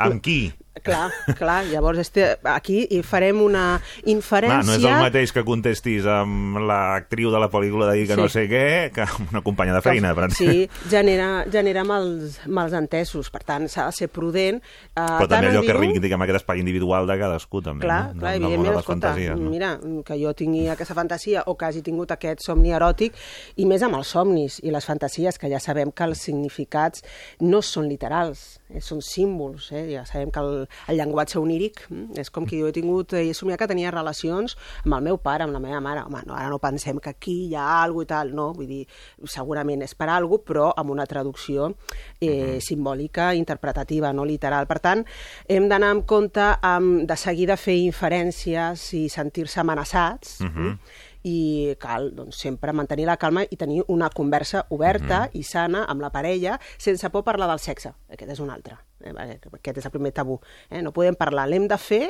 amb 0.00 0.22
qui? 0.22 0.52
Clar, 0.78 1.10
clar, 1.34 1.64
llavors 1.66 1.98
este, 1.98 2.36
aquí 2.46 2.84
hi 2.90 3.00
farem 3.02 3.40
una 3.42 3.80
inferència... 4.06 4.60
Clar, 4.60 4.66
no 4.68 4.74
és 4.76 4.84
el 4.86 5.00
mateix 5.02 5.32
que 5.34 5.42
contestis 5.42 6.06
amb 6.06 6.60
l'actriu 6.68 7.32
de 7.34 7.40
la 7.42 7.48
pel·lícula 7.50 7.88
de 7.90 7.96
dir 7.98 8.04
que 8.06 8.14
Sí. 8.14 8.20
no 8.20 8.28
sé 8.30 8.44
què, 8.50 8.92
que 8.94 9.02
amb 9.02 9.32
una 9.32 9.42
companya 9.42 9.74
de 9.74 9.82
feina. 9.82 10.14
Per 10.14 10.28
Sí, 10.36 10.68
genera, 10.90 11.44
genera 11.50 11.82
mals, 11.84 12.38
mals 12.46 12.76
entesos, 12.78 13.30
per 13.34 13.42
tant 13.48 13.66
s'ha 13.68 13.86
de 13.88 13.92
ser 13.96 14.08
prudent. 14.08 14.60
Uh, 14.94 15.02
Però 15.18 15.28
també 15.32 15.50
allò 15.50 15.64
que 15.66 15.74
reivindica 15.74 16.14
amb 16.14 16.26
aquest 16.28 16.42
espai 16.44 16.60
individual 16.62 17.08
de 17.10 17.18
cadascú, 17.18 17.62
també. 17.64 17.86
Clar, 17.86 18.14
no? 18.14 18.20
clar, 18.20 18.36
de 18.36 18.42
evidentment, 18.44 18.70
les 18.70 18.78
escolta, 18.84 19.08
fantasies, 19.08 19.38
no? 19.40 19.50
mira, 19.50 19.72
que 20.06 20.20
jo 20.22 20.34
tingui 20.38 20.68
aquesta 20.68 20.94
fantasia 20.94 21.42
o 21.46 21.56
que 21.58 21.64
hagi 21.66 21.82
tingut 21.82 22.12
aquest 22.14 22.44
somni 22.46 22.70
eròtic, 22.76 23.18
i 23.56 23.66
més 23.66 23.82
amb 23.82 23.98
els 23.98 24.14
somnis 24.14 24.60
i 24.62 24.70
les 24.70 24.86
fantasies, 24.86 25.38
que 25.38 25.50
ja 25.50 25.58
sabem 25.58 25.90
que 25.90 26.04
els 26.04 26.22
significats 26.22 27.02
no 27.40 27.62
són 27.62 27.88
literals, 27.88 28.60
eh, 28.67 28.67
són 28.84 29.00
símbols, 29.04 29.70
eh? 29.72 29.84
ja 29.92 30.04
sabem 30.06 30.30
que 30.30 30.40
el, 30.40 30.66
el 30.88 30.98
llenguatge 31.00 31.38
oníric 31.40 31.86
mm, 31.88 32.18
és 32.20 32.30
com 32.30 32.46
que 32.46 32.58
jo 32.60 32.68
he 32.68 32.74
tingut, 32.76 33.14
eh, 33.16 33.24
he 33.28 33.34
somiat 33.34 33.58
que 33.62 33.68
tenia 33.70 33.90
relacions 33.94 34.56
amb 34.84 34.98
el 34.98 35.06
meu 35.08 35.18
pare, 35.18 35.46
amb 35.46 35.56
la 35.56 35.62
meva 35.62 35.80
mare, 35.84 36.04
home, 36.04 36.22
no, 36.28 36.36
ara 36.36 36.50
no 36.52 36.60
pensem 36.62 37.00
que 37.00 37.10
aquí 37.10 37.36
hi 37.48 37.54
ha 37.56 37.82
alguna 37.82 38.04
i 38.04 38.10
tal, 38.12 38.32
no, 38.36 38.52
vull 38.56 38.68
dir, 38.68 38.82
segurament 39.26 39.82
és 39.82 39.94
per 39.98 40.10
alguna 40.12 40.44
però 40.48 40.68
amb 40.76 40.92
una 40.92 41.06
traducció 41.08 41.72
eh, 42.20 42.58
simbòlica, 42.62 43.32
interpretativa, 43.34 44.12
no 44.12 44.24
literal. 44.28 44.66
Per 44.68 44.78
tant, 44.84 45.04
hem 45.48 45.68
d'anar 45.68 45.90
amb 45.96 46.06
compte 46.06 46.44
amb 46.62 47.06
de 47.08 47.16
seguida 47.18 47.56
fer 47.56 47.78
inferències 47.80 48.92
i 48.94 49.08
sentir-se 49.08 49.60
amenaçats, 49.60 50.40
Mhm. 50.44 50.78
I 51.24 51.74
cal 51.80 52.10
doncs, 52.14 52.36
sempre 52.38 52.72
mantenir 52.72 53.06
la 53.06 53.16
calma 53.16 53.42
i 53.50 53.56
tenir 53.56 53.82
una 53.88 54.08
conversa 54.10 54.66
oberta 54.70 55.28
i 55.32 55.42
sana 55.42 55.84
amb 55.88 56.00
la 56.00 56.10
parella 56.10 56.58
sense 56.78 57.10
por 57.10 57.24
parlar 57.24 57.48
del 57.50 57.58
sexe. 57.58 57.92
Aquest 58.12 58.30
és 58.32 58.40
un 58.40 58.50
altre. 58.50 58.76
Eh? 59.00 59.12
Aquest 59.14 59.78
és 59.78 59.84
el 59.86 59.90
primer 59.94 60.12
tabú. 60.12 60.40
Eh? 60.70 60.82
No 60.82 60.92
podem 60.92 61.14
parlar, 61.14 61.46
l'hem 61.48 61.66
de 61.70 61.76
fer 61.78 62.04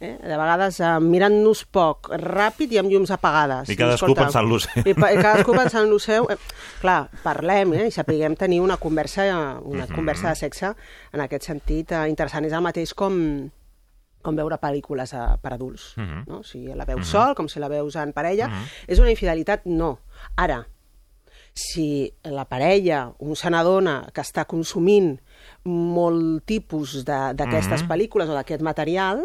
eh? 0.00 0.18
de 0.22 0.36
vegades 0.36 0.80
eh, 0.80 0.92
mirant-nos 1.00 1.64
poc, 1.70 2.10
ràpid 2.20 2.72
i 2.74 2.78
amb 2.82 2.90
llums 2.90 3.10
apagades. 3.14 3.68
I 3.70 3.76
cadascú 3.78 4.06
escolta, 4.12 4.24
pensant 4.26 4.48
lo 4.50 4.58
seu. 4.62 4.82
I, 4.86 4.94
pa- 4.94 5.12
i 5.14 5.18
cadascú 5.22 5.54
pensant 5.62 5.90
lo 5.90 5.98
seu. 6.02 6.26
Eh, 6.30 6.38
clar, 6.80 7.08
parlem 7.22 7.74
eh? 7.78 7.86
i 7.88 7.94
sapiguem 7.94 8.34
tenir 8.36 8.60
una 8.64 8.76
conversa, 8.78 9.26
eh, 9.26 9.34
una 9.64 9.86
Mhm. 9.86 9.94
conversa 9.94 10.30
de 10.30 10.36
sexe 10.36 10.72
en 11.12 11.20
aquest 11.20 11.44
sentit 11.50 11.92
eh, 11.92 12.08
interessant. 12.08 12.46
És 12.46 12.52
el 12.52 12.62
mateix 12.62 12.94
com 12.94 13.50
com 14.24 14.34
veure 14.36 14.58
pel·lícules 14.60 15.12
eh, 15.14 15.24
per 15.40 15.52
adults. 15.54 15.92
Mhm. 16.00 16.24
No? 16.26 16.42
Si 16.42 16.64
la 16.74 16.84
veus 16.88 17.04
Mhm. 17.04 17.10
sol, 17.12 17.34
com 17.36 17.46
si 17.48 17.60
la 17.60 17.68
veus 17.68 17.94
en 18.00 18.12
parella. 18.16 18.48
Mhm. 18.48 18.64
És 18.88 18.98
una 18.98 19.10
infidelitat? 19.12 19.66
No. 19.66 19.98
Ara, 20.36 20.64
si 21.56 22.12
la 22.24 22.46
parella, 22.46 23.12
un 23.20 23.36
se 23.36 23.48
n'adona 23.50 24.08
que 24.12 24.20
està 24.24 24.42
consumint 24.44 25.20
molt 25.62 26.42
tipus 26.44 27.04
d'aquestes 27.04 27.82
Mhm. 27.84 27.88
pel·lícules 27.88 28.28
o 28.28 28.34
d'aquest 28.34 28.60
material, 28.60 29.22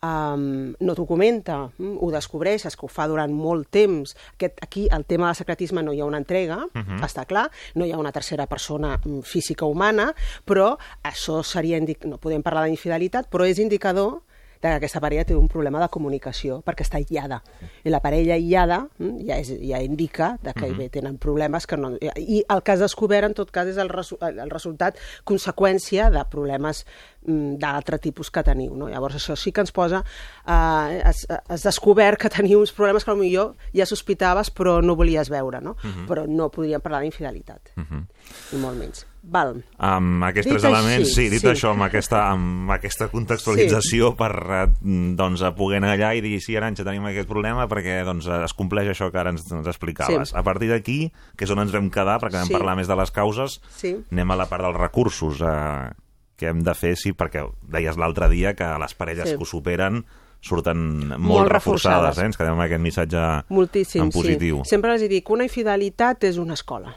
um, 0.00 0.72
no 0.78 0.94
t'ho 0.94 1.06
comenta, 1.06 1.70
mm, 1.76 1.96
ho 2.00 2.10
descobreixes, 2.12 2.76
que 2.76 2.86
ho 2.86 2.88
fa 2.88 3.08
durant 3.08 3.32
molt 3.32 3.68
temps. 3.68 4.14
Aquest, 4.34 4.62
aquí, 4.62 4.88
el 4.92 5.04
tema 5.04 5.26
del 5.26 5.34
secretisme, 5.34 5.82
no 5.82 5.92
hi 5.92 6.00
ha 6.00 6.04
una 6.04 6.18
entrega, 6.18 6.66
Mhm. 6.72 7.00
està 7.02 7.26
clar, 7.26 7.50
no 7.74 7.84
hi 7.84 7.90
ha 7.92 7.98
una 7.98 8.12
tercera 8.12 8.46
persona 8.46 9.00
mm, 9.04 9.20
física 9.22 9.64
humana, 9.64 10.14
però 10.46 10.78
això 11.02 11.42
seria... 11.42 11.80
No 12.04 12.18
podem 12.18 12.42
parlar 12.42 12.64
d'infidelitat, 12.66 13.28
però 13.28 13.44
és 13.44 13.58
indicador 13.58 14.22
que 14.70 14.76
aquesta 14.76 15.00
parella 15.00 15.24
té 15.24 15.34
un 15.34 15.48
problema 15.48 15.80
de 15.80 15.88
comunicació 15.88 16.60
perquè 16.62 16.84
està 16.86 16.96
aïllada. 17.00 17.42
I 17.84 17.90
la 17.90 18.00
parella 18.00 18.34
aïllada 18.34 18.88
mm, 18.98 19.24
ja, 19.26 19.38
és, 19.42 19.50
ja 19.60 19.80
indica 19.82 20.38
de 20.42 20.52
que 20.54 20.68
Mhm. 20.70 20.78
bé, 20.78 20.88
tenen 20.88 21.18
problemes 21.18 21.66
que 21.66 21.76
no... 21.76 21.90
I 22.16 22.44
el 22.48 22.62
que 22.62 22.72
has 22.72 22.80
descobert, 22.80 23.26
en 23.26 23.34
tot 23.34 23.50
cas, 23.50 23.66
és 23.66 23.76
el, 23.76 23.88
resu 23.88 24.16
el 24.20 24.50
resultat, 24.50 24.96
conseqüència 25.24 26.10
de 26.10 26.22
problemes 26.30 26.84
mm, 27.26 27.56
d'altre 27.58 27.98
tipus 27.98 28.30
que 28.30 28.42
teniu. 28.42 28.74
No? 28.76 28.88
Llavors, 28.88 29.16
això 29.16 29.36
sí 29.36 29.52
que 29.52 29.60
ens 29.64 29.72
posa... 29.72 30.04
Eh, 30.46 31.02
has, 31.04 31.26
has 31.48 31.62
descobert 31.66 32.20
que 32.20 32.30
teniu 32.30 32.60
uns 32.60 32.72
problemes 32.72 33.04
que 33.04 33.12
potser 33.12 33.46
ja 33.74 33.86
sospitaves 33.86 34.50
però 34.54 34.80
no 34.82 34.94
volies 34.96 35.28
veure, 35.30 35.60
no? 35.60 35.76
Mhm. 35.82 36.06
Però 36.08 36.26
no 36.28 36.50
podríem 36.50 36.80
parlar 36.80 37.02
d'infidelitat, 37.02 37.72
Mhm. 37.76 38.06
ni 38.52 38.58
molt 38.60 38.78
menys. 38.78 39.06
Val. 39.22 39.64
Amb 39.78 40.24
aquests 40.26 40.48
Dit 40.48 40.56
tres 40.56 40.64
així, 40.64 40.74
elements, 40.74 41.12
sí, 41.14 41.28
dit 41.30 41.40
sí. 41.40 41.46
això, 41.46 41.70
amb 41.76 41.84
aquesta, 41.86 42.24
amb 42.32 42.70
aquesta 42.74 43.06
contextualització 43.12 44.10
sí. 44.10 44.16
per 44.18 44.30
eh, 44.50 44.66
doncs, 45.16 45.42
a 45.46 45.52
poder 45.54 45.78
anar 45.78 45.92
allà 45.94 46.12
i 46.18 46.20
dir 46.24 46.40
sí, 46.42 46.56
Aranxa, 46.58 46.82
tenim 46.84 47.04
aquest 47.06 47.28
problema 47.30 47.68
perquè 47.70 48.00
doncs, 48.04 48.26
es 48.26 48.52
compleix 48.58 48.90
això 48.90 49.10
que 49.14 49.20
ara 49.22 49.30
ens, 49.30 49.44
ens 49.52 49.66
explicaves. 49.70 50.30
Sí. 50.32 50.36
A 50.36 50.42
partir 50.42 50.68
d'aquí, 50.72 51.12
que 51.36 51.44
és 51.46 51.50
on 51.54 51.62
ens 51.62 51.72
vam 51.72 51.88
quedar, 51.90 52.18
perquè 52.20 52.40
vam 52.40 52.50
Sí. 52.50 52.56
parlar 52.56 52.74
més 52.76 52.88
de 52.90 52.96
les 52.98 53.10
causes, 53.14 53.60
Sí. 53.76 53.94
anem 54.10 54.30
a 54.30 54.36
la 54.36 54.46
part 54.50 54.64
dels 54.64 54.76
recursos 54.76 55.40
eh, 55.40 55.92
que 56.36 56.48
hem 56.50 56.64
de 56.66 56.74
fer, 56.74 56.96
sí, 56.96 57.12
perquè 57.12 57.46
deies 57.62 57.96
l'altre 57.96 58.28
dia 58.28 58.54
que 58.58 58.66
les 58.78 58.94
parelles 58.94 59.28
Sí. 59.30 59.36
que 59.36 59.42
ho 59.42 59.46
superen 59.46 60.04
surten 60.42 61.06
molt, 61.06 61.20
Molt 61.20 61.48
reforçades, 61.52 62.16
reforçades. 62.16 62.18
eh? 62.18 62.26
ens 62.26 62.36
quedem 62.36 62.52
amb 62.56 62.62
aquest 62.62 62.80
missatge 62.82 63.44
Moltíssim, 63.50 64.02
en 64.02 64.10
positiu. 64.10 64.56
sí. 64.64 64.70
Sempre 64.70 64.92
els 64.96 65.08
dic, 65.08 65.30
una 65.30 65.44
infidelitat 65.44 66.24
és 66.24 66.36
una 66.38 66.54
escola. 66.54 66.92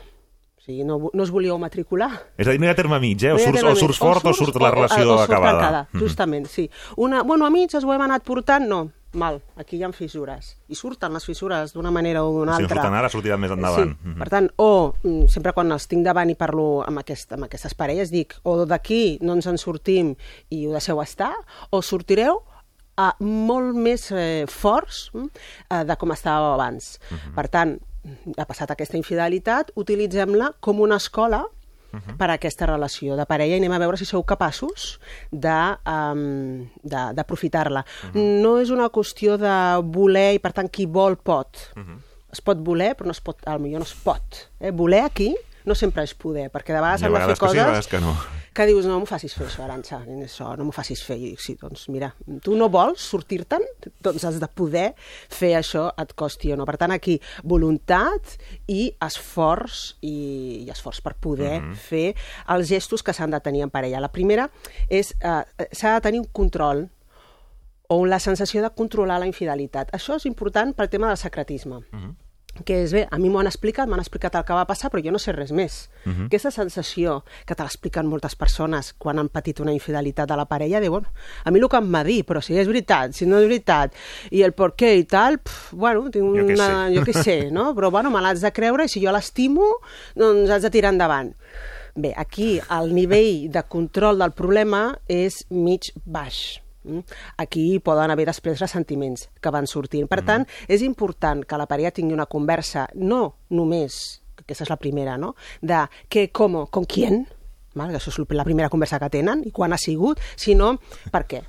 O 0.65 0.67
sigui, 0.67 0.83
no, 0.83 1.11
no 1.13 1.21
us 1.23 1.29
volíeu 1.29 1.59
matricular. 1.61 2.09
És 2.41 2.47
a 2.47 2.51
dir, 2.55 2.59
no 2.59 2.65
hi 2.65 2.69
ha 2.71 2.75
terme 2.75 2.97
mig, 2.99 3.21
eh? 3.21 3.29
O 3.29 3.35
No 3.35 3.37
hi 3.37 3.43
ha 3.43 3.45
surts, 3.51 3.59
terme 3.61 3.71
o 3.71 3.75
surts 3.75 3.99
mig. 4.01 4.07
fort 4.09 4.25
o, 4.25 4.33
surt 4.33 4.55
la 4.61 4.71
relació 4.73 5.11
o, 5.11 5.15
o 5.17 5.19
acabada. 5.21 5.59
tancada, 5.59 5.87
Mhm. 5.93 5.99
justament, 6.01 6.47
sí. 6.47 6.69
Una, 6.97 7.21
bueno, 7.21 7.45
amics, 7.45 7.75
ens 7.75 7.83
ho 7.85 7.93
hem 7.93 8.01
anat 8.01 8.23
portant, 8.23 8.65
no. 8.67 8.89
Mal, 9.13 9.37
aquí 9.55 9.77
hi 9.77 9.83
ha 9.83 9.91
fissures. 9.93 10.57
I 10.67 10.75
surten 10.75 11.13
les 11.13 11.23
fissures 11.23 11.71
d'una 11.71 11.91
manera 11.91 12.23
o 12.25 12.33
d'una 12.33 12.55
Si 12.57 12.63
no 12.63 12.65
altra. 12.65 12.81
surten 12.81 12.93
ara, 12.97 13.09
sortiran 13.09 13.39
més 13.39 13.51
endavant. 13.51 13.93
Sí, 13.93 14.07
Mhm. 14.09 14.17
per 14.17 14.29
tant, 14.29 14.49
o 14.57 14.93
mm, 15.03 15.27
sempre 15.27 15.53
quan 15.53 15.71
els 15.71 15.87
tinc 15.87 16.03
davant 16.03 16.29
i 16.31 16.35
parlo 16.35 16.83
amb, 16.85 16.97
aquest, 16.97 17.31
amb 17.33 17.43
aquestes 17.45 17.75
parelles, 17.75 18.09
dic, 18.11 18.33
o 18.43 18.65
d'aquí 18.65 19.19
no 19.21 19.33
ens 19.33 19.45
en 19.45 19.57
sortim 19.59 20.15
i 20.49 20.65
ho 20.67 20.71
deixeu 20.71 20.99
estar, 21.01 21.35
o 21.69 21.81
sortireu 21.83 22.41
a 22.97 23.13
molt 23.19 23.75
més 23.75 24.11
eh, 24.11 24.45
forts 24.47 25.11
mm, 25.13 25.27
eh, 25.69 25.83
de 25.85 25.95
com 25.95 26.09
estàveu 26.09 26.53
abans. 26.55 26.99
Per 27.35 27.47
tant, 27.49 27.79
ha 28.37 28.45
passat 28.45 28.71
aquesta 28.71 28.97
infidelitat, 28.97 29.71
utilitzem-la 29.75 30.53
com 30.59 30.79
una 30.81 30.97
escola 31.01 31.43
per 32.19 32.27
a 32.27 32.33
aquesta 32.35 32.65
relació 32.67 33.15
de 33.15 33.23
parella 33.25 33.55
i 33.55 33.61
anem 33.61 33.71
a 33.71 33.77
veure 33.79 33.95
si 33.95 34.03
sou 34.03 34.23
capaços 34.27 34.97
de, 35.31 35.53
um, 35.87 36.65
de- 36.83 37.13
d'aprofitar-la. 37.15 37.85
No 38.13 38.57
és 38.59 38.69
una 38.69 38.89
qüestió 38.91 39.37
de 39.39 39.53
voler 39.95 40.33
i, 40.35 40.39
per 40.43 40.51
tant, 40.51 40.67
qui 40.67 40.85
vol 40.85 41.15
pot. 41.15 41.55
Es 42.35 42.41
pot 42.43 42.59
voler, 42.59 42.97
però 42.99 43.07
no 43.07 43.15
es 43.15 43.21
pot, 43.23 43.39
potser 43.39 43.79
no 43.79 43.85
es 43.87 43.93
pot. 44.03 44.41
Eh? 44.59 44.71
Voler 44.75 45.05
aquí 45.05 45.29
no 45.63 45.73
sempre 45.73 46.03
és 46.03 46.13
poder, 46.13 46.49
perquè 46.51 46.75
de 46.75 46.81
vegades 46.83 47.01
Hi 47.01 47.05
ha 47.05 47.07
hem 47.07 47.13
de 47.13 47.19
fer 47.19 47.27
vegades 47.29 47.39
sí, 47.39 47.45
coses 47.45 47.61
a 47.61 47.65
vegades 47.69 47.87
que 47.87 48.01
no. 48.03 48.11
Que 48.55 48.65
dius, 48.69 48.85
no 48.87 48.95
m'ho 49.01 49.05
facis 49.09 49.33
fer 49.35 49.45
això, 49.49 49.65
Aranxa, 49.65 49.99
això, 50.23 50.47
no 50.57 50.63
m'ho 50.65 50.73
facis 50.75 51.01
fer. 51.03 51.17
I 51.19 51.31
dic, 51.33 51.41
sí, 51.43 51.57
doncs 51.59 51.89
mira, 51.91 52.13
tu 52.41 52.55
no 52.55 52.69
vols 52.71 53.03
sortir-te'n, 53.11 53.65
doncs 54.05 54.23
has 54.25 54.39
de 54.39 54.47
poder 54.47 54.85
fer 55.29 55.51
això, 55.59 55.89
et 56.01 56.13
costi 56.17 56.53
o 56.53 56.57
no. 56.57 56.65
Per 56.65 56.77
tant, 56.79 56.93
aquí, 56.95 57.17
voluntat 57.43 58.37
i 58.71 58.87
esforç, 59.05 59.95
i, 60.01 60.15
i 60.65 60.69
esforç 60.71 61.01
per 61.03 61.13
poder 61.19 61.59
Mhm. 61.61 61.75
fer 61.75 62.15
els 62.49 62.67
gestos 62.71 63.03
que 63.03 63.13
s'han 63.13 63.31
de 63.31 63.39
tenir 63.41 63.61
en 63.63 63.69
parella. 63.69 63.99
La 63.99 64.11
primera 64.11 64.49
és, 64.89 65.13
eh, 65.21 65.43
s'ha 65.71 65.93
de 65.95 66.01
tenir 66.01 66.19
un 66.21 66.29
control 66.31 66.87
o 67.87 68.05
la 68.05 68.19
sensació 68.19 68.61
de 68.63 68.69
controlar 68.71 69.19
la 69.19 69.27
infidelitat. 69.27 69.91
Això 69.93 70.15
és 70.15 70.25
important 70.25 70.73
pel 70.75 70.89
tema 70.89 71.07
del 71.07 71.17
secretisme. 71.17 71.83
Que 72.63 72.77
és 72.85 72.93
bé, 72.95 73.05
a 73.11 73.17
mi 73.19 73.29
m'ho 73.29 73.41
han 73.41 73.49
explicat, 73.49 73.89
m'han 73.89 73.99
explicat 73.99 74.37
el 74.39 74.45
que 74.47 74.55
va 74.55 74.65
passar, 74.69 74.89
però 74.91 75.03
jo 75.03 75.11
no 75.11 75.19
sé 75.19 75.33
res 75.35 75.51
més. 75.51 75.89
Mhm. 76.05 76.27
Aquesta 76.27 76.51
sensació 76.51 77.23
que 77.45 77.55
te 77.55 77.63
l'expliquen 77.63 78.07
moltes 78.07 78.35
persones 78.35 78.93
quan 78.93 79.19
han 79.19 79.29
patit 79.29 79.59
una 79.59 79.73
infidelitat 79.73 80.29
de 80.29 80.37
la 80.37 80.45
parella, 80.45 80.79
de, 80.79 80.89
bueno, 80.89 81.11
a 81.43 81.51
mi 81.51 81.59
el 81.59 81.67
que 81.69 81.77
em 81.77 81.93
va 81.93 82.03
dir, 82.03 82.23
però 82.25 82.41
si 82.41 82.57
és 82.57 82.67
veritat, 82.67 83.13
si 83.13 83.25
no 83.25 83.39
és 83.39 83.47
veritat, 83.49 83.93
i 84.31 84.41
el 84.43 84.53
per 84.53 84.71
què 84.75 84.95
i 84.95 85.03
tal, 85.03 85.39
pf, 85.39 85.73
bueno, 85.73 86.09
tinc 86.09 86.35
Jo 86.35 86.45
una... 86.45 86.67
sé. 86.87 86.95
Jo 86.95 87.03
què 87.03 87.13
sé, 87.13 87.51
no? 87.51 87.71
Però, 87.75 87.91
bueno, 87.91 88.09
me 88.11 88.21
l'has 88.21 88.41
de 88.41 88.51
creure 88.55 88.85
i 88.85 88.89
si 88.89 89.03
jo 89.03 89.11
l'estimo, 89.11 89.65
doncs 90.15 90.49
has 90.49 90.61
de 90.61 90.71
tirar 90.71 90.93
endavant. 90.93 91.33
Bé, 91.95 92.13
aquí 92.15 92.59
el 92.71 92.93
nivell 92.93 93.49
de 93.51 93.63
control 93.71 94.19
del 94.19 94.33
problema 94.35 94.99
és 95.07 95.45
mig 95.49 95.91
baix. 96.05 96.64
Mm? 96.85 97.01
Aquí 97.41 97.65
poden 97.83 98.13
haver 98.13 98.27
després 98.29 98.61
ressentiments 98.61 99.27
que 99.41 99.53
van 99.53 99.67
sortint. 99.67 100.07
Per 100.11 100.21
tant, 100.25 100.45
és 100.67 100.85
important 100.85 101.43
que 101.45 101.59
la 101.59 101.67
parella 101.69 101.93
tingui 101.95 102.15
una 102.15 102.29
conversa, 102.29 102.87
no 102.95 103.35
només, 103.49 104.21
que 104.35 104.45
aquesta 104.45 104.67
és 104.67 104.71
la 104.73 104.79
primera, 104.81 105.17
no? 105.17 105.33
de 105.61 105.85
què, 106.11 106.29
com, 106.31 106.61
con 106.71 106.85
quién, 106.85 107.25
val? 107.75 107.93
això 107.95 108.13
és 108.13 108.21
la 108.37 108.47
primera 108.47 108.69
conversa 108.69 108.99
que 109.01 109.11
tenen 109.17 109.43
i 109.45 109.51
quan 109.51 109.73
ha 109.73 109.81
sigut, 109.81 110.21
sinó 110.37 110.75
per 111.11 111.25
què. 111.27 111.43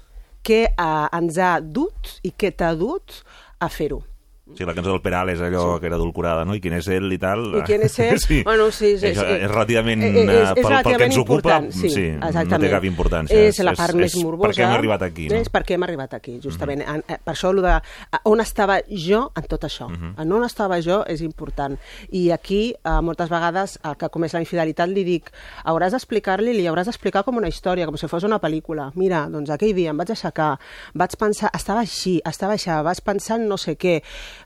Què 0.46 0.60
eh, 0.70 1.06
ens 1.18 1.38
ha 1.42 1.56
dut 1.60 2.18
i 2.22 2.32
què 2.38 2.52
t'ha 2.54 2.74
dut 2.78 3.22
a 3.58 3.70
fer-ho. 3.72 4.02
Sí, 4.54 4.64
la 4.64 4.74
cançó 4.76 4.92
del 4.92 5.00
Peral 5.02 5.32
és 5.32 5.40
allò 5.42 5.74
sí. 5.74 5.80
que 5.80 5.88
era 5.88 5.96
adulcorada, 5.96 6.44
no? 6.46 6.54
I 6.54 6.60
quin 6.62 6.76
és 6.76 6.86
ell 6.94 7.10
i 7.10 7.16
tal. 7.18 7.48
I 7.58 7.62
quin 7.66 7.82
és 7.82 7.96
ell? 7.98 8.20
sí. 8.22 8.36
Bueno, 8.46 8.68
sí, 8.70 8.92
sí, 8.94 9.08
és, 9.10 9.16
sí. 9.18 9.38
és 9.42 9.50
relativament, 9.50 10.04
és, 10.06 10.18
és, 10.22 10.28
és 10.30 10.60
pel, 10.60 10.76
pel 10.86 10.98
que 11.00 11.08
ens 11.08 11.18
ocupa, 11.18 11.56
sí, 11.74 11.90
sí 11.90 12.04
exactament. 12.12 12.52
no 12.52 12.60
té 12.62 12.70
cap 12.70 12.86
importància. 12.86 13.40
És 13.48 13.58
la 13.66 13.74
part 13.74 13.96
és, 13.96 13.98
més 13.98 14.14
és 14.14 14.22
morbosa. 14.22 14.52
Per 14.52 14.54
què 14.54 14.64
hem 14.68 14.74
arribat 14.76 15.02
aquí, 15.02 15.26
no? 15.32 15.40
És 15.42 15.50
per 15.50 15.64
què 15.66 15.74
hem 15.74 15.86
arribat 15.88 16.14
aquí, 16.14 16.36
justament. 16.44 16.84
Mm 16.84 17.02
-hmm. 17.02 17.24
Per 17.26 17.34
això, 17.34 17.50
de, 17.58 17.74
on 18.30 18.40
estava 18.40 18.78
jo 18.86 19.32
en 19.34 19.48
tot 19.50 19.64
això? 19.64 19.88
Mm 19.88 19.96
-hmm. 19.96 20.22
En 20.22 20.32
on 20.32 20.44
estava 20.44 20.80
jo 20.80 21.02
és 21.08 21.20
important. 21.22 21.76
I 22.10 22.30
aquí, 22.30 22.74
eh, 22.84 23.00
moltes 23.02 23.28
vegades, 23.28 23.80
el 23.82 23.96
que 23.96 24.08
comès 24.08 24.32
la 24.32 24.40
infidelitat 24.40 24.88
li 24.88 25.02
dic 25.02 25.32
hauràs 25.64 25.90
d'explicar-li, 25.90 26.52
li 26.52 26.68
hauràs 26.68 26.86
d'explicar 26.86 27.24
com 27.24 27.36
una 27.36 27.48
història, 27.48 27.86
com 27.86 27.96
si 27.96 28.06
fos 28.06 28.22
una 28.22 28.38
pel·lícula. 28.38 28.92
Mira, 28.94 29.26
doncs 29.28 29.50
aquell 29.50 29.74
dia 29.74 29.90
em 29.90 29.96
vaig 29.96 30.10
aixecar, 30.10 30.58
vaig 30.94 31.16
pensar, 31.16 31.50
estava 31.52 31.80
així, 31.80 32.20
estava 32.24 32.52
així, 32.52 32.70
vaig 32.70 33.00
pensar 33.02 33.40
en 33.40 33.48
no 33.48 33.56
sé 33.56 33.76
què, 33.76 34.02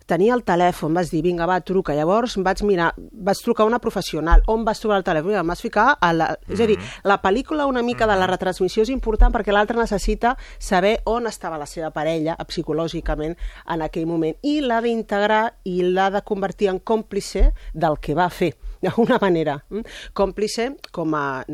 tenia 0.07 0.34
el 0.34 0.45
telèfon, 0.45 0.95
vas 0.95 1.11
dir, 1.11 1.22
vinga, 1.22 1.47
va, 1.47 1.61
truca. 1.61 1.95
Llavors 1.95 2.36
vaig 2.43 2.62
mirar, 2.66 2.93
vaig 2.97 3.43
trucar 3.45 3.66
una 3.68 3.78
professional. 3.78 4.43
On 4.49 4.64
vas 4.64 4.80
trobar 4.80 5.01
el 5.01 5.07
telèfon? 5.07 5.38
Em 5.41 5.47
vas 5.47 5.61
ficar 5.61 5.97
a 6.01 6.12
la... 6.12 6.30
Mm 6.30 6.34
-hmm. 6.47 6.53
És 6.55 6.61
a 6.61 6.66
dir, 6.66 6.78
la 7.05 7.20
pel·lícula 7.22 7.66
una 7.66 7.82
mica 7.82 8.07
de 8.07 8.16
la 8.16 8.26
retransmissió 8.26 8.82
és 8.82 8.88
important 8.88 9.32
perquè 9.34 9.53
l'altre 9.53 9.76
necessita 9.76 10.36
saber 10.59 11.01
on 11.05 11.26
estava 11.26 11.59
la 11.59 11.66
seva 11.66 11.91
parella 11.91 12.36
psicològicament 12.47 13.36
en 13.66 13.82
aquell 13.82 14.07
moment 14.07 14.36
i 14.43 14.61
l'ha 14.61 14.80
d'integrar 14.80 15.55
i 15.64 15.82
l'ha 15.82 16.11
de 16.11 16.22
convertir 16.22 16.68
en 16.68 16.78
còmplice 16.78 17.53
del 17.74 17.99
que 18.01 18.14
va 18.14 18.28
fer 18.30 18.55
d'alguna 18.83 19.18
manera. 19.20 19.59
Mm? 19.68 19.85
Còmplice 20.14 20.70
com 20.93 21.14
a... 21.14 21.45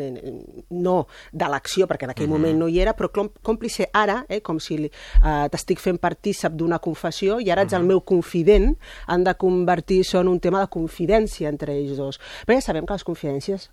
no 0.71 0.97
de 1.33 1.49
l'acció, 1.51 1.87
perquè 1.87 2.05
en 2.05 2.11
aquell 2.11 2.29
mm 2.29 2.33
-hmm. 2.33 2.39
moment 2.39 2.59
no 2.59 2.69
hi 2.69 2.81
era, 2.81 2.97
però 2.97 3.11
còmplice 3.43 3.91
ara, 3.93 4.25
eh, 4.29 4.41
com 4.41 4.59
si 4.61 4.77
eh, 4.85 4.91
t'estic 5.51 5.79
fent 5.79 5.99
partícip 5.99 6.53
d'una 6.53 6.79
confessió 6.79 7.41
i 7.41 7.51
ara 7.51 7.63
ets 7.63 7.73
el 7.73 7.85
meu 7.85 8.01
confident, 8.01 8.77
han 9.07 9.25
de 9.25 9.35
convertir-se 9.35 10.19
en 10.19 10.29
un 10.29 10.41
tema 10.41 10.61
de 10.61 10.69
confidència 10.69 11.49
entre 11.49 11.73
ells 11.73 11.97
dos. 11.97 12.21
Però 12.47 12.55
ja 12.55 12.61
sabem 12.61 12.87
que 12.87 12.93
les 12.93 13.05
confidències, 13.05 13.71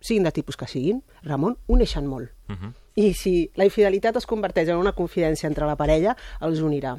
siguin 0.00 0.24
de 0.24 0.32
tipus 0.32 0.56
que 0.56 0.66
siguin, 0.66 1.02
Ramon, 1.22 1.56
uneixen 1.66 2.06
molt. 2.06 2.30
Uh 2.48 2.54
-huh. 2.54 2.72
I 2.94 3.14
si 3.14 3.50
la 3.54 3.64
infidelitat 3.64 4.16
es 4.16 4.26
converteix 4.26 4.68
en 4.68 4.76
una 4.76 4.92
confidència 4.92 5.46
entre 5.46 5.66
la 5.66 5.76
parella, 5.76 6.16
els 6.40 6.60
unirà. 6.60 6.96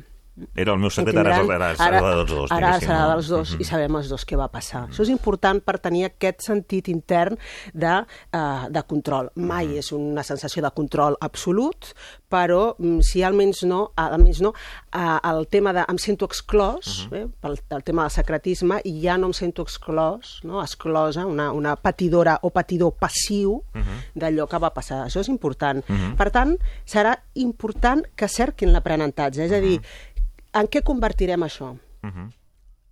Era 0.55 0.73
el 0.73 0.79
meu 0.81 0.89
secret, 0.89 1.13
ara, 1.21 1.35
ara, 1.45 1.67
serà 1.77 1.99
ara, 1.99 2.13
dels 2.17 2.31
dos. 2.33 2.51
Ara 2.55 2.71
serà 2.81 3.01
dels 3.11 3.27
dos 3.29 3.51
uh 3.51 3.55
-huh. 3.55 3.61
i 3.61 3.65
sabem 3.69 3.95
els 3.99 4.09
dos 4.09 4.25
què 4.25 4.35
va 4.35 4.47
passar. 4.47 4.81
Uh 4.81 4.87
-huh. 4.87 4.93
Això 4.93 5.01
és 5.03 5.09
important 5.09 5.63
per 5.63 5.77
tenir 5.77 6.05
aquest 6.05 6.41
sentit 6.41 6.87
intern 6.87 7.37
de, 7.73 8.05
uh, 8.33 8.67
de 8.69 8.83
control. 8.83 9.29
Mai 9.35 9.65
uh 9.65 9.71
-huh. 9.73 9.77
és 9.77 9.91
una 9.91 10.23
sensació 10.23 10.63
de 10.63 10.71
control 10.71 11.17
absolut, 11.19 11.93
però 12.29 12.75
mm, 12.79 12.99
si 13.01 13.21
almenys 13.23 13.63
no, 13.63 13.91
almenys 13.95 14.41
no 14.41 14.49
uh, 14.49 15.19
el 15.23 15.47
tema 15.47 15.71
de 15.71 15.85
em 15.87 15.97
sento 15.97 16.25
exclòs, 16.25 17.05
uh 17.05 17.11
-huh. 17.11 17.17
eh, 17.17 17.27
pel 17.39 17.59
el 17.69 17.83
tema 17.83 18.01
del 18.01 18.11
secretisme, 18.11 18.81
i 18.83 19.01
ja 19.01 19.17
no 19.17 19.27
em 19.27 19.33
sento 19.33 19.61
exclòs, 19.61 20.41
no? 20.43 20.61
exclosa, 20.61 21.25
una, 21.27 21.51
una 21.51 21.75
patidora 21.75 22.39
o 22.41 22.49
patidor 22.49 22.93
passiu 22.93 23.51
uh 23.51 23.61
-huh. 23.73 24.11
d'allò 24.15 24.47
que 24.47 24.57
va 24.57 24.73
passar. 24.73 25.05
Això 25.05 25.19
és 25.19 25.27
important. 25.27 25.83
Uh 25.89 25.95
-huh. 25.95 26.15
Per 26.15 26.31
tant, 26.31 26.57
serà 26.85 27.19
important 27.33 28.03
que 28.15 28.27
cerquin 28.27 28.71
l'aprenentatge, 28.71 29.45
és 29.45 29.51
a 29.51 29.59
dir, 29.59 29.77
uh 29.77 29.81
-huh 29.81 30.12
en 30.53 30.69
què 30.69 30.83
convertirem 30.83 31.43
això? 31.43 31.73
Uh 32.03 32.09
-huh. 32.09 32.31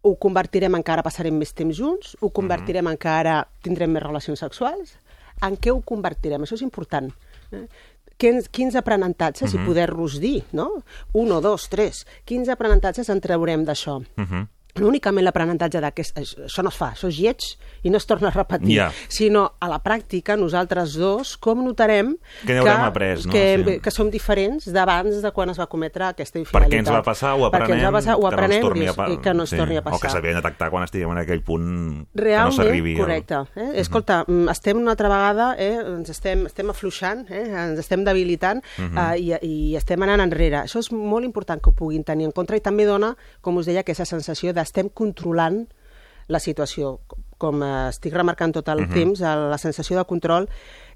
Ho 0.04 0.16
convertirem 0.18 0.76
en 0.76 0.84
que 0.84 0.92
ara 0.92 1.04
passarem 1.04 1.38
més 1.38 1.54
temps 1.54 1.76
junts? 1.78 2.18
Ho 2.22 2.30
convertirem 2.30 2.86
uh 2.86 2.90
-huh. 2.90 2.94
en 2.94 2.98
que 2.98 3.08
ara 3.08 3.48
tindrem 3.62 3.92
més 3.92 4.04
relacions 4.04 4.40
sexuals? 4.40 4.98
En 5.42 5.58
què 5.58 5.72
ho 5.72 5.82
convertirem? 5.82 6.42
Això 6.42 6.54
és 6.54 6.62
important. 6.62 7.12
Eh? 7.52 7.68
Quins, 8.18 8.50
quins 8.50 8.76
aprenentatges, 8.76 9.54
uh 9.54 9.60
-huh. 9.60 9.64
i 9.64 9.66
poder-los 9.66 10.20
dir, 10.20 10.44
no? 10.52 10.84
Un 11.14 11.32
o 11.32 11.42
dos, 11.42 11.70
tres. 11.70 12.06
Quins 12.26 12.50
aprenentatges 12.50 13.10
en 13.10 13.20
traurem 13.20 13.66
d'això? 13.66 13.98
Uh 14.00 14.24
-huh 14.24 14.48
no 14.80 14.88
únicament 14.88 15.26
l'aprenentatge 15.26 15.82
d'aquest... 15.84 16.18
Això 16.22 16.64
no 16.64 16.72
es 16.72 16.78
fa, 16.78 16.92
això 16.96 17.10
és 17.12 17.20
lleig 17.20 17.48
i 17.84 17.90
no 17.90 17.98
es 17.98 18.06
torna 18.06 18.30
a 18.30 18.36
repetir, 18.36 18.76
yeah. 18.76 18.92
sinó 19.10 19.48
a 19.60 19.70
la 19.72 19.82
pràctica 19.84 20.38
nosaltres 20.38 20.96
dos 21.00 21.36
com 21.42 21.64
notarem 21.66 22.14
que, 22.46 22.54
que, 22.54 22.70
après, 22.70 23.26
no? 23.26 23.34
que, 23.34 23.44
sí. 23.58 23.78
que 23.84 23.94
som 23.94 24.12
diferents 24.14 24.70
d'abans 24.72 25.22
de 25.24 25.32
quan 25.36 25.52
es 25.52 25.60
va 25.60 25.68
cometre 25.72 26.08
aquesta 26.12 26.40
infidelitat. 26.40 26.70
Per 26.70 26.76
què 26.76 26.82
ens 26.84 26.92
va 26.94 27.04
passar, 27.06 27.34
ho 27.36 27.48
aprenem, 27.48 27.78
ens 27.80 27.88
va 27.88 27.94
passar, 27.98 28.18
ho 28.18 28.28
aprenem 28.30 28.62
que 28.62 28.74
no 28.74 28.86
ens 28.86 29.02
i 29.16 29.20
que 29.22 29.34
no 29.34 29.46
ens 29.46 29.54
sí. 29.54 29.60
torni 29.60 29.80
a 29.80 29.84
passar. 29.86 30.00
O 30.00 30.04
que 30.04 30.14
s'havia 30.14 30.36
de 30.36 30.42
detectar 30.42 30.70
quan 30.74 30.86
estiguem 30.88 31.14
en 31.16 31.22
aquell 31.24 31.44
punt 31.46 31.68
Realment, 32.14 32.14
que 32.16 32.46
no 32.46 32.52
s'arribi. 32.58 32.96
correcte. 32.98 33.34
Eh? 33.34 33.40
Uh 33.42 33.68
-huh. 33.72 33.80
Escolta, 33.82 34.24
mm, 34.28 34.50
estem 34.50 34.78
una 34.78 34.92
altra 34.92 35.10
vegada, 35.10 35.56
eh? 35.58 35.78
ens 35.98 36.10
estem, 36.10 36.46
estem 36.46 36.70
afluixant, 36.70 37.26
eh? 37.30 37.46
ens 37.48 37.80
estem 37.80 38.04
debilitant 38.04 38.64
uh 38.78 38.84
-huh. 38.84 39.14
eh? 39.14 39.20
I, 39.20 39.34
i 39.42 39.76
estem 39.76 40.02
anant 40.02 40.22
enrere. 40.22 40.64
Això 40.64 40.80
és 40.80 40.92
molt 40.92 41.26
important 41.26 41.62
que 41.62 41.70
ho 41.70 41.74
puguin 41.74 42.04
tenir 42.04 42.26
en 42.26 42.32
compte 42.32 42.56
i 42.56 42.60
també 42.60 42.86
dona, 42.86 43.16
com 43.42 43.58
us 43.58 43.66
deia, 43.66 43.82
aquesta 43.82 44.06
sensació 44.06 44.54
d'estem 44.62 44.90
controlant 44.94 45.66
la 46.32 46.40
situació. 46.40 47.00
Com 47.42 47.64
estic 47.66 48.14
remarcant 48.14 48.54
tot 48.54 48.70
el 48.70 48.84
uh 48.84 48.88
-huh. 48.88 48.94
temps, 48.94 49.20
la 49.22 49.58
sensació 49.58 49.98
de 49.98 50.06
control 50.06 50.48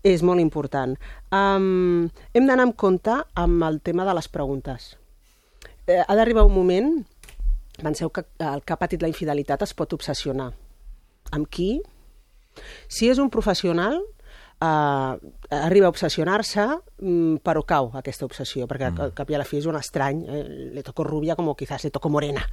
és 0.04 0.22
molt 0.22 0.40
important. 0.40 0.96
Um, 1.32 2.10
hem 2.34 2.46
d'anar 2.46 2.70
amb 2.70 2.76
compte 2.76 3.16
amb 3.34 3.64
el 3.64 3.82
tema 3.82 4.06
de 4.06 4.14
les 4.14 4.28
preguntes. 4.28 4.98
Eh, 5.88 6.04
ha 6.08 6.16
d'arribar 6.16 6.46
un 6.46 6.54
moment, 6.54 7.06
penseu 7.82 8.10
que 8.10 8.24
el 8.40 8.64
que 8.64 8.74
ha 8.74 8.78
patit 8.82 9.02
la 9.02 9.08
infidelitat 9.08 9.62
es 9.62 9.74
pot 9.74 9.94
obsessionar. 9.94 10.52
Amb 11.32 11.50
qui? 11.50 11.82
Si 12.88 13.10
és 13.10 13.18
un 13.18 13.30
professional, 13.30 14.00
eh, 14.62 15.14
arriba 15.50 15.88
a 15.88 15.94
obsessionar-se, 15.94 16.66
mm, 17.02 17.42
però 17.46 17.64
cau 17.68 17.92
aquesta 17.96 18.26
obsessió, 18.26 18.68
perquè 18.70 18.90
mm. 18.92 19.02
al 19.02 19.14
cap 19.16 19.30
i 19.30 19.36
a 19.36 19.42
la 19.42 19.48
fi 19.48 19.60
és 19.60 19.68
un 19.70 19.78
estrany, 19.78 20.24
eh? 20.26 20.44
le 20.76 20.84
toco 20.86 21.06
rubia 21.06 21.36
com 21.36 21.52
quizás 21.56 21.84
le 21.84 21.92
toco 21.92 22.10
morena. 22.10 22.44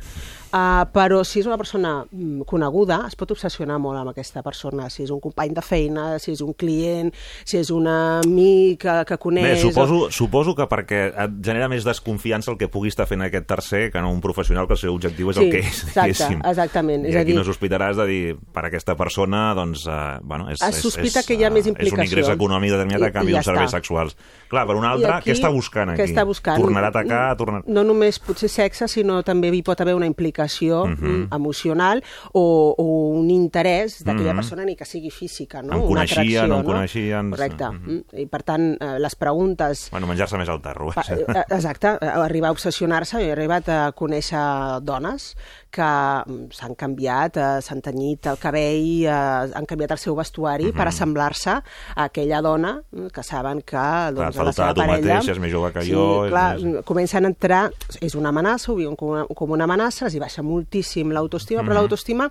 Uh, 0.52 0.84
però 0.92 1.22
si 1.24 1.40
és 1.40 1.48
una 1.48 1.56
persona 1.56 2.02
mm, 2.04 2.44
coneguda, 2.48 3.02
es 3.08 3.16
pot 3.18 3.30
obsessionar 3.32 3.78
molt 3.82 4.00
amb 4.00 4.12
aquesta 4.12 4.42
persona, 4.44 4.88
si 4.92 5.04
és 5.06 5.12
un 5.14 5.20
company 5.22 5.54
de 5.56 5.64
feina, 5.64 6.06
si 6.22 6.32
és 6.34 6.42
un 6.44 6.52
client, 6.58 7.12
si 7.44 7.58
és 7.58 7.70
un 7.72 7.88
amic 7.88 8.82
que, 8.82 8.96
que 9.08 9.18
coneix... 9.22 9.48
Bé, 9.56 9.60
suposo, 9.62 10.00
o... 10.08 10.10
suposo 10.12 10.56
que 10.58 10.66
perquè 10.70 11.02
et 11.10 11.38
genera 11.44 11.70
més 11.72 11.86
desconfiança 11.86 12.52
el 12.52 12.58
que 12.60 12.68
pugui 12.72 12.92
estar 12.92 13.06
fent 13.08 13.24
aquest 13.24 13.48
tercer 13.48 13.84
que 13.92 14.02
no 14.02 14.12
un 14.12 14.20
professional 14.24 14.68
que 14.68 14.76
el 14.76 14.82
seu 14.82 14.94
objectiu 14.94 15.32
és 15.32 15.38
sí, 15.38 15.46
el 15.46 15.54
que 15.54 15.62
és, 15.62 15.82
exacte, 15.88 16.40
exactament. 16.52 17.06
I 17.06 17.14
és 17.14 17.20
aquí 17.22 17.32
dir, 17.32 17.38
no 17.38 17.46
sospitaràs 17.46 17.98
de 18.00 18.08
dir, 18.10 18.22
per 18.52 18.66
aquesta 18.68 18.96
persona, 18.98 19.44
doncs, 19.58 19.86
uh, 19.88 20.18
bueno, 20.26 20.50
és, 20.52 20.62
es 20.62 20.82
sospita 20.84 21.22
és, 21.22 21.28
que 21.28 21.38
hi 21.38 21.46
ha 21.46 21.52
més 21.52 21.64
És 21.64 21.72
un 21.72 21.76
implicació. 21.76 22.04
ingrés 22.08 22.32
econòmic 22.34 22.74
determinat 22.84 23.08
a 23.08 23.12
canvi 23.12 23.32
ja 23.32 23.38
d'uns 23.38 23.46
serveis 23.46 23.70
sexuals. 23.70 24.16
Clar, 24.48 24.66
per 24.66 24.76
un 24.76 24.84
altre, 24.84 25.12
aquí, 25.14 25.30
què 25.30 25.36
està 25.38 25.50
buscant 25.52 25.88
aquí? 25.90 26.02
Què 26.02 26.08
està 26.10 26.24
buscant? 26.28 26.60
Tornarà 26.60 26.90
a 26.90 26.92
atacar? 26.92 27.36
Tornar... 27.36 27.62
No 27.66 27.82
només 27.84 28.18
potser 28.18 28.48
sexe, 28.52 28.88
sinó 28.88 29.22
també 29.22 29.48
hi 29.54 29.62
pot 29.62 29.80
haver 29.80 29.94
una 29.94 30.06
implicació 30.06 30.82
uh 30.82 30.88
Mhm. 30.88 30.98
-huh. 31.30 31.36
emocional 31.36 32.02
o, 32.32 32.74
o 32.76 32.84
un 33.18 33.30
interès 33.30 34.02
d'aquella 34.04 34.30
uh 34.30 34.32
Mhm. 34.32 34.32
-huh. 34.32 34.36
persona 34.36 34.64
ni 34.64 34.76
que 34.76 34.84
sigui 34.84 35.10
física, 35.10 35.62
no? 35.62 35.72
Em 35.74 35.78
una 35.80 35.88
coneixien, 35.88 36.18
atracció, 36.20 36.46
no 36.48 36.56
em 36.56 36.62
no? 36.66 36.72
coneixien... 36.72 37.30
Correcte. 37.30 37.64
Mhm. 37.70 37.88
Uh 37.88 38.02
-huh. 38.12 38.20
I 38.20 38.26
per 38.26 38.42
tant, 38.42 38.76
eh, 38.82 38.98
les 38.98 39.14
preguntes... 39.16 39.88
Bueno, 39.90 40.06
menjar-se 40.06 40.36
més 40.36 40.48
al 40.48 40.60
tarro. 40.60 40.90
Pa, 40.94 41.02
eh, 41.08 41.44
exacte, 41.50 41.86
arribar 42.00 42.48
a 42.48 42.52
obsessionar-se, 42.52 43.18
he 43.22 43.32
arribat 43.32 43.68
a 43.68 43.92
conèixer 43.92 44.80
dones 44.82 45.36
que 45.72 45.88
mm, 46.26 46.52
s'han 46.54 46.76
canviat, 46.78 47.38
eh, 47.40 47.60
s'han 47.64 47.80
tenyit 47.84 48.28
el 48.30 48.38
cabell, 48.42 48.90
eh, 49.06 49.52
han 49.58 49.68
canviat 49.68 49.96
el 49.96 50.00
seu 50.02 50.16
vestuari 50.18 50.68
uh 50.68 50.70
-huh. 50.70 50.76
per 50.76 50.88
assemblar-se 50.88 51.50
a 51.50 51.62
aquella 52.04 52.42
dona 52.42 52.82
mm, 52.90 53.06
que 53.08 53.22
saben 53.22 53.62
que 53.62 53.76
doncs, 54.14 54.36
Clar, 54.36 54.46
la 54.46 54.52
seva 54.52 54.74
tu 54.74 54.80
parella... 54.80 55.14
mateix, 55.14 55.28
és 55.28 55.38
més 55.38 55.52
jove 55.52 55.72
que 55.72 55.82
sí, 55.82 55.92
jo... 55.92 56.26
clar, 56.28 56.56
és 56.56 56.62
més... 56.62 56.84
comencen 56.84 57.24
a 57.24 57.28
entrar... 57.28 57.70
És 58.00 58.14
una 58.14 58.28
amenaça, 58.28 58.72
ho 58.72 58.76
viuen 58.76 58.96
com 58.96 59.08
una, 59.08 59.24
com 59.26 59.50
una 59.50 59.64
amenaça, 59.64 60.06
els 60.06 60.14
hi 60.14 60.18
baixa 60.18 60.42
moltíssim 60.42 61.10
l'autoestima, 61.10 61.60
uh 61.60 61.64
-huh. 61.64 61.68
però 61.68 61.74
l'autoestima 61.80 62.30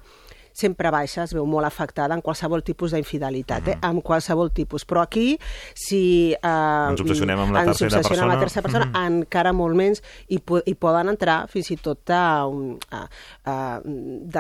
sempre 0.53 0.89
baixa, 0.91 1.23
es 1.23 1.33
veu 1.33 1.45
molt 1.45 1.65
afectada 1.65 2.13
en 2.13 2.21
qualsevol 2.21 2.63
tipus 2.63 2.91
d'infidelitat, 2.91 3.67
eh? 3.67 3.77
amb 3.81 4.01
qualsevul 4.03 4.51
tipus. 4.51 4.85
Però 4.85 5.01
aquí, 5.01 5.37
si 5.73 6.33
eh, 6.33 6.89
Ens 6.91 7.01
obsessionem 7.01 7.39
amb 7.39 7.53
la 7.53 7.63
tercera 7.65 8.01
persona. 8.01 8.21
amb 8.23 8.33
la 8.33 8.39
tercera 8.39 8.61
persona, 8.61 8.85
Mhm. 8.85 9.21
encara 9.21 9.53
molt 9.53 9.75
menys, 9.75 10.03
i, 10.27 10.39
po 10.39 10.61
i 10.65 10.75
poden 10.75 11.09
entrar 11.09 11.47
fins 11.49 11.71
i 11.71 11.77
tot 11.77 12.09
a, 12.09 12.45
un- 12.45 12.77
a, 12.91 13.07
a 13.45 13.81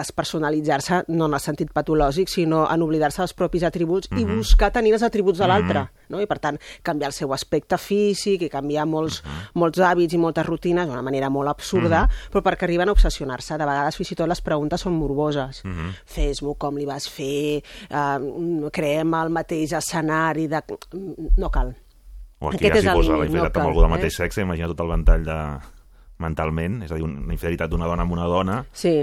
despersonalitzar-se, 0.01 1.03
no 1.09 1.25
en 1.27 1.33
el 1.33 1.39
sentit 1.39 1.71
patològic, 1.73 2.27
sinó 2.29 2.65
en 2.71 2.81
oblidar-se 2.81 3.21
dels 3.21 3.33
propis 3.33 3.63
atributs 3.63 4.09
i 4.11 4.25
Mhm. 4.25 4.37
buscar 4.37 4.71
tenir 4.71 4.93
els 4.93 5.03
atributs 5.03 5.37
de 5.39 5.47
l'altre. 5.47 5.79
Mhm. 5.79 5.89
No? 6.09 6.19
I, 6.21 6.25
per 6.25 6.39
tant, 6.39 6.59
canviar 6.83 7.07
el 7.07 7.13
seu 7.13 7.33
aspecte 7.33 7.77
físic 7.77 8.41
i 8.41 8.49
canviar 8.49 8.85
molts, 8.85 9.23
molts 9.53 9.79
hàbits 9.79 10.13
i 10.13 10.17
moltes 10.17 10.45
rutines 10.45 10.85
d'una 10.87 11.01
manera 11.01 11.29
molt 11.29 11.47
absurda, 11.47 12.09
però 12.31 12.41
perquè 12.41 12.63
arriben 12.63 12.89
a 12.89 12.91
obsessionar-se. 12.91 13.57
De 13.57 13.65
vegades, 13.65 13.95
fins 13.95 14.11
i 14.11 14.15
tot, 14.15 14.27
les 14.27 14.41
preguntes 14.41 14.81
són 14.81 14.93
morboses. 14.93 15.63
Mhm. 15.63 15.93
Fes-m'ho 16.05 16.55
com 16.59 16.79
li 16.79 16.87
vas 16.89 17.07
fer, 17.09 17.61
eh, 17.89 18.69
creem 18.73 19.15
el 19.21 19.33
mateix 19.33 19.75
escenari 19.77 20.47
de... 20.51 20.63
No 21.37 21.51
cal. 21.53 21.75
O 22.41 22.49
aquí 22.49 22.65
Aquest 22.65 22.87
ja 22.87 22.95
s'hi 22.95 22.97
posa 22.97 23.19
la 23.19 23.27
infidelitat 23.27 23.53
no 23.57 23.61
amb 23.61 23.67
cal, 23.67 23.69
algú 23.69 23.83
del 23.83 23.91
eh? 23.91 23.95
mateix 23.97 24.17
sexe, 24.17 24.41
imagina 24.41 24.71
tot 24.73 24.81
el 24.85 24.91
ventall 24.95 25.27
de 25.27 25.37
mentalment, 26.21 26.81
és 26.85 26.91
a 26.91 26.95
dir, 26.95 27.03
una 27.03 27.33
infidelitat 27.33 27.69
d'una 27.71 27.87
dona 27.89 28.03
amb 28.05 28.13
una 28.15 28.27
dona, 28.29 28.59
Sí, 28.71 28.93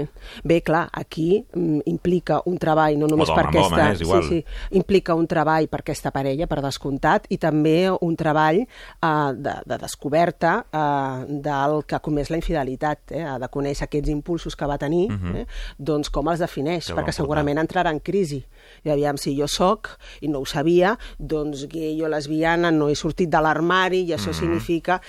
bé, 0.43 0.61
clar, 0.65 0.87
aquí 0.93 1.43
mm, 1.53 1.81
implica 1.91 2.41
un 2.45 2.57
treball, 2.57 2.97
no 2.99 3.07
només 3.07 3.29
per 3.29 3.45
aquesta... 3.47 3.75
home, 3.75 3.91
és 3.93 4.01
igual. 4.01 4.23
Sí, 4.23 4.39
sí, 4.39 4.77
implica 4.79 5.15
un 5.15 5.27
treball 5.27 5.67
per 5.69 5.81
aquesta 5.83 6.11
parella, 6.15 6.47
per 6.47 6.61
descomptat, 6.63 7.27
i 7.29 7.37
també 7.37 7.89
un 7.91 8.15
treball 8.19 8.61
eh, 8.63 9.31
de, 9.35 9.55
de 9.65 9.77
descoberta 9.81 10.65
eh, 10.71 11.25
del 11.43 11.83
que 11.85 11.95
ha 11.95 12.01
comès 12.03 12.29
la 12.31 12.39
infidelitat, 12.39 13.11
eh, 13.11 13.23
ha 13.23 13.37
de 13.41 13.49
conèixer 13.51 13.85
aquests 13.87 14.09
impulsos 14.09 14.55
que 14.55 14.65
va 14.65 14.77
tenir, 14.77 15.09
Mhm. 15.11 15.35
eh, 15.35 15.45
doncs 15.77 16.09
com 16.09 16.27
els 16.29 16.39
defineix, 16.39 16.87
Que 16.87 16.93
perquè 16.95 17.11
segurament 17.13 17.57
entrarà 17.59 17.91
en 17.91 17.99
crisi. 17.99 18.43
I 18.85 18.89
aviam, 18.91 19.17
si 19.17 19.35
jo 19.37 19.47
sóc, 19.47 19.89
i 20.21 20.27
no 20.27 20.39
ho 20.39 20.45
sabia, 20.45 20.97
doncs 21.19 21.67
gay 21.67 22.01
o 22.01 22.07
lesbiana, 22.07 22.71
no 22.71 22.87
he 22.89 22.95
sortit 22.95 23.29
de 23.29 23.41
l'armari, 23.41 24.03
i 24.05 24.13
això 24.13 24.29
Mhm. 24.29 24.39
significa... 24.39 25.01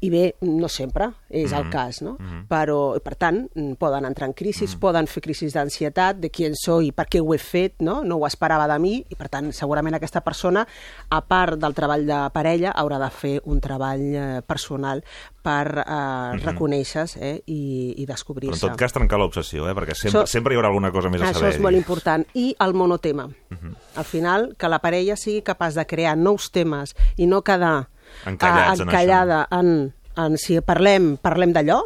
I 0.00 0.10
bé, 0.10 0.34
no 0.40 0.68
sempre 0.68 1.10
és 1.28 1.52
el 1.58 1.64
Mhm. 1.66 1.70
cas, 1.70 2.02
no? 2.02 2.16
Mhm. 2.18 2.46
però 2.48 2.98
per 3.02 3.14
tant 3.16 3.48
mm, 3.54 3.72
poden 3.74 4.04
entrar 4.04 4.26
en 4.28 4.32
crisis, 4.34 4.74
Mm. 4.76 4.78
poden 4.80 5.06
fer 5.06 5.22
crisis 5.22 5.52
d'ansietat 5.52 6.16
de 6.16 6.30
qui 6.30 6.44
en 6.46 6.54
soy 6.56 6.88
i 6.88 6.92
per 6.92 7.06
què 7.08 7.20
ho 7.20 7.34
he 7.34 7.38
fet, 7.38 7.74
no? 7.80 8.02
no 8.04 8.16
ho 8.16 8.26
esperava 8.26 8.66
de 8.66 8.78
mi 8.78 9.04
i 9.08 9.14
per 9.14 9.28
tant 9.28 9.52
segurament 9.52 9.94
aquesta 9.94 10.20
persona 10.22 10.66
a 11.10 11.20
part 11.20 11.58
del 11.58 11.74
treball 11.74 12.06
de 12.06 12.30
parella 12.32 12.72
haurà 12.72 12.98
de 12.98 13.10
fer 13.10 13.40
un 13.44 13.60
treball 13.60 14.00
eh, 14.14 14.42
personal 14.46 15.04
per 15.42 15.84
eh, 15.86 15.92
Mhm. 16.34 16.42
reconèixer-se 16.44 17.18
eh, 17.20 17.42
i, 17.46 17.94
i 17.98 18.06
descobrir-se. 18.06 18.66
en 18.66 18.70
tot 18.72 18.78
cas 18.78 18.92
trencar 18.92 19.18
l'obsessió, 19.18 19.68
eh? 19.68 19.74
perquè 19.74 19.94
sempre, 19.94 20.20
Això- 20.22 20.26
sempre 20.26 20.54
hi 20.54 20.56
haurà 20.58 20.68
alguna 20.68 20.90
cosa 20.92 21.08
més 21.10 21.22
a 21.22 21.26
Això 21.30 21.40
saber. 21.40 21.54
és 21.54 21.60
molt 21.60 21.76
important. 21.76 22.26
I 22.34 22.54
el 22.60 22.74
monotema. 22.74 23.26
Mhm. 23.50 23.74
Al 23.96 24.04
final, 24.04 24.54
que 24.58 24.68
la 24.68 24.78
parella 24.80 25.16
sigui 25.16 25.42
capaç 25.42 25.74
de 25.74 25.86
crear 25.86 26.16
nous 26.16 26.50
temes 26.50 26.94
i 27.16 27.26
no 27.26 27.42
quedar 27.42 27.88
Encallats 28.24 28.80
eh, 28.80 28.82
en 28.82 28.88
encallada 28.88 29.48
en, 29.50 29.58
en 29.58 29.92
si 30.36 30.58
parlem, 30.60 31.16
parlem 31.22 31.52
d'allò, 31.56 31.82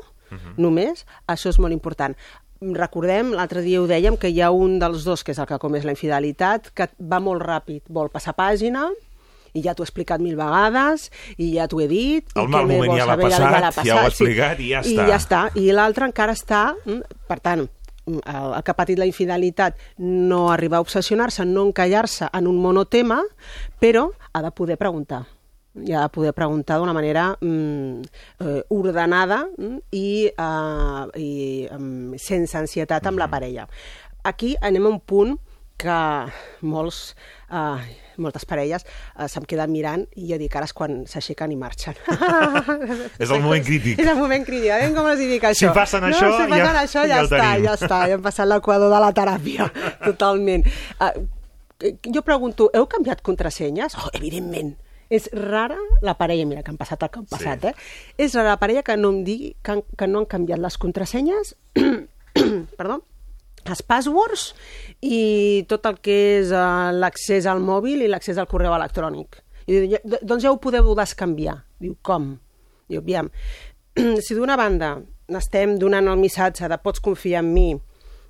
només, 0.56 1.04
això 1.28 1.50
és 1.52 1.58
molt 1.60 1.74
important. 1.76 2.14
Recordem, 2.62 3.32
l'altre 3.34 3.60
dia 3.60 3.80
ho 3.82 3.86
dèiem, 3.90 4.16
que 4.16 4.30
hi 4.30 4.40
ha 4.40 4.52
un 4.54 4.78
dels 4.80 5.02
dos, 5.04 5.24
que 5.26 5.32
és 5.34 5.38
el 5.42 5.48
que 5.50 5.58
comés 5.58 5.84
la 5.84 5.92
infidelitat, 5.96 6.70
que 6.72 6.86
va 7.10 7.18
molt 7.20 7.42
ràpid, 7.42 7.82
vol 7.90 8.08
passar 8.08 8.32
pàgina, 8.38 8.86
i 9.52 9.60
ja 9.60 9.74
t'ho 9.74 9.82
he 9.84 9.88
explicat 9.88 10.22
mil 10.24 10.36
vegades, 10.38 11.10
i 11.36 11.50
ja 11.56 11.66
t'ho 11.68 11.82
he 11.82 11.88
dit... 11.90 12.24
El 12.38 12.46
i 12.48 12.52
mal 12.54 12.70
moment 12.70 12.94
ja 12.96 13.04
l'ha 13.04 13.18
saber? 13.18 13.28
passat, 13.28 13.84
ja 13.84 13.96
ho 13.98 14.06
ha 14.06 14.08
explicat 14.08 14.60
i 14.62 14.70
ja 14.70 14.80
I 14.80 14.94
està. 14.94 15.06
ja 15.10 15.18
està. 15.20 15.42
I 15.60 15.66
l'altre 15.76 16.08
encara 16.08 16.32
està... 16.38 16.62
mm, 16.86 17.18
Per 17.28 17.38
tant, 17.44 17.66
mm, 18.06 18.22
el, 18.32 18.56
que 18.62 18.72
ha 18.72 18.78
patit 18.78 19.02
la 19.02 19.10
infidelitat 19.10 19.76
no 19.98 20.46
arriba 20.54 20.78
a 20.78 20.86
obsessionar-se, 20.86 21.44
no 21.44 21.66
encallar-se 21.68 22.30
en 22.32 22.48
un 22.48 22.56
monotema, 22.62 23.20
però 23.82 24.08
ha 24.32 24.40
de 24.40 24.50
poder 24.56 24.78
preguntar 24.80 25.26
de 25.74 26.08
poder 26.12 26.32
preguntar 26.36 26.76
d'una 26.78 26.92
manera 26.92 27.30
mm, 27.40 28.02
eh, 28.44 28.62
ordenada 28.68 29.46
mm, 29.56 29.78
i, 29.96 30.26
eh, 30.28 31.06
i 31.16 31.30
mm, 31.70 32.18
sense 32.20 32.58
ansietat 32.58 33.06
amb 33.08 33.18
la 33.22 33.28
parella. 33.32 33.64
Aquí 34.24 34.54
anem 34.60 34.86
a 34.86 34.92
un 34.92 35.00
punt 35.00 35.38
que 35.82 35.94
molts, 36.68 37.16
eh, 37.50 37.96
moltes 38.22 38.44
parelles 38.46 38.84
eh, 38.84 39.26
se'm 39.32 39.46
queden 39.48 39.72
mirant 39.72 40.04
i 40.20 40.28
jo 40.28 40.36
dic 40.38 40.54
ara 40.60 40.68
és 40.68 40.74
quan 40.76 41.00
s'aixequen 41.10 41.50
i 41.50 41.56
marxen. 41.58 41.96
És 43.18 43.30
el 43.32 43.40
moment 43.42 43.64
crític. 43.66 43.98
És 43.98 44.06
el 44.12 44.20
moment 44.20 44.44
crític. 44.46 44.70
A 44.70 44.78
veure 44.84 44.94
com 44.94 45.08
els 45.10 45.18
dic 45.24 45.42
Si 45.56 45.64
això. 45.64 45.72
passen 45.74 46.04
no, 46.04 46.12
això, 46.12 46.28
si 46.36 46.48
passen 46.52 46.68
ja- 46.68 46.84
això, 46.84 47.02
ja 47.08 47.16
ja, 47.16 47.24
està, 47.24 47.40
tenim. 47.40 47.64
ja 47.66 47.74
està. 47.80 47.98
Ja 48.12 48.18
hem 48.20 48.22
passat 48.28 48.46
l'equador 48.52 48.92
de 48.92 49.00
la 49.02 49.10
teràpia. 49.16 49.66
Totalment. 50.10 50.68
Uh, 51.00 51.26
jo 52.14 52.22
pregunto, 52.22 52.70
heu 52.76 52.86
canviat 52.86 53.24
contrasenyes? 53.26 53.96
Oh, 53.98 54.10
evidentment. 54.14 54.76
És 55.12 55.26
rara 55.36 55.76
la 56.00 56.14
parella, 56.16 56.46
mira 56.48 56.62
que 56.64 56.70
han 56.72 56.78
passat 56.80 57.02
el 57.04 57.10
que 57.12 57.20
han 57.20 57.26
passat, 57.28 57.64
eh? 57.68 57.74
És 58.16 58.32
rara 58.38 58.54
la 58.54 58.60
parella 58.60 58.82
que 58.86 58.96
no 58.96 59.10
em 59.12 59.18
digui 59.26 59.50
que, 59.62 59.74
han, 59.76 59.82
que 59.98 60.06
no 60.08 60.22
han 60.22 60.28
canviat 60.30 60.62
les 60.62 60.78
contrasenyes, 60.80 61.54
perdó, 62.78 63.02
els 63.68 63.82
passwords 63.86 64.48
i 65.04 65.62
tot 65.70 65.84
el 65.86 66.00
que 66.02 66.16
és 66.40 66.50
uh, 66.56 66.90
l'accés 66.96 67.46
al 67.46 67.60
mòbil 67.62 68.02
i 68.02 68.08
l'accés 68.10 68.40
al 68.40 68.48
correu 68.50 68.72
electrònic. 68.74 69.38
I 69.68 69.76
diu, 69.76 69.90
"Ja- 69.92 70.18
doncs 70.22 70.42
ja 70.42 70.50
ho 70.50 70.58
podeu 70.58 70.94
descanviar. 70.98 71.60
Diu, 71.78 71.94
com? 72.02 72.32
Diu, 72.88 72.98
aviam, 73.04 73.28
si 74.24 74.34
d'una 74.34 74.56
banda 74.56 74.96
estem 75.38 75.76
donant 75.78 76.08
el 76.10 76.18
missatge 76.18 76.66
de 76.68 76.78
pots 76.82 77.00
confiar 77.00 77.44
en 77.44 77.52
mi, 77.54 77.68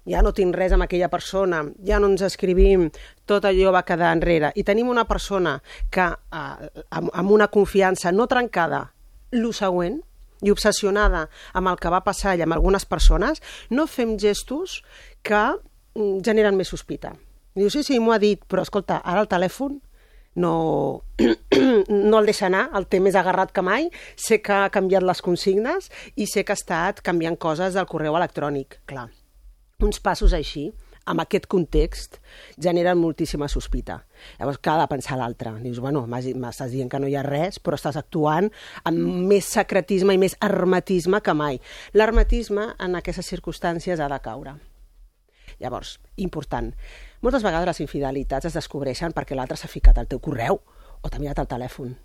ja 0.09 0.23
no 0.23 0.33
tinc 0.35 0.55
res 0.57 0.73
amb 0.75 0.87
aquella 0.87 1.11
persona, 1.13 1.63
ja 1.87 1.99
no 2.03 2.11
ens 2.11 2.25
escrivim, 2.27 2.89
tot 3.27 3.45
allò 3.49 3.73
va 3.75 3.85
quedar 3.87 4.13
enrere, 4.17 4.53
i 4.57 4.65
tenim 4.67 4.91
una 4.91 5.05
persona 5.09 5.59
que, 5.91 6.09
eh, 6.09 6.71
amb, 6.91 7.11
amb 7.13 7.31
una 7.31 7.49
confiança 7.49 8.13
no 8.13 8.27
trencada, 8.27 8.89
lo 9.33 9.53
següent, 9.53 10.01
i 10.43 10.51
obsessionada 10.51 11.29
amb 11.55 11.71
el 11.71 11.79
que 11.79 11.93
va 11.93 12.03
passar 12.03 12.35
i 12.37 12.43
amb 12.43 12.57
algunes 12.57 12.85
persones, 12.85 13.41
no 13.71 13.87
fem 13.87 14.17
gestos 14.19 14.81
que 15.23 15.43
mm, 15.95 16.19
generen 16.27 16.59
més 16.59 16.73
sospita. 16.75 17.15
Diu, 17.55 17.71
sí, 17.71 17.85
sí, 17.87 17.99
m'ho 18.01 18.15
ha 18.15 18.19
dit, 18.19 18.43
però 18.49 18.65
escolta, 18.65 18.99
ara 19.05 19.23
el 19.23 19.31
telèfon 19.31 19.79
no, 20.35 21.05
no 21.89 22.19
el 22.19 22.27
deixa 22.27 22.49
anar, 22.49 22.69
el 22.75 22.89
té 22.89 23.01
més 23.05 23.17
agarrat 23.19 23.53
que 23.55 23.63
mai, 23.63 23.91
sé 24.17 24.41
que 24.43 24.57
ha 24.65 24.71
canviat 24.73 25.05
les 25.07 25.23
consignes 25.23 25.91
i 26.17 26.27
sé 26.27 26.43
que 26.45 26.57
ha 26.57 26.61
estat 26.61 27.03
canviant 27.05 27.37
coses 27.37 27.77
del 27.77 27.89
correu 27.91 28.17
electrònic, 28.19 28.81
clar. 28.89 29.11
Uns 29.83 29.99
passos 29.99 30.31
així, 30.37 30.69
amb 31.11 31.25
aquest 31.25 31.49
context, 31.51 32.21
generen 32.55 33.01
moltíssima 33.01 33.49
sospita. 33.51 33.97
Llavors, 34.39 34.61
de 34.63 34.87
pensar 34.87 35.17
l'altre? 35.19 35.51
Dius, 35.59 35.81
bueno, 35.83 36.05
m'estàs 36.07 36.71
dient 36.71 36.89
que 36.89 37.01
no 37.03 37.09
hi 37.11 37.17
ha 37.19 37.25
res, 37.27 37.59
però 37.59 37.75
estàs 37.75 37.99
actuant 37.99 38.47
amb 38.85 39.27
més 39.27 39.49
secretisme 39.51 40.15
i 40.15 40.21
més 40.23 40.37
hermetisme 40.41 41.21
que 41.21 41.35
mai. 41.35 41.59
L'hermetisme, 41.99 42.69
en 42.79 42.95
aquestes 42.95 43.27
circumstàncies, 43.27 43.99
ha 43.99 44.09
de 44.09 44.21
caure. 44.23 44.55
Llavors, 45.59 45.99
important, 46.17 46.71
moltes 47.21 47.43
vegades 47.43 47.67
les 47.67 47.83
infidelitats 47.83 48.47
es 48.47 48.55
descobreixen 48.55 49.13
perquè 49.13 49.35
l'altre 49.35 49.59
s'ha 49.59 49.71
ficat 49.71 49.99
al 49.99 50.07
teu 50.07 50.23
correu 50.23 50.63
o 51.03 51.11
t'ha 51.11 51.19
mirat 51.19 51.43
el 51.43 51.51
telèfon. 51.51 51.97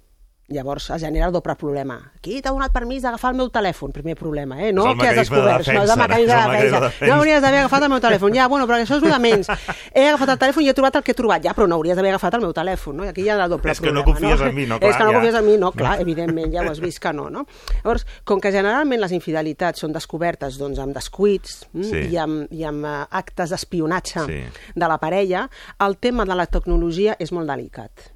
Llavors 0.49 0.89
es 0.95 1.01
genera 1.01 1.25
el 1.27 1.33
doble 1.35 1.55
problema. 1.59 1.97
Qui 2.23 2.37
t'ha 2.41 2.53
donat 2.55 2.71
permís 2.71 3.01
d'agafar 3.03 3.33
el 3.33 3.37
meu 3.41 3.49
telèfon? 3.51 3.91
Primer 3.91 4.13
problema, 4.15 4.55
eh? 4.63 4.69
No 4.71 4.85
És 4.87 4.95
que 4.95 5.07
has 5.09 5.15
mecanisme 5.17 5.35
de 5.35 5.41
descobert, 5.43 5.57
no, 5.57 5.59
és 5.59 5.67
el 5.67 5.73
defensa, 5.75 5.97
mecanisme 5.97 6.23
és 6.23 6.27
de 6.29 6.37
mecanisme 6.37 6.47
de 6.47 6.63
defensa. 6.63 6.79
defensa. 6.87 7.07
No 7.07 7.17
hauries 7.19 7.41
d'haver 7.43 7.59
agafat 7.59 7.83
el 7.83 7.89
meu 7.89 7.99
telèfon. 7.99 8.33
Ja, 8.37 8.47
bueno, 8.47 8.65
però 8.67 8.77
això 8.79 8.95
és 8.95 9.03
el 9.03 9.11
de 9.11 9.19
menys. 9.19 9.49
He 9.93 10.05
agafat 10.07 10.29
el 10.29 10.39
telèfon 10.39 10.63
i 10.63 10.69
he 10.69 10.73
trobat 10.77 10.95
el 10.95 11.03
que 11.03 11.11
he 11.11 11.15
trobat. 11.19 11.43
Ja, 11.43 11.53
però 11.53 11.67
no 11.67 11.75
hauries 11.75 11.99
d'haver 11.99 12.13
agafat 12.15 12.33
el 12.39 12.45
meu 12.47 12.53
telèfon, 12.55 12.95
no? 12.95 13.03
I 13.03 13.11
aquí 13.11 13.25
hi 13.25 13.29
ha 13.29 13.35
el 13.43 13.49
doble 13.51 13.71
És 13.75 13.81
que 13.83 13.91
problema. 13.91 14.05
no 14.05 14.13
confies 14.13 14.41
en 14.47 14.55
mi, 14.55 14.65
no, 14.71 14.79
clar, 14.79 14.89
És 14.93 14.95
que 14.95 15.03
no 15.03 15.11
ja. 15.11 15.17
confies 15.19 15.35
en 15.35 15.45
mi, 15.51 15.57
no, 15.57 15.71
clar, 15.73 15.99
evidentment, 16.07 16.53
ja 16.55 16.63
ho 16.63 16.71
has 16.71 16.79
vist 16.79 16.99
que 17.03 17.11
no, 17.11 17.29
no? 17.29 17.43
Llavors, 17.83 18.07
com 18.23 18.39
que 18.39 18.51
generalment 18.55 19.01
les 19.03 19.11
infidelitats 19.11 19.83
són 19.83 19.91
descobertes 19.91 20.55
doncs, 20.57 20.79
amb 20.79 20.95
descuits 20.95 21.65
mm, 21.73 21.83
Sí. 21.91 22.07
i 22.15 22.17
amb, 22.23 22.47
i 22.55 22.63
amb 22.63 22.85
eh, 22.87 22.99
actes 23.11 23.49
d'espionatge 23.51 24.23
Sí. 24.31 24.43
de 24.79 24.87
la 24.87 24.97
parella, 24.97 25.49
el 25.83 25.97
tema 25.97 26.23
de 26.23 26.35
la 26.39 26.45
tecnologia 26.47 27.17
és 27.19 27.33
molt 27.35 27.47
delicat. 27.51 28.13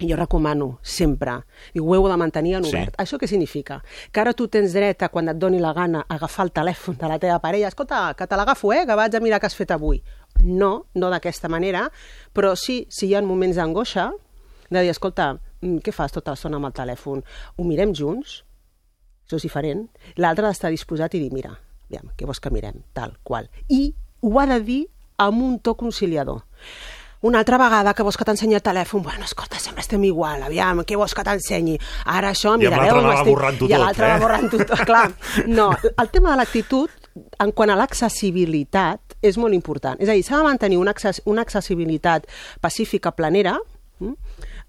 I 0.00 0.08
jo 0.10 0.16
recomano 0.18 0.80
sempre, 0.82 1.36
i 1.72 1.78
ho 1.78 1.94
heu 1.94 2.08
de 2.10 2.16
mantenir 2.18 2.56
en 2.56 2.64
Sí. 2.64 2.70
obert. 2.74 2.96
Això 2.98 3.16
què 3.16 3.28
significa? 3.28 3.80
Que 4.10 4.20
ara 4.20 4.32
tu 4.34 4.48
tens 4.48 4.72
dret 4.74 5.02
a, 5.02 5.08
quan 5.08 5.28
et 5.28 5.38
doni 5.38 5.60
la 5.60 5.72
gana, 5.72 6.04
agafar 6.08 6.46
el 6.46 6.52
telèfon 6.52 6.96
de 6.98 7.08
la 7.08 7.18
teva 7.20 7.38
parella. 7.38 7.68
Escolta, 7.68 8.12
que 8.18 8.26
te 8.26 8.36
l'agafo, 8.36 8.72
eh? 8.72 8.84
Que 8.86 8.94
vaig 8.96 9.14
a 9.14 9.20
mirar 9.20 9.38
què 9.40 9.46
has 9.46 9.54
fet 9.54 9.70
avui. 9.70 10.02
No, 10.42 10.86
no 10.94 11.10
d'aquesta 11.10 11.48
manera, 11.48 11.90
però 12.34 12.56
sí, 12.56 12.86
si 12.90 13.06
hi 13.06 13.14
ha 13.14 13.22
moments 13.22 13.54
d'angoixa, 13.56 14.10
de 14.68 14.80
dir, 14.82 14.90
escolta, 14.90 15.38
mm, 15.62 15.78
què 15.78 15.92
fas 15.92 16.10
tota 16.10 16.32
l'estona 16.32 16.56
amb 16.56 16.66
el 16.66 16.72
telèfon? 16.72 17.22
Ho 17.56 17.62
mirem 17.64 17.94
junts? 17.94 18.42
Això 19.28 19.36
és 19.36 19.42
diferent. 19.42 19.88
L'altre 20.16 20.44
ha 20.44 20.48
d'estar 20.48 20.70
disposat 20.70 21.14
i 21.14 21.20
dir, 21.20 21.30
mira, 21.32 21.56
aviam, 21.86 22.10
què 22.18 22.26
vols 22.26 22.40
que 22.40 22.50
mirem? 22.50 22.82
Tal, 22.92 23.14
qual. 23.22 23.48
I 23.68 23.94
ho 24.22 24.40
ha 24.40 24.46
de 24.46 24.58
dir 24.60 24.88
amb 25.18 25.40
un 25.40 25.60
to 25.60 25.76
conciliador. 25.76 26.42
Una 27.24 27.38
altra 27.40 27.56
vegada 27.56 27.94
que 27.96 28.04
vols 28.04 28.18
que 28.20 28.24
t'ensenyi 28.28 28.58
el 28.58 28.62
telèfon, 28.64 29.00
bueno, 29.02 29.24
escolta, 29.24 29.56
sempre 29.62 29.80
estem 29.80 30.02
igual, 30.04 30.42
aviam, 30.44 30.82
què 30.84 30.98
vols 31.00 31.14
que 31.16 31.24
t'ensenyi? 31.24 31.78
Ara 32.12 32.34
això, 32.34 32.52
I 32.58 32.64
mira, 32.66 32.76
l'altre 32.76 32.98
veus, 32.98 33.04
va 33.06 33.14
m'estic- 33.14 33.32
borrant-ho 33.32 33.64
I 33.64 33.72
tot, 33.72 33.80
l'altre 33.80 34.04
eh? 34.04 34.10
va 34.12 34.18
borrant-ho 34.26 34.58
tot, 34.60 34.84
clar. 34.84 35.06
No, 35.58 35.70
el 35.88 36.10
tema 36.12 36.34
de 36.34 36.36
l'actitud, 36.42 36.90
en 37.40 37.52
quant 37.56 37.72
a 37.72 37.78
l'accessibilitat, 37.80 39.16
és 39.24 39.38
molt 39.40 39.56
important. 39.56 39.96
És 40.04 40.10
a 40.12 40.16
dir, 40.18 40.24
s'ha 40.26 40.36
de 40.36 40.44
mantenir 40.44 40.76
una, 40.76 40.92
access 40.92 41.22
una 41.24 41.46
accessibilitat 41.48 42.28
pacífica, 42.60 43.14
planera, 43.16 43.56
mm? 44.04 44.12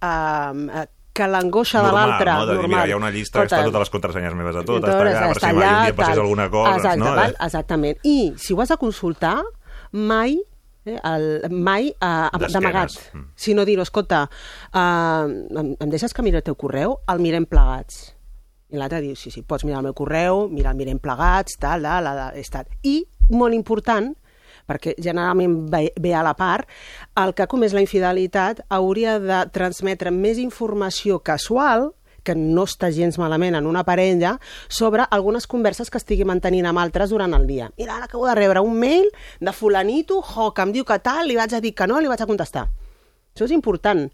eh, 0.08 0.86
que 1.16 1.28
l'angoixa 1.32 1.84
de 1.84 1.92
l'altre... 1.96 2.32
no? 2.32 2.46
De 2.46 2.54
dir, 2.54 2.62
normal. 2.62 2.72
mira, 2.72 2.88
hi 2.88 2.96
ha 2.96 2.98
una 3.04 3.12
llista 3.12 3.40
que 3.40 3.46
està 3.48 3.60
Escolta, 3.60 3.72
totes 3.72 3.86
les 3.86 3.94
contrasenyes 3.94 4.34
meves 4.36 4.56
a 4.56 4.64
tot, 4.64 4.80
Totes, 4.84 4.96
està 4.96 5.14
allà, 5.16 5.30
per 5.32 5.40
si 5.40 5.46
mai 5.46 5.68
un 5.68 5.86
dia 5.86 5.96
passés 6.00 6.20
alguna 6.24 6.50
cosa, 6.52 6.74
Exacte, 6.80 7.00
no? 7.04 7.14
val? 7.20 7.38
Exactament. 7.48 8.02
I 8.04 8.18
si 8.40 8.56
ho 8.56 8.60
has 8.64 8.72
de 8.74 8.78
consultar, 8.82 9.38
mai 9.92 10.36
eh, 10.86 10.98
el, 11.04 11.50
mai 11.52 11.90
eh, 11.90 12.50
d'amagat, 12.54 12.92
Mm. 13.14 13.26
sinó 13.36 13.66
dir 13.66 13.80
escolta, 13.80 14.30
eh, 14.74 15.26
em, 15.60 15.76
em 15.80 15.90
deixes 15.90 16.14
que 16.14 16.22
miri 16.22 16.38
el 16.38 16.44
teu 16.44 16.56
correu? 16.56 17.00
El 17.08 17.20
mirem 17.20 17.46
plegats. 17.46 18.14
I 18.70 18.78
l'altre 18.78 19.02
diu, 19.02 19.16
sí, 19.16 19.30
sí, 19.32 19.42
pots 19.42 19.64
mirar 19.64 19.80
el 19.80 19.84
meu 19.90 19.94
correu, 19.94 20.48
mira, 20.50 20.72
el 20.72 20.78
mirem 20.78 21.00
plegats, 21.00 21.58
tal, 21.62 21.82
la, 21.86 22.00
la, 22.02 22.14
la, 22.18 22.30
estat. 22.36 22.68
I, 22.84 23.04
molt 23.30 23.54
important, 23.54 24.16
perquè 24.66 24.96
generalment 24.98 25.70
ve, 25.70 25.92
ve 26.02 26.14
a 26.18 26.24
la 26.26 26.34
part, 26.34 26.68
el 27.22 27.34
que 27.38 27.44
ha 27.44 27.48
comès 27.48 27.74
la 27.78 27.84
infidelitat 27.86 28.64
hauria 28.74 29.20
de 29.22 29.44
transmetre 29.54 30.10
més 30.12 30.40
informació 30.42 31.20
casual 31.22 31.92
que 32.26 32.36
no 32.36 32.66
està 32.66 32.90
gens 32.94 33.20
malament 33.22 33.56
en 33.60 33.70
una 33.70 33.86
parella, 33.88 34.36
sobre 34.68 35.06
algunes 35.10 35.48
converses 35.48 35.92
que 35.92 36.02
estigui 36.02 36.26
mantenint 36.28 36.68
amb 36.70 36.82
altres 36.82 37.14
durant 37.14 37.36
el 37.38 37.46
dia. 37.48 37.70
Mira, 37.78 38.00
ara 38.00 38.10
acabo 38.10 38.26
de 38.28 38.36
rebre 38.36 38.64
un 38.66 38.80
mail 38.80 39.12
de 39.40 39.54
fulanito, 39.54 40.22
jo, 40.26 40.50
que 40.54 40.66
em 40.66 40.74
diu 40.76 40.88
que 40.88 41.00
tal, 41.06 41.28
li 41.30 41.38
vaig 41.38 41.54
a 41.54 41.62
dir 41.62 41.76
que 41.78 41.88
no, 41.88 42.02
li 42.02 42.12
vaig 42.12 42.26
a 42.26 42.30
contestar. 42.30 42.66
Això 43.36 43.50
és 43.50 43.52
important. 43.52 44.06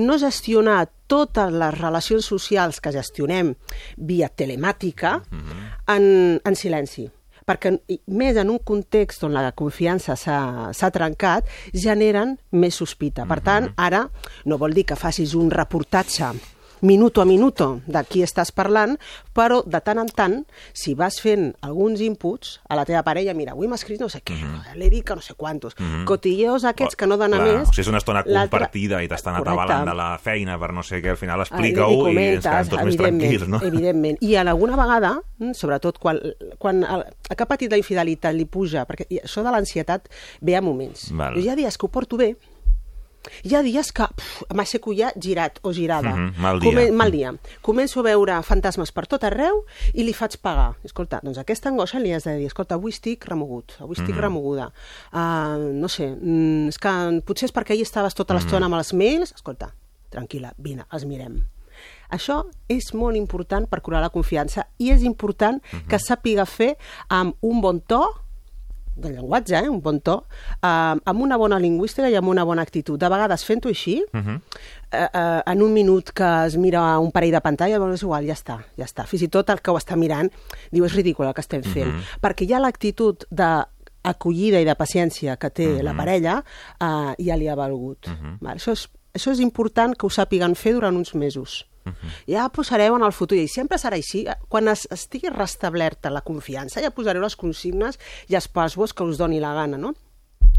No 0.00 0.16
gestionar 0.16 0.86
totes 1.10 1.52
les 1.52 1.74
relacions 1.76 2.24
socials 2.24 2.80
que 2.80 2.92
gestionem 2.94 3.54
via 3.96 4.30
telemàtica 4.32 5.18
en, 5.92 6.04
en 6.40 6.56
silenci 6.56 7.10
perquè 7.50 7.72
més 8.14 8.38
en 8.38 8.52
un 8.52 8.60
context 8.62 9.24
on 9.26 9.34
la 9.34 9.50
confiança 9.58 10.14
s'ha 10.14 10.70
s'ha 10.76 10.90
trencat, 10.94 11.48
generen 11.74 12.36
més 12.52 12.78
sospita. 12.78 13.26
Per 13.26 13.40
tant, 13.42 13.70
ara 13.76 14.04
no 14.46 14.58
vol 14.60 14.76
dir 14.76 14.86
que 14.86 14.98
facis 14.98 15.34
un 15.34 15.50
reportatge 15.50 16.30
minuto 16.82 17.20
a 17.20 17.24
minuto 17.24 17.80
de 17.86 18.02
qui 18.04 18.22
estàs 18.22 18.52
parlant, 18.52 18.96
però 19.34 19.62
de 19.66 19.80
tant 19.80 19.98
en 19.98 20.08
tant, 20.08 20.44
si 20.72 20.94
vas 20.94 21.20
fent 21.20 21.54
alguns 21.62 22.00
inputs 22.00 22.60
a 22.68 22.76
la 22.76 22.84
teva 22.88 23.02
parella, 23.02 23.34
mira, 23.34 23.52
avui 23.52 23.68
m'ha 23.68 23.76
escrit 23.78 24.00
no 24.00 24.08
sé 24.08 24.20
què, 24.24 24.36
l'he 24.76 24.90
dit 24.90 25.04
que 25.04 25.14
no 25.14 25.20
sé 25.20 25.34
quantos, 25.34 25.74
Mhm. 25.78 26.04
cotilleos 26.04 26.64
aquests 26.64 26.96
que 26.96 27.06
no 27.06 27.16
donen 27.16 27.40
a 27.40 27.44
Clar, 27.44 27.58
més... 27.60 27.68
O 27.68 27.72
sigui, 27.72 27.80
és 27.82 27.88
una 27.88 27.98
estona 27.98 28.24
compartida 28.24 29.02
i 29.02 29.08
t'estan 29.08 29.36
atabalant 29.36 29.86
de 29.88 29.94
la 29.94 30.18
feina 30.18 30.58
per 30.58 30.72
no 30.72 30.82
sé 30.82 31.02
què, 31.02 31.10
al 31.10 31.16
final 31.16 31.40
Ah, 31.40 31.44
explica-ho 31.44 32.08
li 32.08 32.14
i 32.14 32.28
ens 32.36 32.44
quedem 32.44 32.68
tots 32.68 32.84
més 32.84 32.96
tranquils, 32.96 33.48
no? 33.48 33.60
Evidentment. 33.62 34.18
I 34.20 34.34
en 34.36 34.48
alguna 34.48 34.76
vegada, 34.76 35.20
mm, 35.38 35.52
sobretot 35.54 35.98
quan, 35.98 36.18
quan 36.58 36.82
el, 36.84 37.04
el 37.30 37.36
que 37.36 37.42
ha 37.42 37.46
patit 37.46 37.70
la 37.70 37.78
infidelitat 37.78 38.34
li 38.34 38.44
puja, 38.44 38.86
perquè 38.86 39.06
i 39.08 39.18
això 39.20 39.42
de 39.42 39.50
l'ansietat 39.50 40.08
ve 40.40 40.56
a 40.56 40.60
moments. 40.60 41.10
Val. 41.12 41.40
Jo 41.42 41.52
ha 41.52 41.56
dies 41.56 41.76
que 41.78 41.86
ho 41.86 41.88
porto 41.90 42.16
bé, 42.16 42.36
hi 43.44 43.54
ha 43.54 43.62
dies 43.62 43.92
que 43.92 44.06
pf, 44.16 44.44
m'aixeco 44.54 44.92
ja 44.96 45.10
girat 45.16 45.58
o 45.62 45.72
girada. 45.72 46.14
Mhm, 46.14 46.40
mal 46.40 46.60
dia. 46.60 46.70
Come, 46.70 46.90
mal 46.92 47.10
dia. 47.12 47.34
Començo 47.62 48.00
a 48.00 48.02
veure 48.02 48.42
fantasmes 48.42 48.92
per 48.92 49.06
tot 49.06 49.24
arreu 49.24 49.64
i 49.94 50.02
li 50.04 50.12
faig 50.16 50.38
pagar. 50.40 50.74
Escolta, 50.84 51.20
doncs 51.22 51.38
aquesta 51.38 51.68
angoixa 51.68 52.00
li 52.00 52.12
has 52.12 52.24
de 52.24 52.36
dir, 52.38 52.46
escolta, 52.46 52.74
avui 52.74 52.90
estic 52.92 53.24
remogut, 53.28 53.72
avui 53.80 53.92
estic 53.98 54.14
Mhm. 54.14 54.20
remoguda. 54.20 54.72
Uh, 55.12 55.72
no 55.74 55.88
sé, 55.88 56.08
mm, 56.16 56.68
és 56.68 56.78
que 56.78 57.22
potser 57.24 57.46
és 57.48 57.52
perquè 57.54 57.72
ahir 57.72 57.82
estaves 57.82 58.14
tota 58.14 58.34
Mhm. 58.34 58.40
l'estona 58.42 58.66
amb 58.66 58.74
els 58.76 58.92
mails. 58.94 59.32
Escolta, 59.34 59.74
tranquil·la, 60.10 60.54
vine, 60.58 60.86
els 60.92 61.04
mirem. 61.04 61.44
Això 62.10 62.44
és 62.68 62.92
molt 62.92 63.16
important 63.16 63.68
per 63.68 63.80
curar 63.80 64.00
la 64.02 64.10
confiança 64.10 64.66
i 64.78 64.90
és 64.90 65.02
important 65.02 65.62
que 65.88 65.96
sàpiga 65.98 66.44
fer 66.44 66.76
amb 67.08 67.36
un 67.40 67.60
bon 67.60 67.80
to 67.80 68.02
de 69.00 69.10
llenguatge, 69.10 69.56
eh? 69.58 69.68
un 69.68 69.80
bon 69.82 70.00
to, 70.00 70.26
eh, 70.62 70.66
amb 70.66 71.20
una 71.20 71.36
bona 71.36 71.58
lingüística 71.58 72.08
i 72.10 72.14
amb 72.16 72.28
una 72.28 72.44
bona 72.44 72.62
actitud. 72.62 72.98
De 73.00 73.08
vegades, 73.08 73.44
fent-ho 73.44 73.68
així, 73.68 74.02
Mhm. 74.12 74.40
eh, 74.92 75.08
eh, 75.12 75.42
en 75.46 75.62
un 75.62 75.72
minut 75.72 76.10
que 76.10 76.46
es 76.46 76.56
mira 76.56 76.98
un 76.98 77.10
parell 77.12 77.32
de 77.32 77.40
pantalla, 77.40 77.78
doncs 77.78 77.94
és 77.94 78.02
igual, 78.02 78.26
ja 78.26 78.34
està, 78.34 78.58
ja 78.76 78.84
està. 78.84 79.06
Fins 79.06 79.22
i 79.22 79.28
tot 79.28 79.48
el 79.50 79.60
que 79.60 79.70
ho 79.70 79.76
està 79.78 79.96
mirant 79.96 80.30
diu 80.70 80.84
és 80.84 80.94
ridícul 80.94 81.26
el 81.26 81.34
que 81.34 81.40
estem 81.40 81.62
fent, 81.62 81.86
Mhm. 81.92 82.02
perquè 82.20 82.46
hi 82.48 82.52
ha 82.54 82.60
l'actitud 82.60 83.24
de 83.30 83.64
acollida 84.02 84.60
i 84.60 84.64
de 84.64 84.74
paciència 84.76 85.36
que 85.36 85.50
té 85.50 85.66
Mhm. 85.66 85.82
la 85.84 85.94
parella 85.94 86.44
eh, 86.80 87.14
ja 87.18 87.36
li 87.36 87.48
ha 87.48 87.54
valgut. 87.54 88.06
Mhm. 88.08 88.38
Val? 88.40 88.56
Això, 88.56 88.72
és, 88.72 88.88
això 89.14 89.32
és 89.32 89.40
important 89.40 89.94
que 89.96 90.06
ho 90.06 90.10
sàpiguen 90.10 90.54
fer 90.54 90.72
durant 90.72 90.96
uns 90.96 91.14
mesos. 91.14 91.66
Ja 92.28 92.48
posareu 92.52 92.96
en 92.96 93.02
el 93.02 93.12
futur, 93.12 93.38
i 93.38 93.48
sempre 93.48 93.78
serà 93.78 93.96
així, 93.96 94.26
quan 94.48 94.68
es, 94.68 94.86
estigui 94.90 95.30
restablerta 95.32 96.10
la 96.10 96.20
confiança, 96.22 96.80
ja 96.80 96.90
posareu 96.90 97.22
les 97.22 97.36
consignes 97.36 97.98
i 98.28 98.34
els 98.34 98.48
passwords 98.48 98.92
que 98.92 99.04
us 99.04 99.18
doni 99.18 99.40
la 99.40 99.54
gana, 99.54 99.78
no? 99.78 99.94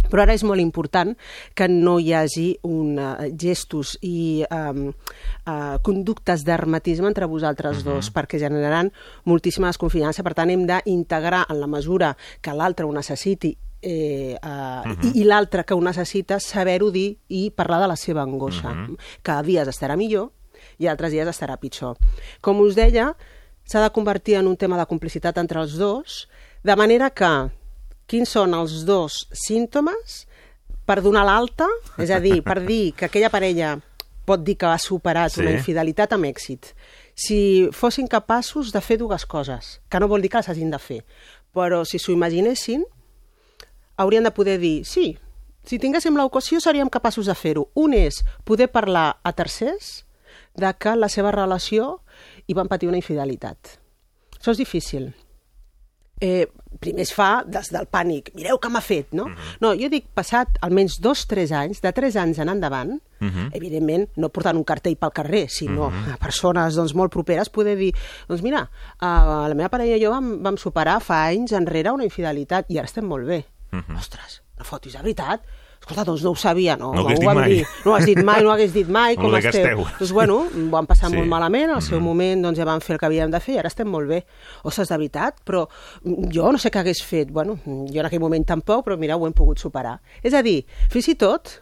Però 0.09 0.23
ara 0.23 0.33
és 0.33 0.43
molt 0.43 0.59
important 0.59 1.13
que 1.55 1.67
no 1.69 1.99
hi 2.01 2.11
hagi 2.17 2.47
un, 2.67 2.97
uh, 2.99 3.29
gestos 3.37 3.93
i 4.01 4.43
um, 4.49 4.87
uh, 4.89 5.77
conductes 5.85 6.43
d'hermetisme 6.43 7.07
entre 7.07 7.29
vosaltres 7.29 7.83
dos, 7.85 8.09
perquè 8.11 8.39
generaran 8.41 8.91
moltíssima 9.29 9.69
desconfiança. 9.69 10.23
Per 10.25 10.33
tant, 10.33 10.49
hem 10.49 10.65
d'integrar 10.67 11.45
en 11.47 11.61
la 11.61 11.69
mesura 11.69 12.15
que 12.41 12.51
l'altre 12.51 12.85
ho 12.85 12.91
necessiti 12.91 13.55
eh, 13.81 14.37
uh, 14.41 14.87
Mhm. 14.89 15.13
i, 15.13 15.21
i 15.21 15.23
l'altre 15.23 15.63
que 15.63 15.73
ho 15.73 15.81
necessita, 15.81 16.39
saber-ho 16.39 16.91
dir 16.91 17.17
i 17.29 17.49
parlar 17.49 17.79
de 17.81 17.87
la 17.87 17.95
seva 17.95 18.21
angoixa. 18.21 18.73
Mhm. 18.73 18.97
Cada 19.21 19.41
dies 19.43 19.67
estarà 19.67 19.95
millor 19.97 20.31
i 20.81 20.89
altres 20.89 21.13
dies 21.13 21.29
estarà 21.29 21.55
pitjor. 21.61 21.99
Com 22.41 22.59
us 22.65 22.73
deia, 22.75 23.11
s'ha 23.69 23.83
de 23.83 23.91
convertir 23.93 24.39
en 24.39 24.49
un 24.49 24.57
tema 24.57 24.79
de 24.79 24.87
complicitat 24.89 25.37
entre 25.37 25.61
els 25.61 25.77
dos, 25.77 26.25
de 26.65 26.75
manera 26.75 27.11
que 27.13 27.29
quins 28.09 28.33
són 28.33 28.55
els 28.57 28.81
dos 28.89 29.27
símptomes 29.31 30.23
per 30.85 30.99
donar 31.05 31.23
l'alta, 31.29 31.67
és 32.01 32.09
a 32.11 32.17
dir, 32.19 32.41
per 32.43 32.57
dir 32.65 32.91
que 32.97 33.05
aquella 33.07 33.29
parella 33.31 33.75
pot 34.25 34.41
dir 34.43 34.57
que 34.57 34.65
ha 34.69 34.77
superat 34.81 35.31
Sí. 35.31 35.41
una 35.41 35.51
infidelitat 35.55 36.11
amb 36.13 36.25
èxit. 36.25 36.73
Si 37.15 37.69
fossin 37.71 38.07
capaços 38.07 38.71
de 38.73 38.81
fer 38.81 38.97
dues 38.97 39.25
coses, 39.25 39.79
que 39.89 39.99
no 39.99 40.07
vol 40.07 40.21
dir 40.21 40.29
que 40.29 40.37
les 40.41 40.49
hagin 40.49 40.71
de 40.71 40.79
fer, 40.79 41.03
però 41.53 41.85
si 41.85 41.99
s'ho 41.99 42.11
imaginessin, 42.11 42.83
haurien 43.97 44.23
de 44.23 44.31
poder 44.31 44.57
dir, 44.59 44.85
sí, 44.85 45.17
si 45.63 45.77
tinguéssim 45.79 46.15
l'ocasió 46.17 46.59
seríem 46.59 46.89
capaços 46.89 47.27
de 47.27 47.35
fer-ho. 47.35 47.67
Un 47.75 47.93
és 47.93 48.23
poder 48.43 48.67
parlar 48.71 49.19
a 49.23 49.31
tercers 49.33 50.05
de 50.55 50.73
que 50.79 50.95
la 50.95 51.09
seva 51.09 51.31
relació 51.31 52.01
hi 52.47 52.53
van 52.53 52.67
patir 52.67 52.89
una 52.89 52.97
infidelitat. 52.99 53.77
Això 54.39 54.51
és 54.51 54.57
difícil. 54.57 55.13
Eh, 56.21 56.45
primer 56.79 57.01
es 57.01 57.11
fa 57.17 57.43
des 57.49 57.71
del 57.73 57.87
pànic. 57.89 58.29
Mireu 58.37 58.59
què 58.61 58.69
m'ha 58.69 58.81
fet, 58.85 59.07
no? 59.17 59.25
No, 59.59 59.71
jo 59.73 59.87
dic, 59.89 60.05
passat 60.13 60.59
almenys 60.61 60.99
dos, 61.01 61.23
tres 61.25 61.49
anys, 61.51 61.81
de 61.81 61.91
tres 61.97 62.15
anys 62.15 62.37
en 62.43 62.49
endavant, 62.49 62.91
Mhm. 63.19 63.49
evidentment, 63.57 64.09
no 64.17 64.29
portant 64.29 64.55
un 64.57 64.63
cartell 64.63 64.97
pel 64.97 65.11
carrer, 65.11 65.47
sinó 65.49 65.89
Mhm. 65.89 66.11
a 66.13 66.17
persones 66.17 66.75
doncs, 66.75 66.93
molt 66.93 67.11
properes, 67.11 67.49
poder 67.49 67.75
dir, 67.75 67.93
doncs 68.27 68.43
mira, 68.43 68.69
uh, 69.01 69.47
la 69.47 69.55
meva 69.55 69.69
parella 69.69 69.97
i 69.97 70.03
jo 70.03 70.11
vam, 70.11 70.43
vam 70.43 70.57
superar 70.57 71.01
fa 71.01 71.25
anys 71.27 71.53
enrere 71.53 71.91
una 71.91 72.03
infidelitat 72.03 72.69
i 72.69 72.77
ara 72.77 72.85
estem 72.85 73.05
molt 73.05 73.25
bé. 73.27 73.45
Mhm. 73.71 73.97
Ostres, 73.97 74.43
no 74.59 74.63
fotis, 74.63 74.93
de 74.93 74.99
veritat? 74.99 75.41
Escolta, 75.81 76.03
doncs 76.05 76.21
no 76.23 76.31
ho 76.31 76.35
sabia, 76.37 76.77
no, 76.77 76.93
No 76.93 77.01
ho 77.01 77.09
ho 77.09 77.21
vam 77.25 77.37
mai. 77.41 77.49
dir. 77.55 77.67
No 77.83 77.91
ho 77.91 77.95
has 77.95 78.05
dit 78.05 78.19
mai, 78.23 78.41
no 78.43 78.49
ho 78.49 78.53
hagués 78.53 78.71
dit 78.71 78.87
mai, 78.87 79.15
com 79.19 79.33
esteu? 79.35 79.49
esteu. 79.49 79.85
Doncs 79.99 80.11
bueno, 80.13 80.35
ho 80.45 80.69
vam 80.69 80.85
passar 80.87 81.09
Sí. 81.09 81.15
molt 81.17 81.27
malament, 81.27 81.71
al 81.73 81.81
seu 81.81 81.97
Mhm. 81.99 82.05
moment 82.05 82.43
doncs, 82.43 82.57
ja 82.59 82.65
vam 82.65 82.79
fer 82.81 82.93
el 82.93 82.99
que 82.99 83.05
havíem 83.07 83.31
de 83.31 83.39
fer 83.39 83.55
i 83.55 83.57
ara 83.57 83.67
estem 83.67 83.87
molt 83.89 84.07
bé. 84.07 84.25
Ostres, 84.63 84.87
de 84.89 84.97
veritat, 84.97 85.41
però 85.43 85.67
mm, 86.03 86.29
jo 86.31 86.51
no 86.51 86.57
sé 86.57 86.69
què 86.71 86.79
hagués 86.79 87.01
fet. 87.03 87.31
Bueno, 87.31 87.57
jo 87.65 87.99
en 87.99 88.05
aquell 88.05 88.19
moment 88.21 88.45
tampoc, 88.45 88.85
però 88.85 88.97
mira, 88.97 89.17
ho 89.17 89.25
hem 89.25 89.33
pogut 89.33 89.57
superar. 89.59 89.99
És 90.23 90.33
a 90.33 90.41
dir, 90.43 90.65
fins 90.89 91.07
i 91.09 91.15
tot, 91.15 91.59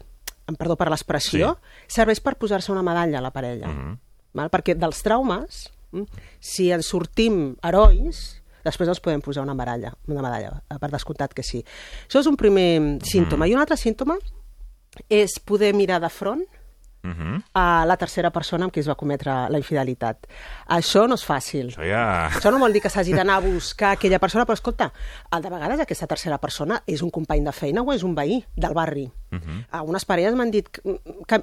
em 0.48 0.56
perdó 0.56 0.76
per 0.76 0.90
l'expressió, 0.90 1.58
serveix 1.88 2.20
per 2.22 2.36
posar-se 2.36 2.72
una 2.72 2.84
medalla 2.84 3.20
a 3.20 3.22
la 3.22 3.32
parella. 3.32 3.98
Val? 4.34 4.50
Perquè 4.50 4.76
dels 4.76 5.02
traumes, 5.02 5.72
mm, 5.92 6.04
si 6.40 6.72
ens 6.72 6.86
sortim 6.86 7.56
herois, 7.64 8.39
després 8.70 8.92
ens 8.92 9.02
podem 9.04 9.24
posar 9.26 9.44
una 9.46 9.58
medalla, 9.58 9.92
una 10.08 10.24
medalla, 10.26 10.54
per 10.80 10.92
descomptat 10.94 11.34
que 11.36 11.46
sí. 11.46 11.64
Això 12.06 12.24
és 12.24 12.30
un 12.30 12.38
primer 12.40 12.70
símptoma. 13.06 13.50
I 13.50 13.58
un 13.58 13.64
altre 13.64 13.78
símptoma 13.80 14.18
és 15.10 15.38
poder 15.46 15.74
mirar 15.78 16.00
de 16.02 16.10
front 16.14 16.46
Mhm. 17.04 17.44
a 17.54 17.86
la 17.88 17.96
tercera 17.98 18.30
persona 18.30 18.66
amb 18.66 18.74
qui 18.74 18.82
es 18.82 18.90
va 18.90 18.96
cometre 18.96 19.32
la 19.50 19.58
infidelitat. 19.58 20.28
Això 20.68 21.08
no 21.08 21.16
és 21.16 21.24
fàcil. 21.26 21.70
Això 21.72 21.86
ja... 21.88 22.28
Això 22.28 22.52
no 22.52 22.60
vol 22.60 22.74
dir 22.74 22.82
que 22.82 22.90
s'hagi 22.90 23.14
d'anar 23.16 23.38
a 23.38 23.40
buscar 23.46 23.92
aquella 23.96 24.20
persona, 24.20 24.46
però 24.46 24.54
escolta, 24.58 24.92
de 25.32 25.50
vegades 25.50 25.80
aquesta 25.80 26.08
tercera 26.08 26.38
persona 26.38 26.82
és 26.86 27.02
un 27.02 27.10
company 27.10 27.44
de 27.46 27.52
feina 27.56 27.82
o 27.82 27.94
és 27.94 28.04
un 28.04 28.16
veí 28.16 28.44
del 28.56 28.74
barri. 28.74 29.10
Mhm. 29.32 29.66
Algunes 29.72 30.06
parelles 30.06 30.34
m'han 30.36 30.52
dit 30.52 30.68
que, 30.68 30.82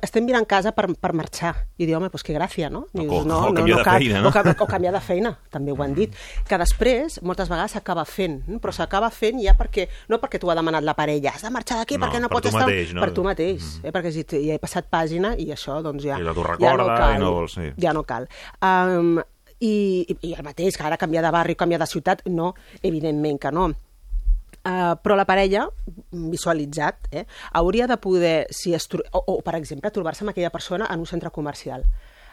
estem 0.03 0.25
mirant 0.27 0.45
casa 0.47 0.73
per, 0.73 0.89
per 0.99 1.13
marxar. 1.15 1.55
I 1.79 1.87
diu, 1.87 1.97
home, 1.97 2.09
doncs 2.11 2.23
que 2.27 2.35
gràcia, 2.35 2.69
no? 2.71 2.87
O- 2.93 3.01
Dius, 3.01 3.13
o- 3.27 3.49
o 3.49 3.55
canviar 3.55 3.79
de 3.79 3.85
cal, 3.85 3.99
feina, 4.01 4.21
no? 4.21 4.29
O, 4.29 4.65
o 4.65 4.67
canviar 4.67 4.93
de 4.93 5.01
feina, 5.01 5.39
també 5.51 5.73
ho 5.73 5.83
han 5.83 5.95
dit. 5.95 6.13
Que 6.49 6.59
després, 6.59 7.21
moltes 7.23 7.49
vegades 7.49 7.71
s'acaba 7.73 8.05
fent, 8.05 8.43
no? 8.49 8.59
però 8.61 8.73
s'acaba 8.73 9.09
fent 9.11 9.41
ja 9.41 9.55
perquè, 9.57 9.89
no 10.09 10.19
perquè 10.19 10.39
t'ho 10.41 10.51
ha 10.51 10.55
demanat 10.59 10.83
la 10.83 10.95
parella, 10.95 11.31
has 11.35 11.43
de 11.43 11.51
marxar 11.51 11.79
d'aquí 11.79 11.97
No, 11.97 12.07
perquè 12.07 12.21
no 12.21 12.29
per 12.29 12.37
pots 12.41 12.47
estar... 12.51 12.67
mateix, 12.67 12.93
no? 12.93 13.01
Per 13.01 13.13
tu 13.15 13.23
mateix, 13.25 13.63
eh? 13.85 13.93
perquè 13.93 14.13
si 14.13 14.27
he 14.51 14.59
passat 14.59 14.91
pàgina 14.91 15.35
i 15.39 15.46
això, 15.55 15.81
doncs 15.85 16.05
ja... 16.05 16.19
I 16.19 16.27
t'ho 16.27 16.45
ja 16.45 16.51
recorda 16.51 16.77
no 16.77 16.87
cal, 16.93 17.17
i 17.17 17.23
no 17.23 17.33
vols, 17.37 17.57
sí. 17.59 17.71
Ja 17.83 17.95
no 17.97 18.05
cal. 18.09 18.29
Um, 18.65 19.17
i, 19.61 20.05
i, 20.09 20.17
I 20.31 20.35
el 20.37 20.45
mateix, 20.45 20.77
que 20.77 20.85
ara 20.85 20.99
canviar 21.01 21.25
de 21.25 21.33
barri, 21.35 21.57
canviar 21.57 21.81
de 21.83 21.91
ciutat, 21.91 22.25
no, 22.29 22.55
evidentment 22.83 23.41
que 23.43 23.53
no. 23.55 23.71
Uh, 24.67 24.97
però 24.99 25.15
la 25.15 25.27
parella, 25.29 25.69
visualitzat, 26.11 27.07
eh, 27.15 27.25
hauria 27.55 27.87
de 27.87 27.97
poder, 28.03 28.37
si 28.51 28.75
es, 28.75 28.89
o, 28.91 29.23
o, 29.23 29.39
per 29.47 29.55
exemple, 29.55 29.93
trobar-se 29.95 30.25
amb 30.27 30.33
aquella 30.35 30.51
persona 30.51 30.89
en 30.91 31.05
un 31.05 31.07
centre 31.07 31.31
comercial. 31.31 31.87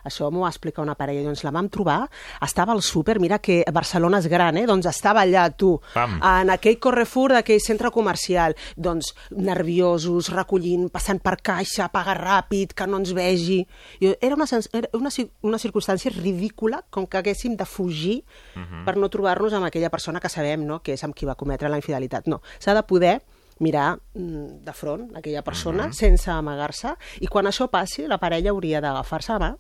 Això 0.03 0.29
m'ho 0.31 0.41
va 0.41 0.49
explicar 0.49 0.83
una 0.83 0.95
parella. 0.95 1.23
Doncs 1.23 1.43
la 1.43 1.51
vam 1.51 1.69
trobar, 1.69 2.09
estava 2.41 2.73
al 2.73 2.81
súper, 2.81 3.19
mira 3.19 3.39
que 3.39 3.63
Barcelona 3.71 4.19
és 4.19 4.27
gran, 4.27 4.57
eh? 4.57 4.65
doncs 4.65 4.85
estava 4.85 5.21
allà, 5.21 5.49
tu, 5.55 5.79
Pam. 5.93 6.19
en 6.21 6.49
aquell 6.49 6.79
Carrefour 6.79 7.31
d'aquell 7.33 7.61
centre 7.61 7.89
comercial, 7.91 8.55
doncs 8.75 9.13
nerviosos, 9.31 10.29
recollint, 10.33 10.89
passant 10.93 11.19
per 11.23 11.37
caixa, 11.41 11.87
pagar 11.93 12.17
ràpid, 12.19 12.73
que 12.75 12.87
no 12.87 12.97
ens 13.01 13.13
vegi. 13.15 13.61
I 14.01 14.13
era 14.19 14.35
una, 14.35 14.45
era 14.73 14.89
una, 14.97 15.09
una 15.41 15.59
circumstància 15.61 16.11
ridícula, 16.15 16.83
com 16.89 17.05
que 17.07 17.17
haguéssim 17.21 17.55
de 17.57 17.65
fugir 17.65 18.23
Mhm. 18.55 18.83
per 18.85 18.97
no 18.97 19.09
trobar-nos 19.09 19.53
amb 19.53 19.65
aquella 19.65 19.89
persona 19.89 20.19
que 20.19 20.29
sabem 20.29 20.65
no? 20.65 20.81
que 20.81 20.93
és 20.93 21.03
amb 21.03 21.13
qui 21.15 21.25
va 21.25 21.35
cometre 21.35 21.69
la 21.69 21.77
infidelitat. 21.77 22.27
No, 22.27 22.41
s'ha 22.59 22.73
de 22.73 22.83
poder 22.83 23.21
mirar 23.59 23.99
mm, 24.15 24.63
de 24.65 24.73
front 24.73 25.15
aquella 25.15 25.41
persona 25.43 25.87
Mhm. 25.87 25.93
sense 25.93 26.29
amagar-se 26.31 26.95
i 27.21 27.27
quan 27.27 27.45
això 27.45 27.69
passi 27.69 28.07
la 28.07 28.17
parella 28.17 28.49
hauria 28.51 28.81
d'agafar-se 28.81 29.31
a 29.33 29.39
mà 29.39 29.55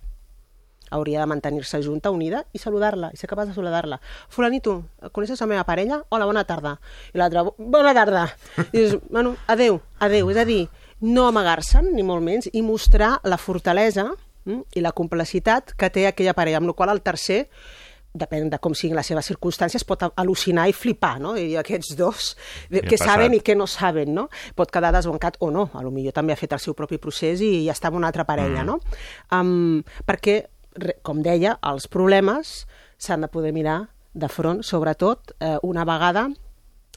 hauria 0.93 1.19
de 1.23 1.27
mantenir-se 1.31 1.81
junta, 1.83 2.11
unida, 2.13 2.43
i 2.53 2.61
saludar-la, 2.61 3.09
i 3.13 3.17
ser 3.19 3.27
capaç 3.31 3.49
de 3.51 3.57
saludar-la. 3.57 3.99
Fulanito, 4.29 4.77
coneixes 5.11 5.41
la 5.41 5.49
meva 5.49 5.63
parella? 5.67 6.01
Hola, 6.13 6.27
bona 6.29 6.45
tarda. 6.47 6.75
I 7.13 7.17
l'altra, 7.21 7.43
bona 7.57 7.93
tarda. 7.97 8.27
I 8.71 8.77
dius, 8.77 8.97
bueno, 9.13 9.35
adeu, 9.47 9.81
adeu. 9.99 10.29
És 10.33 10.37
a 10.41 10.45
dir, 10.49 10.61
no 11.03 11.25
amagar-se'n, 11.27 11.89
ni 11.95 12.03
molt 12.05 12.23
menys, 12.23 12.51
i 12.53 12.61
mostrar 12.63 13.17
la 13.27 13.37
fortalesa 13.41 14.11
mm, 14.45 14.61
i 14.77 14.83
la 14.85 14.93
complicitat 14.95 15.73
que 15.75 15.89
té 15.91 16.05
aquella 16.07 16.35
parella, 16.37 16.61
amb 16.61 16.71
la 16.71 16.77
qual 16.77 16.93
el 16.93 17.01
tercer 17.03 17.47
depèn 18.13 18.45
de 18.53 18.59
com 18.61 18.75
siguin 18.77 18.93
les 18.93 19.07
seves 19.09 19.25
circumstàncies, 19.25 19.81
pot 19.89 20.03
al·lucinar 20.05 20.67
i 20.69 20.73
flipar, 20.77 21.15
no? 21.17 21.31
I 21.33 21.55
aquests 21.57 21.95
dos, 21.97 22.27
ha 22.69 22.83
què 22.85 22.99
saben 23.01 23.33
i 23.33 23.39
què 23.41 23.55
no 23.57 23.65
saben, 23.65 24.11
no? 24.13 24.27
Pot 24.53 24.69
quedar 24.69 24.91
desbancat 24.93 25.39
o 25.41 25.49
no, 25.49 25.63
a 25.73 25.81
lo 25.81 25.89
millor 25.89 26.13
també 26.13 26.35
ha 26.35 26.37
fet 26.37 26.53
el 26.53 26.61
seu 26.61 26.75
propi 26.77 26.99
procés 27.01 27.41
i 27.41 27.63
ja 27.65 27.73
està 27.73 27.89
amb 27.89 27.97
una 27.97 28.11
altra 28.13 28.21
parella, 28.29 28.61
Mm. 28.61 28.67
no? 28.69 28.77
Um, 29.33 29.81
perquè, 30.05 30.43
com 31.01 31.21
deia, 31.21 31.57
els 31.61 31.87
problemes 31.87 32.65
s'han 32.97 33.21
de 33.21 33.27
poder 33.27 33.53
mirar 33.53 33.89
de 34.13 34.29
front, 34.29 34.61
sobretot 34.63 35.33
eh, 35.39 35.57
una 35.63 35.85
vegada 35.85 36.27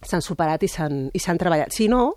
s'han 0.02 0.22
superat 0.22 0.62
i 0.62 0.68
s'han 0.68 1.10
i 1.14 1.18
s'han 1.18 1.38
treballat. 1.40 1.72
Si 1.72 1.88
no, 1.88 2.14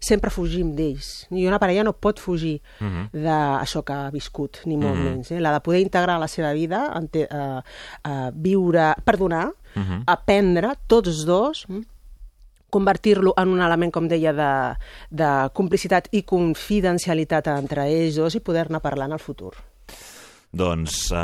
sempre 0.00 0.30
fugim 0.30 0.72
d'ells. 0.74 1.26
I 1.30 1.46
una 1.46 1.58
parella 1.60 1.84
no 1.84 1.92
pot 1.92 2.18
fugir 2.18 2.60
Mhm. 2.80 3.10
d'això 3.12 3.84
que 3.84 3.92
ha 3.92 4.10
viscut, 4.10 4.58
ni 4.64 4.76
molt 4.76 4.96
Mhm. 4.96 5.04
menys. 5.04 5.30
Eh? 5.30 5.40
L'ha 5.40 5.52
de 5.52 5.60
poder 5.60 5.80
integrar 5.80 6.16
a 6.16 6.18
la 6.18 6.28
seva 6.28 6.52
vida, 6.52 6.92
ente, 6.96 7.28
eh, 7.30 7.60
eh, 8.04 8.30
viure, 8.34 8.94
perdonar, 9.04 9.52
Mhm. 9.74 10.02
aprendre, 10.06 10.72
tots 10.86 11.24
dos, 11.24 11.66
mm, 11.68 11.82
convertir-lo 12.70 13.34
en 13.36 13.48
un 13.48 13.60
element, 13.62 13.92
com 13.92 14.08
deia, 14.08 14.32
de, 14.32 14.76
de 15.10 15.50
complicitat 15.54 16.08
i 16.12 16.22
confidencialitat 16.22 17.46
entre 17.46 17.86
ells 17.88 18.16
dos 18.16 18.34
i 18.34 18.40
poder-ne 18.40 18.80
parlar 18.80 19.06
en 19.06 19.12
el 19.12 19.18
futur. 19.18 19.54
Doncs, 20.50 21.10
uh, 21.12 21.18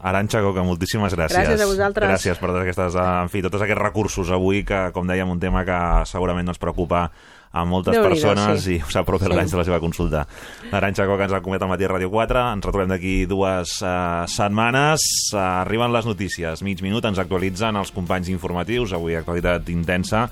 Aranxa 0.00 0.40
Coca, 0.40 0.62
moltíssimes 0.64 1.12
gràcies. 1.12 1.36
Gràcies 1.44 1.60
a 1.60 1.68
vosaltres. 1.68 2.08
Gràcies 2.08 2.38
per 2.40 2.48
totes 2.48 2.62
aquestes, 2.64 2.94
uh, 2.96 3.20
en 3.20 3.28
fi, 3.28 3.42
tots 3.44 3.60
aquests 3.60 3.82
recursos 3.82 4.30
avui 4.32 4.62
que, 4.64 4.86
com 4.96 5.06
dèiem, 5.06 5.28
un 5.28 5.40
tema 5.42 5.60
que 5.68 5.76
segurament 6.08 6.48
ens 6.48 6.58
preocupa 6.62 7.10
a 7.52 7.66
moltes 7.68 7.92
Déu-n'hi-do, 7.92 8.08
persones 8.08 8.62
sí. 8.64 8.78
i 8.78 8.80
us 8.80 8.96
apropa 8.96 9.26
Sí. 9.26 9.30
sí. 9.30 9.36
l'any 9.36 9.50
de 9.52 9.58
la 9.60 9.64
seva 9.68 9.78
consulta. 9.78 10.22
L'Aranxa 10.70 11.04
Coca 11.04 11.26
ens 11.28 11.34
ha 11.34 11.42
acomiadat 11.42 11.66
al 11.66 11.72
matí 11.74 11.84
a 11.84 11.90
Ràdio 11.92 12.08
4. 12.08 12.46
Ens 12.54 12.64
retrobem 12.64 12.88
d'aquí 12.94 13.26
dues 13.28 13.76
uh, 13.84 14.24
setmanes. 14.24 15.04
Uh, 15.34 15.60
arriben 15.60 15.92
les 15.92 16.08
notícies. 16.08 16.64
Mig 16.64 16.80
minut 16.80 17.04
ens 17.04 17.20
actualitzen 17.20 17.76
els 17.76 17.92
companys 17.92 18.32
informatius. 18.32 18.96
Avui 18.96 19.20
actualitat 19.20 19.68
intensa. 19.68 20.30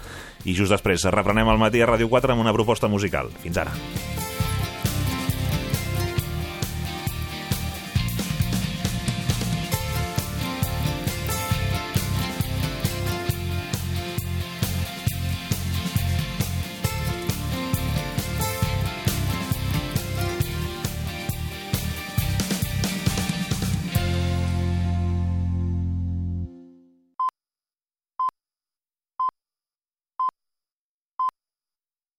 I 0.48 0.56
just 0.56 0.72
després 0.72 1.04
reprenem 1.12 1.52
al 1.52 1.60
matí 1.60 1.84
a 1.84 1.92
Ràdio 1.92 2.08
4 2.08 2.32
amb 2.32 2.40
una 2.40 2.56
proposta 2.56 2.88
musical. 2.88 3.28
Fins 3.44 3.60
ara. 3.60 3.76